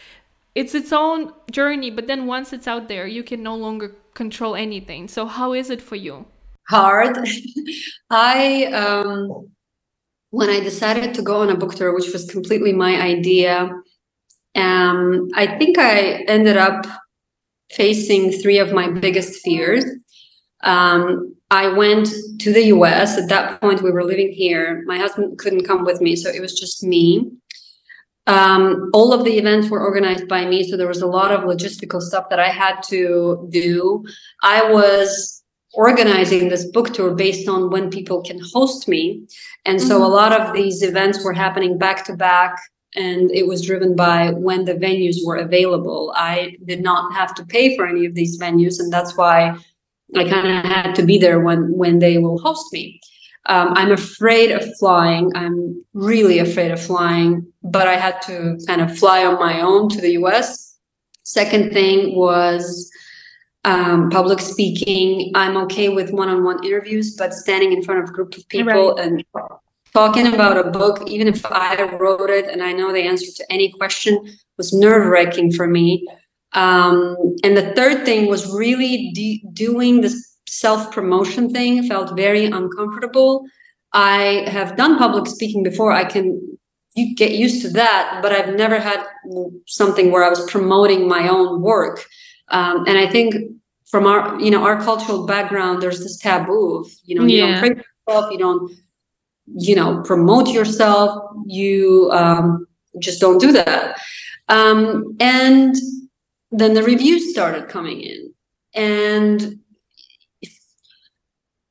it's 0.55 0.74
its 0.74 0.92
own 0.92 1.32
journey. 1.51 1.90
But 1.90 2.07
then 2.07 2.26
once 2.26 2.53
it's 2.53 2.66
out 2.66 2.88
there, 2.88 3.07
you 3.07 3.22
can 3.22 3.42
no 3.42 3.55
longer 3.55 3.96
control 4.14 4.55
anything. 4.57 5.09
So 5.09 5.26
how 5.26 5.53
is 5.53 5.70
it 5.70 5.80
for 5.80 5.96
you? 5.96 6.26
Hard. 6.68 7.16
I 8.11 8.66
um, 8.66 9.49
when 10.30 10.51
I 10.51 10.61
decided 10.61 11.14
to 11.14 11.22
go 11.22 11.42
on 11.42 11.51
a 11.51 11.57
book 11.57 11.74
tour, 11.74 11.94
which 11.94 12.12
was 12.12 12.26
completely 12.26 12.72
my 12.72 13.01
idea. 13.01 13.70
Um, 14.55 15.28
I 15.34 15.59
think 15.59 15.78
I 15.78 16.24
ended 16.26 16.57
up 16.57 16.84
facing 17.71 18.33
three 18.33 18.59
of 18.59 18.73
my 18.73 18.89
biggest 18.91 19.43
fears. 19.45 19.85
Um, 20.62 21.35
I 21.51 21.69
went 21.69 22.09
to 22.41 22.53
the 22.53 22.64
US. 22.66 23.16
At 23.16 23.29
that 23.29 23.61
point, 23.61 23.83
we 23.83 23.91
were 23.91 24.05
living 24.05 24.33
here. 24.33 24.83
My 24.87 24.99
husband 24.99 25.39
couldn't 25.39 25.64
come 25.64 25.85
with 25.85 26.01
me, 26.01 26.16
so 26.16 26.31
it 26.31 26.41
was 26.41 26.59
just 26.59 26.83
me. 26.83 27.31
Um, 28.27 28.91
all 28.93 29.14
of 29.14 29.25
the 29.25 29.39
events 29.39 29.71
were 29.71 29.81
organized 29.81 30.29
by 30.29 30.45
me, 30.45 30.69
so 30.69 30.77
there 30.77 30.89
was 30.89 31.01
a 31.01 31.07
lot 31.07 31.33
of 31.33 31.45
logistical 31.45 32.03
stuff 32.03 32.29
that 32.29 32.39
I 32.39 32.49
had 32.49 32.83
to 32.89 33.49
do. 33.51 34.05
I 34.43 34.71
was 34.71 35.43
organizing 35.73 36.49
this 36.49 36.66
book 36.71 36.93
tour 36.93 37.14
based 37.14 37.49
on 37.49 37.71
when 37.71 37.91
people 37.91 38.23
can 38.23 38.39
host 38.53 38.89
me. 38.89 39.27
And 39.64 39.81
so 39.81 39.95
mm-hmm. 39.95 40.05
a 40.05 40.09
lot 40.09 40.39
of 40.39 40.53
these 40.53 40.83
events 40.83 41.25
were 41.25 41.33
happening 41.33 41.79
back 41.79 42.05
to 42.07 42.16
back 42.16 42.59
and 42.99 43.30
it 43.30 43.46
was 43.46 43.64
driven 43.64 43.94
by 43.94 44.30
when 44.30 44.64
the 44.64 44.74
venues 44.74 45.16
were 45.24 45.36
available. 45.36 46.12
I 46.16 46.57
did 46.64 46.82
not 46.82 47.12
have 47.14 47.34
to 47.36 47.46
pay 47.46 47.76
for 47.76 47.86
any 47.86 48.05
of 48.07 48.14
these 48.14 48.38
venues, 48.38 48.80
and 48.80 48.92
that's 48.92 49.16
why 49.16 49.57
I 50.16 50.28
kind 50.28 50.49
of 50.49 50.64
had 50.64 50.94
to 50.96 51.03
be 51.03 51.18
there 51.18 51.40
when 51.40 51.72
when 51.76 52.01
they 52.01 52.18
will 52.18 52.38
host 52.38 52.72
me. 52.72 53.01
Um, 53.46 53.72
I'm 53.76 53.92
afraid 53.92 54.51
of 54.51 54.62
flying. 54.78 55.32
I'm 55.34 55.82
really 55.94 56.38
afraid 56.38 56.70
of 56.70 56.80
flying, 56.80 57.51
but 57.62 57.86
I 57.88 57.94
had 57.94 58.20
to 58.22 58.59
kind 58.66 58.80
of 58.82 58.96
fly 58.99 59.24
on 59.24 59.38
my 59.38 59.61
own 59.61 59.88
to 59.90 60.01
the 60.01 60.12
US. 60.22 60.76
Second 61.22 61.72
thing 61.72 62.16
was 62.16 62.90
um, 63.64 64.11
public 64.11 64.40
speaking. 64.40 65.32
I'm 65.34 65.57
okay 65.64 65.88
with 65.88 66.11
one 66.11 66.28
on 66.28 66.44
one 66.44 66.64
interviews, 66.64 67.16
but 67.16 67.32
standing 67.32 67.72
in 67.72 67.82
front 67.82 68.03
of 68.03 68.11
a 68.11 68.12
group 68.12 68.36
of 68.36 68.46
people 68.49 68.94
right. 68.94 68.99
and 68.99 69.24
talking 69.99 70.32
about 70.32 70.57
a 70.57 70.70
book, 70.70 70.96
even 71.09 71.26
if 71.26 71.44
I 71.46 71.82
wrote 71.96 72.30
it 72.30 72.46
and 72.53 72.62
I 72.62 72.72
know 72.72 72.92
the 72.92 73.03
answer 73.03 73.30
to 73.38 73.53
any 73.53 73.72
question, 73.72 74.12
was 74.57 74.72
nerve 74.72 75.07
wracking 75.09 75.53
for 75.53 75.66
me. 75.66 76.07
Um, 76.53 77.16
and 77.44 77.57
the 77.57 77.72
third 77.74 78.05
thing 78.05 78.28
was 78.28 78.42
really 78.53 79.11
de- 79.12 79.42
doing 79.53 80.01
this 80.01 80.16
self 80.46 80.92
promotion 80.92 81.51
thing 81.51 81.88
felt 81.88 82.16
very 82.16 82.44
uncomfortable. 82.46 83.44
I 83.92 84.44
have 84.57 84.76
done 84.76 84.99
public 84.99 85.26
speaking 85.26 85.62
before. 85.62 85.92
I 85.92 86.05
can 86.05 86.24
you 86.94 87.14
get 87.14 87.32
used 87.32 87.62
to 87.62 87.70
that, 87.70 88.20
but 88.22 88.32
I've 88.32 88.55
never 88.55 88.78
had 88.78 89.01
something 89.66 90.11
where 90.11 90.24
I 90.24 90.30
was 90.30 90.42
promoting 90.51 91.07
my 91.07 91.28
own 91.28 91.61
work. 91.61 92.05
Um, 92.49 92.84
and 92.88 92.99
I 92.99 93.07
think 93.09 93.34
from 93.86 94.07
our, 94.07 94.40
you 94.40 94.51
know, 94.51 94.64
our 94.64 94.80
cultural 94.80 95.26
background, 95.26 95.80
there's 95.80 96.01
this 96.01 96.16
taboo 96.18 96.78
of, 96.78 96.90
you 97.05 97.14
know, 97.14 97.24
you 97.24 97.40
don't 97.40 97.59
praise 97.61 97.84
yourself, 98.07 98.32
you 98.32 98.38
don't, 98.38 98.72
you 99.57 99.74
know, 99.74 100.03
promote 100.03 100.49
yourself, 100.49 101.22
you 101.46 102.11
um, 102.12 102.66
just 102.99 103.20
don't 103.20 103.40
do 103.40 103.53
that. 103.53 103.99
Um, 104.49 105.16
and 105.20 105.74
then 106.51 106.74
the 106.74 106.82
reviews 106.82 107.30
started 107.30 107.68
coming 107.68 108.01
in, 108.01 108.32
and 108.74 109.59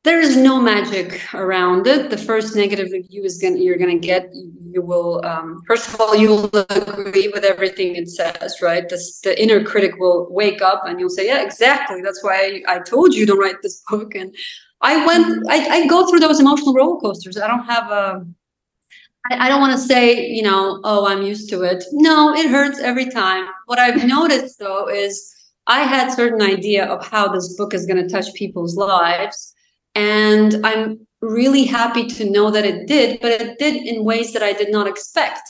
there 0.07 0.21
is 0.21 0.37
no 0.37 0.61
magic 0.61 1.21
around 1.33 1.85
it. 1.85 2.09
The 2.09 2.17
first 2.17 2.55
negative 2.55 2.91
review 2.93 3.23
is 3.23 3.39
gonna 3.39 3.57
you're 3.57 3.77
gonna 3.77 3.99
get. 3.99 4.29
You 4.71 4.81
will 4.81 5.25
um, 5.25 5.61
first 5.67 5.89
of 5.89 5.99
all 5.99 6.15
you 6.15 6.29
will 6.29 6.65
agree 6.69 7.27
with 7.27 7.43
everything 7.43 7.95
it 7.95 8.09
says, 8.09 8.61
right? 8.61 8.87
The 8.87 9.35
inner 9.41 9.63
critic 9.63 9.97
will 9.97 10.27
wake 10.29 10.61
up 10.61 10.83
and 10.85 10.99
you'll 10.99 11.09
say, 11.09 11.25
yeah, 11.27 11.41
exactly. 11.41 12.01
That's 12.01 12.23
why 12.23 12.61
I, 12.67 12.75
I 12.75 12.79
told 12.79 13.15
you 13.15 13.25
to 13.25 13.33
write 13.33 13.61
this 13.61 13.83
book. 13.89 14.15
And 14.15 14.33
I 14.81 15.05
went. 15.05 15.45
I, 15.49 15.67
I 15.67 15.87
go 15.87 16.07
through 16.07 16.19
those 16.19 16.39
emotional 16.39 16.73
roller 16.73 16.99
coasters. 16.99 17.37
I 17.37 17.47
don't 17.47 17.65
have 17.65 17.91
a. 17.91 18.25
I, 19.29 19.45
I 19.45 19.49
don't 19.49 19.59
want 19.59 19.73
to 19.73 19.79
say, 19.79 20.27
you 20.27 20.43
know, 20.43 20.79
oh, 20.83 21.07
I'm 21.07 21.21
used 21.23 21.49
to 21.49 21.63
it. 21.63 21.83
No, 21.91 22.33
it 22.33 22.49
hurts 22.49 22.79
every 22.79 23.09
time. 23.09 23.47
What 23.65 23.79
I've 23.79 24.05
noticed 24.07 24.59
though 24.59 24.87
is 24.89 25.33
I 25.65 25.81
had 25.81 26.13
certain 26.13 26.41
idea 26.41 26.85
of 26.85 27.05
how 27.05 27.27
this 27.27 27.55
book 27.55 27.73
is 27.73 27.85
going 27.85 28.01
to 28.01 28.09
touch 28.09 28.33
people's 28.33 28.75
lives 28.75 29.53
and 29.97 30.63
I'm 30.63 31.07
really 31.21 31.65
happy 31.65 32.05
to 32.05 32.29
know 32.29 32.51
that 32.51 32.63
it 32.63 32.87
did, 32.87 33.19
but 33.19 33.31
it 33.31 33.57
did 33.57 33.75
in 33.87 34.03
ways 34.03 34.31
that 34.33 34.43
I 34.43 34.53
did 34.53 34.71
not 34.71 34.87
expect. 34.87 35.49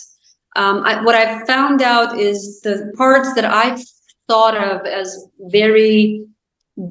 Um, 0.55 0.83
I, 0.85 1.03
what 1.03 1.15
I 1.15 1.45
found 1.45 1.81
out 1.81 2.17
is 2.17 2.61
the 2.61 2.91
parts 2.97 3.33
that 3.35 3.43
I 3.43 3.77
thought 4.29 4.55
of 4.55 4.85
as 4.85 5.27
very 5.39 6.25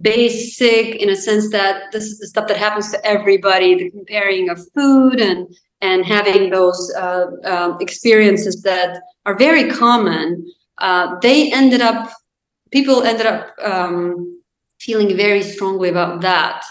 basic 0.00 0.96
in 0.96 1.10
a 1.10 1.16
sense 1.16 1.50
that 1.50 1.92
this 1.92 2.04
is 2.04 2.18
the 2.18 2.26
stuff 2.26 2.48
that 2.48 2.56
happens 2.56 2.90
to 2.90 3.06
everybody 3.06 3.74
the 3.76 3.90
comparing 3.90 4.48
of 4.48 4.60
food 4.74 5.20
and 5.20 5.46
and 5.80 6.04
having 6.04 6.50
those 6.50 6.92
uh, 6.96 7.26
uh, 7.44 7.76
experiences 7.80 8.62
that 8.62 9.00
are 9.26 9.36
very 9.36 9.70
common 9.70 10.44
uh, 10.78 11.14
they 11.20 11.52
ended 11.52 11.80
up 11.80 12.10
people 12.72 13.02
ended 13.02 13.26
up 13.26 13.54
um, 13.62 14.40
feeling 14.80 15.16
very 15.16 15.42
strongly 15.42 15.88
about 15.88 16.20
that 16.20 16.64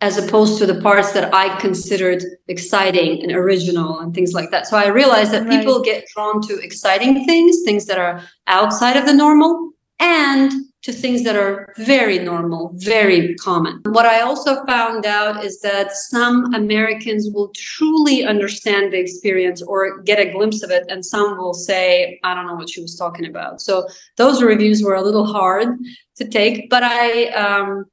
as 0.00 0.18
opposed 0.18 0.58
to 0.58 0.66
the 0.66 0.80
parts 0.80 1.12
that 1.12 1.32
I 1.32 1.56
considered 1.60 2.24
exciting 2.48 3.22
and 3.22 3.30
original 3.30 4.00
and 4.00 4.12
things 4.12 4.32
like 4.32 4.50
that. 4.50 4.66
So 4.66 4.76
I 4.76 4.88
realized 4.88 5.30
that 5.30 5.46
right. 5.46 5.60
people 5.60 5.80
get 5.80 6.08
drawn 6.12 6.42
to 6.48 6.58
exciting 6.58 7.24
things, 7.24 7.62
things 7.64 7.86
that 7.86 7.98
are 7.98 8.20
outside 8.48 8.96
of 8.96 9.06
the 9.06 9.14
normal, 9.14 9.70
and 10.00 10.50
to 10.82 10.92
things 10.92 11.22
that 11.22 11.36
are 11.36 11.72
very 11.78 12.18
normal, 12.18 12.72
very 12.74 13.34
common. 13.36 13.80
What 13.84 14.04
I 14.04 14.20
also 14.20 14.64
found 14.66 15.06
out 15.06 15.44
is 15.44 15.60
that 15.60 15.92
some 15.92 16.52
Americans 16.54 17.30
will 17.32 17.52
truly 17.54 18.24
understand 18.24 18.92
the 18.92 18.98
experience 18.98 19.62
or 19.62 20.02
get 20.02 20.18
a 20.18 20.32
glimpse 20.32 20.62
of 20.64 20.70
it, 20.70 20.84
and 20.88 21.04
some 21.04 21.38
will 21.38 21.54
say, 21.54 22.18
I 22.24 22.34
don't 22.34 22.48
know 22.48 22.56
what 22.56 22.70
she 22.70 22.82
was 22.82 22.96
talking 22.96 23.26
about. 23.26 23.60
So 23.60 23.86
those 24.16 24.42
reviews 24.42 24.82
were 24.82 24.96
a 24.96 25.02
little 25.02 25.24
hard 25.24 25.68
to 26.16 26.28
take, 26.28 26.68
but 26.68 26.82
I, 26.82 27.26
um, 27.28 27.84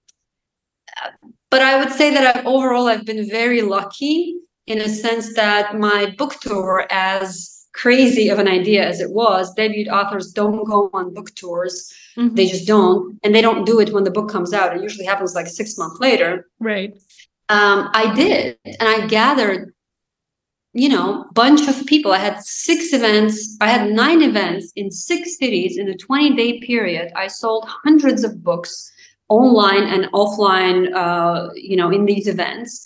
but 1.51 1.61
I 1.61 1.77
would 1.79 1.93
say 1.93 2.11
that 2.13 2.37
I've, 2.37 2.45
overall 2.47 2.87
I've 2.87 3.05
been 3.05 3.29
very 3.29 3.61
lucky 3.61 4.35
in 4.65 4.81
a 4.81 4.89
sense 4.89 5.35
that 5.35 5.77
my 5.77 6.13
book 6.17 6.39
tour, 6.41 6.87
as 6.89 7.67
crazy 7.73 8.29
of 8.29 8.39
an 8.39 8.47
idea 8.47 8.85
as 8.85 8.99
it 8.99 9.11
was, 9.11 9.53
debut 9.53 9.89
authors 9.89 10.31
don't 10.31 10.63
go 10.65 10.89
on 10.93 11.13
book 11.13 11.33
tours. 11.35 11.93
Mm-hmm. 12.19 12.35
They 12.35 12.47
just 12.47 12.67
don't, 12.67 13.17
and 13.23 13.33
they 13.33 13.41
don't 13.41 13.65
do 13.65 13.79
it 13.79 13.93
when 13.93 14.03
the 14.03 14.11
book 14.11 14.29
comes 14.29 14.53
out. 14.53 14.75
It 14.75 14.83
usually 14.83 15.05
happens 15.05 15.33
like 15.33 15.47
six 15.47 15.77
months 15.77 15.99
later. 15.99 16.47
Right. 16.59 16.93
Um, 17.47 17.89
I 17.93 18.13
did, 18.13 18.57
and 18.65 18.87
I 18.87 19.07
gathered 19.07 19.73
you 20.73 20.87
know 20.87 21.25
bunch 21.33 21.67
of 21.67 21.83
people 21.87 22.11
i 22.11 22.19
had 22.19 22.39
six 22.43 22.93
events 22.93 23.57
i 23.59 23.67
had 23.67 23.89
nine 23.89 24.21
events 24.21 24.71
in 24.75 24.91
six 24.91 25.35
cities 25.39 25.79
in 25.79 25.89
a 25.89 25.97
20 25.97 26.35
day 26.35 26.59
period 26.59 27.11
i 27.15 27.25
sold 27.25 27.67
hundreds 27.67 28.23
of 28.23 28.43
books 28.43 28.91
online 29.29 29.83
and 29.83 30.11
offline, 30.11 30.93
uh, 30.93 31.49
you 31.55 31.77
know, 31.77 31.91
in 31.91 32.05
these 32.05 32.27
events. 32.27 32.85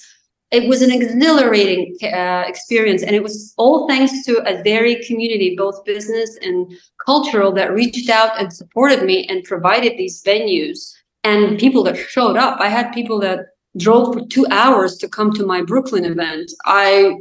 It 0.54 0.70
was 0.70 0.84
an 0.84 0.92
exhilarating 0.92 1.98
uh, 2.04 2.44
experience, 2.46 3.02
and 3.02 3.16
it 3.16 3.24
was 3.24 3.54
all 3.58 3.88
thanks 3.88 4.24
to 4.26 4.34
a 4.48 4.62
very 4.62 5.04
community, 5.04 5.56
both 5.58 5.84
business 5.84 6.38
and 6.44 6.72
cultural, 7.04 7.52
that 7.54 7.74
reached 7.74 8.10
out 8.10 8.40
and 8.40 8.54
supported 8.54 9.04
me 9.04 9.26
and 9.28 9.44
provided 9.44 9.98
these 9.98 10.24
venues 10.24 10.94
and 11.24 11.58
people 11.58 11.84
that 11.86 11.98
showed 11.98 12.38
up. 12.38 12.60
I 12.62 12.70
had 12.70 12.94
people 12.94 13.20
that 13.22 13.40
drove 13.78 14.14
for 14.14 14.26
two 14.28 14.46
hours 14.52 14.98
to 14.98 15.10
come 15.10 15.34
to 15.34 15.46
my 15.46 15.64
Brooklyn 15.64 16.06
event. 16.06 16.52
I 16.66 17.16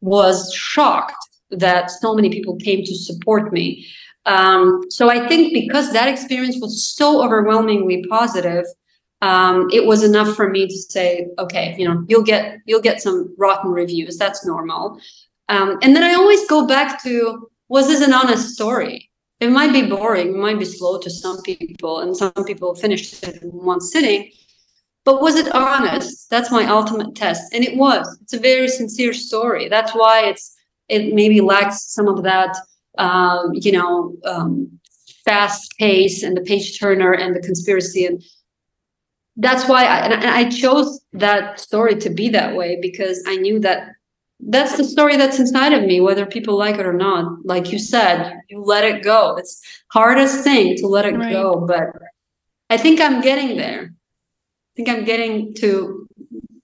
was 0.00 0.52
shocked 0.54 1.16
that 1.50 1.90
so 1.90 2.14
many 2.14 2.30
people 2.30 2.56
came 2.56 2.84
to 2.84 2.94
support 2.94 3.52
me. 3.52 3.86
Um, 4.26 4.82
so 4.90 5.10
I 5.10 5.26
think 5.26 5.52
because 5.52 5.92
that 5.92 6.08
experience 6.08 6.58
was 6.60 6.86
so 6.86 7.24
overwhelmingly 7.24 8.04
positive, 8.08 8.66
um, 9.22 9.68
it 9.72 9.84
was 9.84 10.02
enough 10.02 10.34
for 10.36 10.48
me 10.48 10.66
to 10.66 10.76
say, 10.76 11.28
okay, 11.38 11.74
you 11.78 11.86
know, 11.86 12.04
you'll 12.08 12.22
get 12.22 12.58
you'll 12.66 12.80
get 12.80 13.02
some 13.02 13.34
rotten 13.38 13.70
reviews. 13.70 14.16
That's 14.16 14.46
normal. 14.46 15.00
Um, 15.48 15.78
and 15.82 15.94
then 15.94 16.02
I 16.02 16.14
always 16.14 16.46
go 16.46 16.66
back 16.66 17.02
to, 17.04 17.48
was 17.68 17.88
this 17.88 18.02
an 18.02 18.12
honest 18.12 18.54
story? 18.54 19.10
It 19.40 19.50
might 19.50 19.72
be 19.72 19.86
boring, 19.86 20.34
it 20.34 20.36
might 20.36 20.58
be 20.58 20.64
slow 20.64 20.98
to 20.98 21.08
some 21.10 21.40
people, 21.42 22.00
and 22.00 22.16
some 22.16 22.32
people 22.44 22.74
finished 22.74 23.22
it 23.24 23.42
in 23.42 23.50
one 23.50 23.80
sitting. 23.80 24.30
But 25.04 25.22
was 25.22 25.36
it 25.36 25.54
honest? 25.54 26.28
That's 26.28 26.50
my 26.50 26.66
ultimate 26.66 27.14
test, 27.14 27.54
and 27.54 27.64
it 27.64 27.76
was. 27.76 28.18
It's 28.22 28.34
a 28.34 28.38
very 28.38 28.68
sincere 28.68 29.14
story. 29.14 29.68
That's 29.68 29.92
why 29.92 30.26
it's 30.26 30.56
it 30.88 31.14
maybe 31.14 31.40
lacks 31.40 31.92
some 31.92 32.08
of 32.08 32.22
that 32.24 32.56
um, 32.98 33.52
you 33.54 33.72
know, 33.72 34.16
um, 34.24 34.78
fast 35.24 35.74
pace 35.78 36.22
and 36.22 36.36
the 36.36 36.42
page 36.42 36.78
turner 36.78 37.12
and 37.12 37.34
the 37.34 37.40
conspiracy. 37.40 38.04
And 38.06 38.22
that's 39.38 39.68
why 39.68 39.84
I, 39.84 39.98
and 40.06 40.24
I 40.24 40.50
chose 40.50 41.00
that 41.12 41.60
story 41.60 41.94
to 41.96 42.10
be 42.10 42.28
that 42.30 42.56
way 42.56 42.78
because 42.82 43.22
I 43.26 43.36
knew 43.36 43.60
that 43.60 43.92
that's 44.40 44.76
the 44.76 44.84
story 44.84 45.16
that's 45.16 45.38
inside 45.38 45.72
of 45.72 45.84
me, 45.84 46.00
whether 46.00 46.26
people 46.26 46.56
like 46.56 46.76
it 46.76 46.86
or 46.86 46.92
not. 46.92 47.44
Like 47.44 47.72
you 47.72 47.78
said, 47.78 48.40
you 48.48 48.62
let 48.62 48.84
it 48.84 49.02
go. 49.02 49.36
It's 49.36 49.60
hardest 49.88 50.44
thing 50.44 50.76
to 50.76 50.86
let 50.86 51.06
it 51.06 51.16
right. 51.16 51.32
go, 51.32 51.64
but 51.66 51.86
I 52.70 52.76
think 52.76 53.00
I'm 53.00 53.20
getting 53.20 53.56
there. 53.56 53.92
I 53.92 54.72
think 54.76 54.88
I'm 54.88 55.04
getting 55.04 55.54
to 55.54 56.08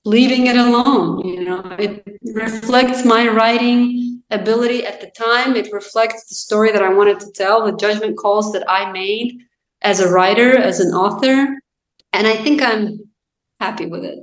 leaving 0.05 0.46
it 0.46 0.56
alone. 0.56 1.26
You 1.26 1.44
know, 1.44 1.76
it 1.78 2.05
reflects 2.22 3.05
my 3.05 3.26
writing 3.28 4.22
ability 4.30 4.84
at 4.84 5.01
the 5.01 5.10
time. 5.16 5.56
It 5.56 5.72
reflects 5.72 6.28
the 6.28 6.34
story 6.34 6.72
that 6.72 6.82
I 6.82 6.92
wanted 6.92 7.20
to 7.20 7.30
tell, 7.32 7.64
the 7.64 7.76
judgment 7.76 8.18
calls 8.18 8.52
that 8.52 8.68
I 8.68 8.90
made 8.92 9.40
as 9.82 10.01
a 10.01 10.10
writer, 10.10 10.56
as 10.56 10.80
an 10.80 10.92
author. 10.92 11.59
And 12.15 12.28
I 12.28 12.36
think 12.36 12.62
I'm 12.62 13.11
happy 13.61 13.86
with 13.86 14.05
it. 14.05 14.19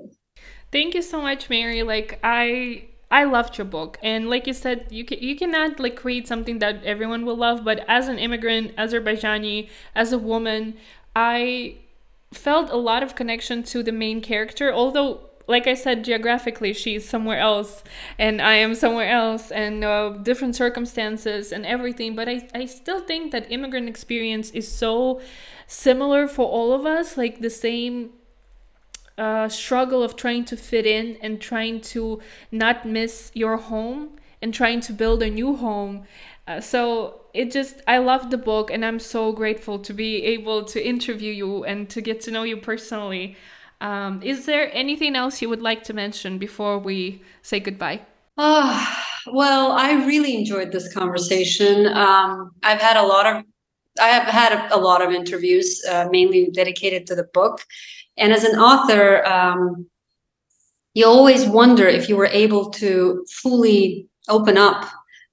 Thank 0.71 0.95
you 0.95 1.01
so 1.01 1.21
much, 1.21 1.49
Mary. 1.49 1.83
Like 1.83 2.19
I 2.23 2.85
I 3.11 3.25
loved 3.25 3.57
your 3.57 3.65
book. 3.65 3.97
And 4.01 4.29
like 4.29 4.47
you 4.47 4.53
said, 4.53 4.87
you 4.89 5.03
can 5.03 5.19
you 5.19 5.35
cannot 5.35 5.77
like 5.77 5.97
create 5.97 6.25
something 6.25 6.59
that 6.59 6.83
everyone 6.85 7.25
will 7.25 7.35
love, 7.35 7.65
but 7.65 7.83
as 7.89 8.07
an 8.07 8.17
immigrant, 8.17 8.75
Azerbaijani, 8.77 9.69
as 9.93 10.13
a 10.13 10.17
woman, 10.17 10.75
I 11.15 11.75
felt 12.33 12.69
a 12.69 12.77
lot 12.77 13.03
of 13.03 13.13
connection 13.15 13.61
to 13.63 13.83
the 13.83 13.91
main 13.91 14.21
character, 14.21 14.71
although 14.73 15.27
like 15.47 15.67
I 15.67 15.73
said, 15.73 16.05
geographically, 16.05 16.71
she's 16.71 17.09
somewhere 17.09 17.39
else, 17.39 17.83
and 18.17 18.41
I 18.41 18.53
am 18.55 18.73
somewhere 18.73 19.09
else, 19.09 19.51
and 19.51 19.83
uh, 19.83 20.11
different 20.23 20.55
circumstances 20.55 21.51
and 21.51 21.65
everything. 21.65 22.15
But 22.15 22.29
I, 22.29 22.47
I 22.55 22.65
still 22.67 23.01
think 23.01 23.33
that 23.33 23.51
immigrant 23.51 23.89
experience 23.89 24.51
is 24.51 24.71
so 24.71 25.19
similar 25.71 26.27
for 26.27 26.45
all 26.45 26.73
of 26.73 26.85
us, 26.85 27.17
like 27.17 27.39
the 27.39 27.49
same 27.49 28.09
uh, 29.17 29.47
struggle 29.47 30.03
of 30.03 30.15
trying 30.15 30.43
to 30.45 30.57
fit 30.57 30.85
in 30.85 31.17
and 31.21 31.39
trying 31.39 31.79
to 31.79 32.19
not 32.51 32.85
miss 32.85 33.31
your 33.33 33.57
home 33.57 34.09
and 34.41 34.53
trying 34.53 34.81
to 34.81 34.91
build 34.91 35.23
a 35.23 35.29
new 35.29 35.55
home. 35.55 36.03
Uh, 36.47 36.59
so 36.59 37.21
it 37.33 37.51
just, 37.51 37.81
I 37.87 37.99
love 37.99 38.31
the 38.31 38.37
book, 38.37 38.71
and 38.71 38.83
I'm 38.83 38.99
so 38.99 39.31
grateful 39.31 39.79
to 39.79 39.93
be 39.93 40.23
able 40.25 40.65
to 40.65 40.85
interview 40.85 41.31
you 41.31 41.63
and 41.63 41.89
to 41.89 42.01
get 42.01 42.19
to 42.21 42.31
know 42.31 42.43
you 42.43 42.57
personally. 42.57 43.37
Um, 43.79 44.21
is 44.21 44.45
there 44.45 44.69
anything 44.73 45.15
else 45.15 45.41
you 45.41 45.49
would 45.49 45.61
like 45.61 45.83
to 45.85 45.93
mention 45.93 46.37
before 46.37 46.77
we 46.79 47.21
say 47.41 47.59
goodbye? 47.59 48.01
Oh, 48.37 49.05
well, 49.31 49.71
I 49.71 50.05
really 50.05 50.35
enjoyed 50.35 50.71
this 50.71 50.93
conversation. 50.93 51.87
Um, 51.87 52.51
I've 52.63 52.81
had 52.81 52.97
a 52.97 53.03
lot 53.03 53.25
of, 53.25 53.43
I 53.99 54.07
have 54.07 54.23
had 54.23 54.53
a, 54.53 54.75
a 54.75 54.79
lot 54.79 55.01
of 55.01 55.11
interviews, 55.11 55.81
uh, 55.89 56.07
mainly 56.11 56.49
dedicated 56.51 57.07
to 57.07 57.15
the 57.15 57.25
book. 57.33 57.61
And 58.17 58.31
as 58.31 58.43
an 58.43 58.59
author, 58.59 59.25
um, 59.25 59.87
you 60.93 61.05
always 61.05 61.45
wonder 61.45 61.87
if 61.87 62.09
you 62.09 62.17
were 62.17 62.27
able 62.27 62.69
to 62.71 63.25
fully 63.41 64.07
open 64.29 64.57
up, 64.57 64.83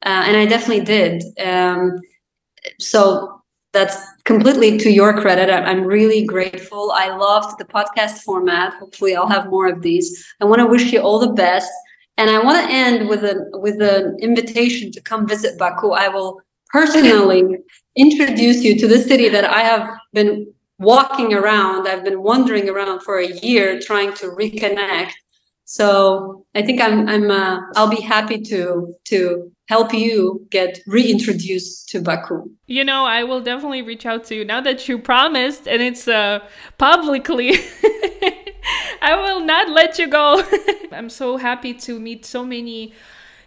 uh, 0.06 0.22
and 0.26 0.36
I 0.36 0.46
definitely 0.46 0.84
did. 0.84 1.22
Um, 1.44 2.00
so 2.78 3.42
that's 3.72 3.96
completely 4.24 4.78
to 4.78 4.90
your 4.90 5.20
credit. 5.20 5.50
I'm 5.50 5.84
really 5.84 6.24
grateful. 6.24 6.92
I 6.94 7.14
loved 7.14 7.58
the 7.58 7.64
podcast 7.64 8.18
format. 8.20 8.74
Hopefully, 8.74 9.16
I'll 9.16 9.28
have 9.28 9.50
more 9.50 9.68
of 9.68 9.82
these. 9.82 10.24
I 10.40 10.44
want 10.44 10.60
to 10.60 10.66
wish 10.66 10.92
you 10.92 11.00
all 11.00 11.18
the 11.18 11.32
best, 11.32 11.70
and 12.16 12.30
I 12.30 12.42
want 12.42 12.64
to 12.64 12.72
end 12.72 13.08
with 13.08 13.24
a 13.24 13.48
with 13.54 13.82
an 13.82 14.16
invitation 14.20 14.92
to 14.92 15.00
come 15.00 15.26
visit 15.26 15.58
Baku. 15.58 15.90
I 15.90 16.08
will 16.08 16.40
personally 16.70 17.42
introduce 17.96 18.62
you 18.62 18.78
to 18.78 18.86
the 18.86 18.98
city 18.98 19.28
that 19.28 19.44
I 19.44 19.60
have 19.60 19.90
been 20.12 20.52
walking 20.78 21.34
around. 21.34 21.88
I've 21.88 22.04
been 22.04 22.22
wandering 22.22 22.68
around 22.68 23.02
for 23.02 23.18
a 23.18 23.26
year 23.26 23.80
trying 23.80 24.12
to 24.14 24.26
reconnect. 24.26 25.12
So 25.64 26.46
I 26.54 26.62
think 26.62 26.80
I'm 26.80 27.08
I'm 27.08 27.30
uh, 27.30 27.60
I'll 27.76 27.90
be 27.90 28.00
happy 28.00 28.40
to 28.42 28.94
to 29.06 29.52
help 29.68 29.92
you 29.92 30.46
get 30.50 30.78
reintroduced 30.86 31.90
to 31.90 32.00
Baku. 32.00 32.50
You 32.66 32.84
know, 32.84 33.04
I 33.04 33.22
will 33.24 33.42
definitely 33.42 33.82
reach 33.82 34.06
out 34.06 34.24
to 34.24 34.34
you 34.34 34.44
now 34.44 34.62
that 34.62 34.88
you 34.88 34.98
promised 34.98 35.68
and 35.68 35.82
it's 35.82 36.08
uh, 36.08 36.40
publicly. 36.78 37.52
I 39.02 39.14
will 39.14 39.40
not 39.40 39.68
let 39.68 39.98
you 39.98 40.08
go. 40.08 40.42
I'm 40.92 41.10
so 41.10 41.36
happy 41.36 41.74
to 41.74 42.00
meet 42.00 42.24
so 42.24 42.44
many 42.44 42.94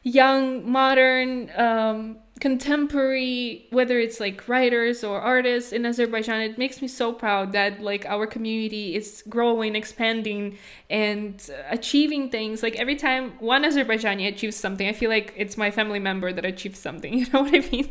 young, 0.04 0.70
modern, 0.70 1.52
um, 1.56 2.18
contemporary 2.42 3.68
whether 3.70 4.00
it's 4.00 4.20
like 4.20 4.50
writers 4.50 5.04
or 5.04 5.22
artists 5.22 5.72
in 5.72 5.86
azerbaijan 5.86 6.42
it 6.42 6.58
makes 6.58 6.82
me 6.82 6.88
so 6.88 7.14
proud 7.14 7.52
that 7.52 7.80
like 7.82 8.04
our 8.08 8.26
community 8.26 8.96
is 8.96 9.24
growing 9.30 9.76
expanding 9.76 10.58
and 10.90 11.50
achieving 11.70 12.30
things. 12.30 12.64
Like 12.64 12.76
every 12.76 12.96
time 12.96 13.34
one 13.40 13.64
azerbaijani 13.64 14.28
achieves 14.28 14.58
something 14.58 14.88
i 14.88 14.94
feel 14.94 15.10
like 15.10 15.34
it's 15.38 15.56
my 15.56 15.70
family 15.72 16.00
member 16.00 16.34
that 16.34 16.44
achieves 16.44 16.80
something 16.80 17.14
you 17.20 17.26
know 17.32 17.42
what 17.44 17.54
i 17.54 17.60
mean? 17.72 17.88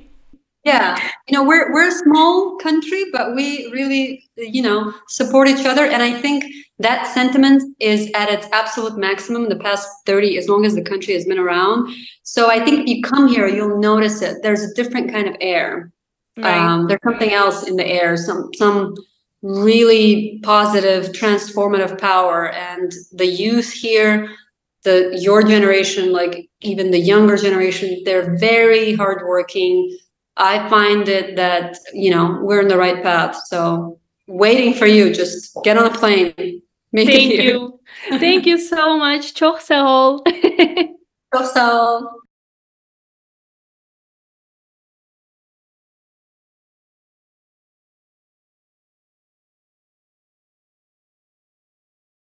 Yeah 0.64 0.98
you 1.28 1.36
know 1.36 1.44
we're 1.44 1.72
we're 1.72 1.88
a 1.88 1.92
small 1.92 2.56
country 2.56 3.04
but 3.12 3.34
we 3.36 3.70
really 3.70 4.28
you 4.36 4.62
know 4.62 4.92
support 5.08 5.48
each 5.48 5.64
other 5.64 5.84
and 5.86 6.02
i 6.02 6.12
think 6.20 6.44
that 6.80 7.06
sentiment 7.06 7.62
is 7.78 8.10
at 8.14 8.28
its 8.28 8.46
absolute 8.52 8.96
maximum 8.96 9.44
in 9.44 9.48
the 9.48 9.56
past 9.56 9.88
30 10.06 10.36
as 10.38 10.48
long 10.48 10.64
as 10.64 10.74
the 10.74 10.82
country 10.82 11.14
has 11.14 11.24
been 11.24 11.38
around 11.38 11.94
so 12.22 12.50
i 12.50 12.62
think 12.64 12.80
if 12.80 12.86
you 12.86 13.02
come 13.02 13.28
here 13.28 13.46
you'll 13.46 13.78
notice 13.78 14.22
it 14.22 14.42
there's 14.42 14.62
a 14.62 14.74
different 14.74 15.12
kind 15.12 15.28
of 15.28 15.36
air 15.40 15.92
right. 16.38 16.56
um, 16.56 16.86
there's 16.86 17.00
something 17.04 17.32
else 17.32 17.66
in 17.68 17.76
the 17.76 17.86
air 17.86 18.16
some 18.16 18.50
some 18.54 18.94
really 19.42 20.38
positive 20.42 21.12
transformative 21.12 21.98
power 21.98 22.50
and 22.52 22.92
the 23.12 23.26
youth 23.26 23.72
here 23.72 24.28
the 24.82 25.16
your 25.20 25.42
generation 25.42 26.12
like 26.12 26.48
even 26.60 26.90
the 26.90 26.98
younger 26.98 27.36
generation 27.36 28.02
they're 28.04 28.36
very 28.36 28.94
hardworking 28.94 29.96
I 30.40 30.68
find 30.70 31.06
it 31.08 31.36
that, 31.36 31.76
you 31.92 32.10
know, 32.10 32.38
we're 32.40 32.62
in 32.62 32.68
the 32.68 32.78
right 32.78 33.02
path. 33.02 33.36
So 33.46 34.00
waiting 34.26 34.72
for 34.72 34.86
you, 34.86 35.12
just 35.12 35.56
get 35.64 35.76
on 35.76 35.86
a 35.86 35.94
plane. 35.94 36.62
Thank 36.96 37.34
you. 37.38 37.80
Thank 38.10 38.46
you 38.46 38.58
so 38.58 38.98
much. 38.98 39.34
Çok 39.34 39.62
sağ 39.62 40.08
ol. 40.08 40.24
Çok 41.34 41.46
sağ 41.46 41.96
ol. 41.96 42.19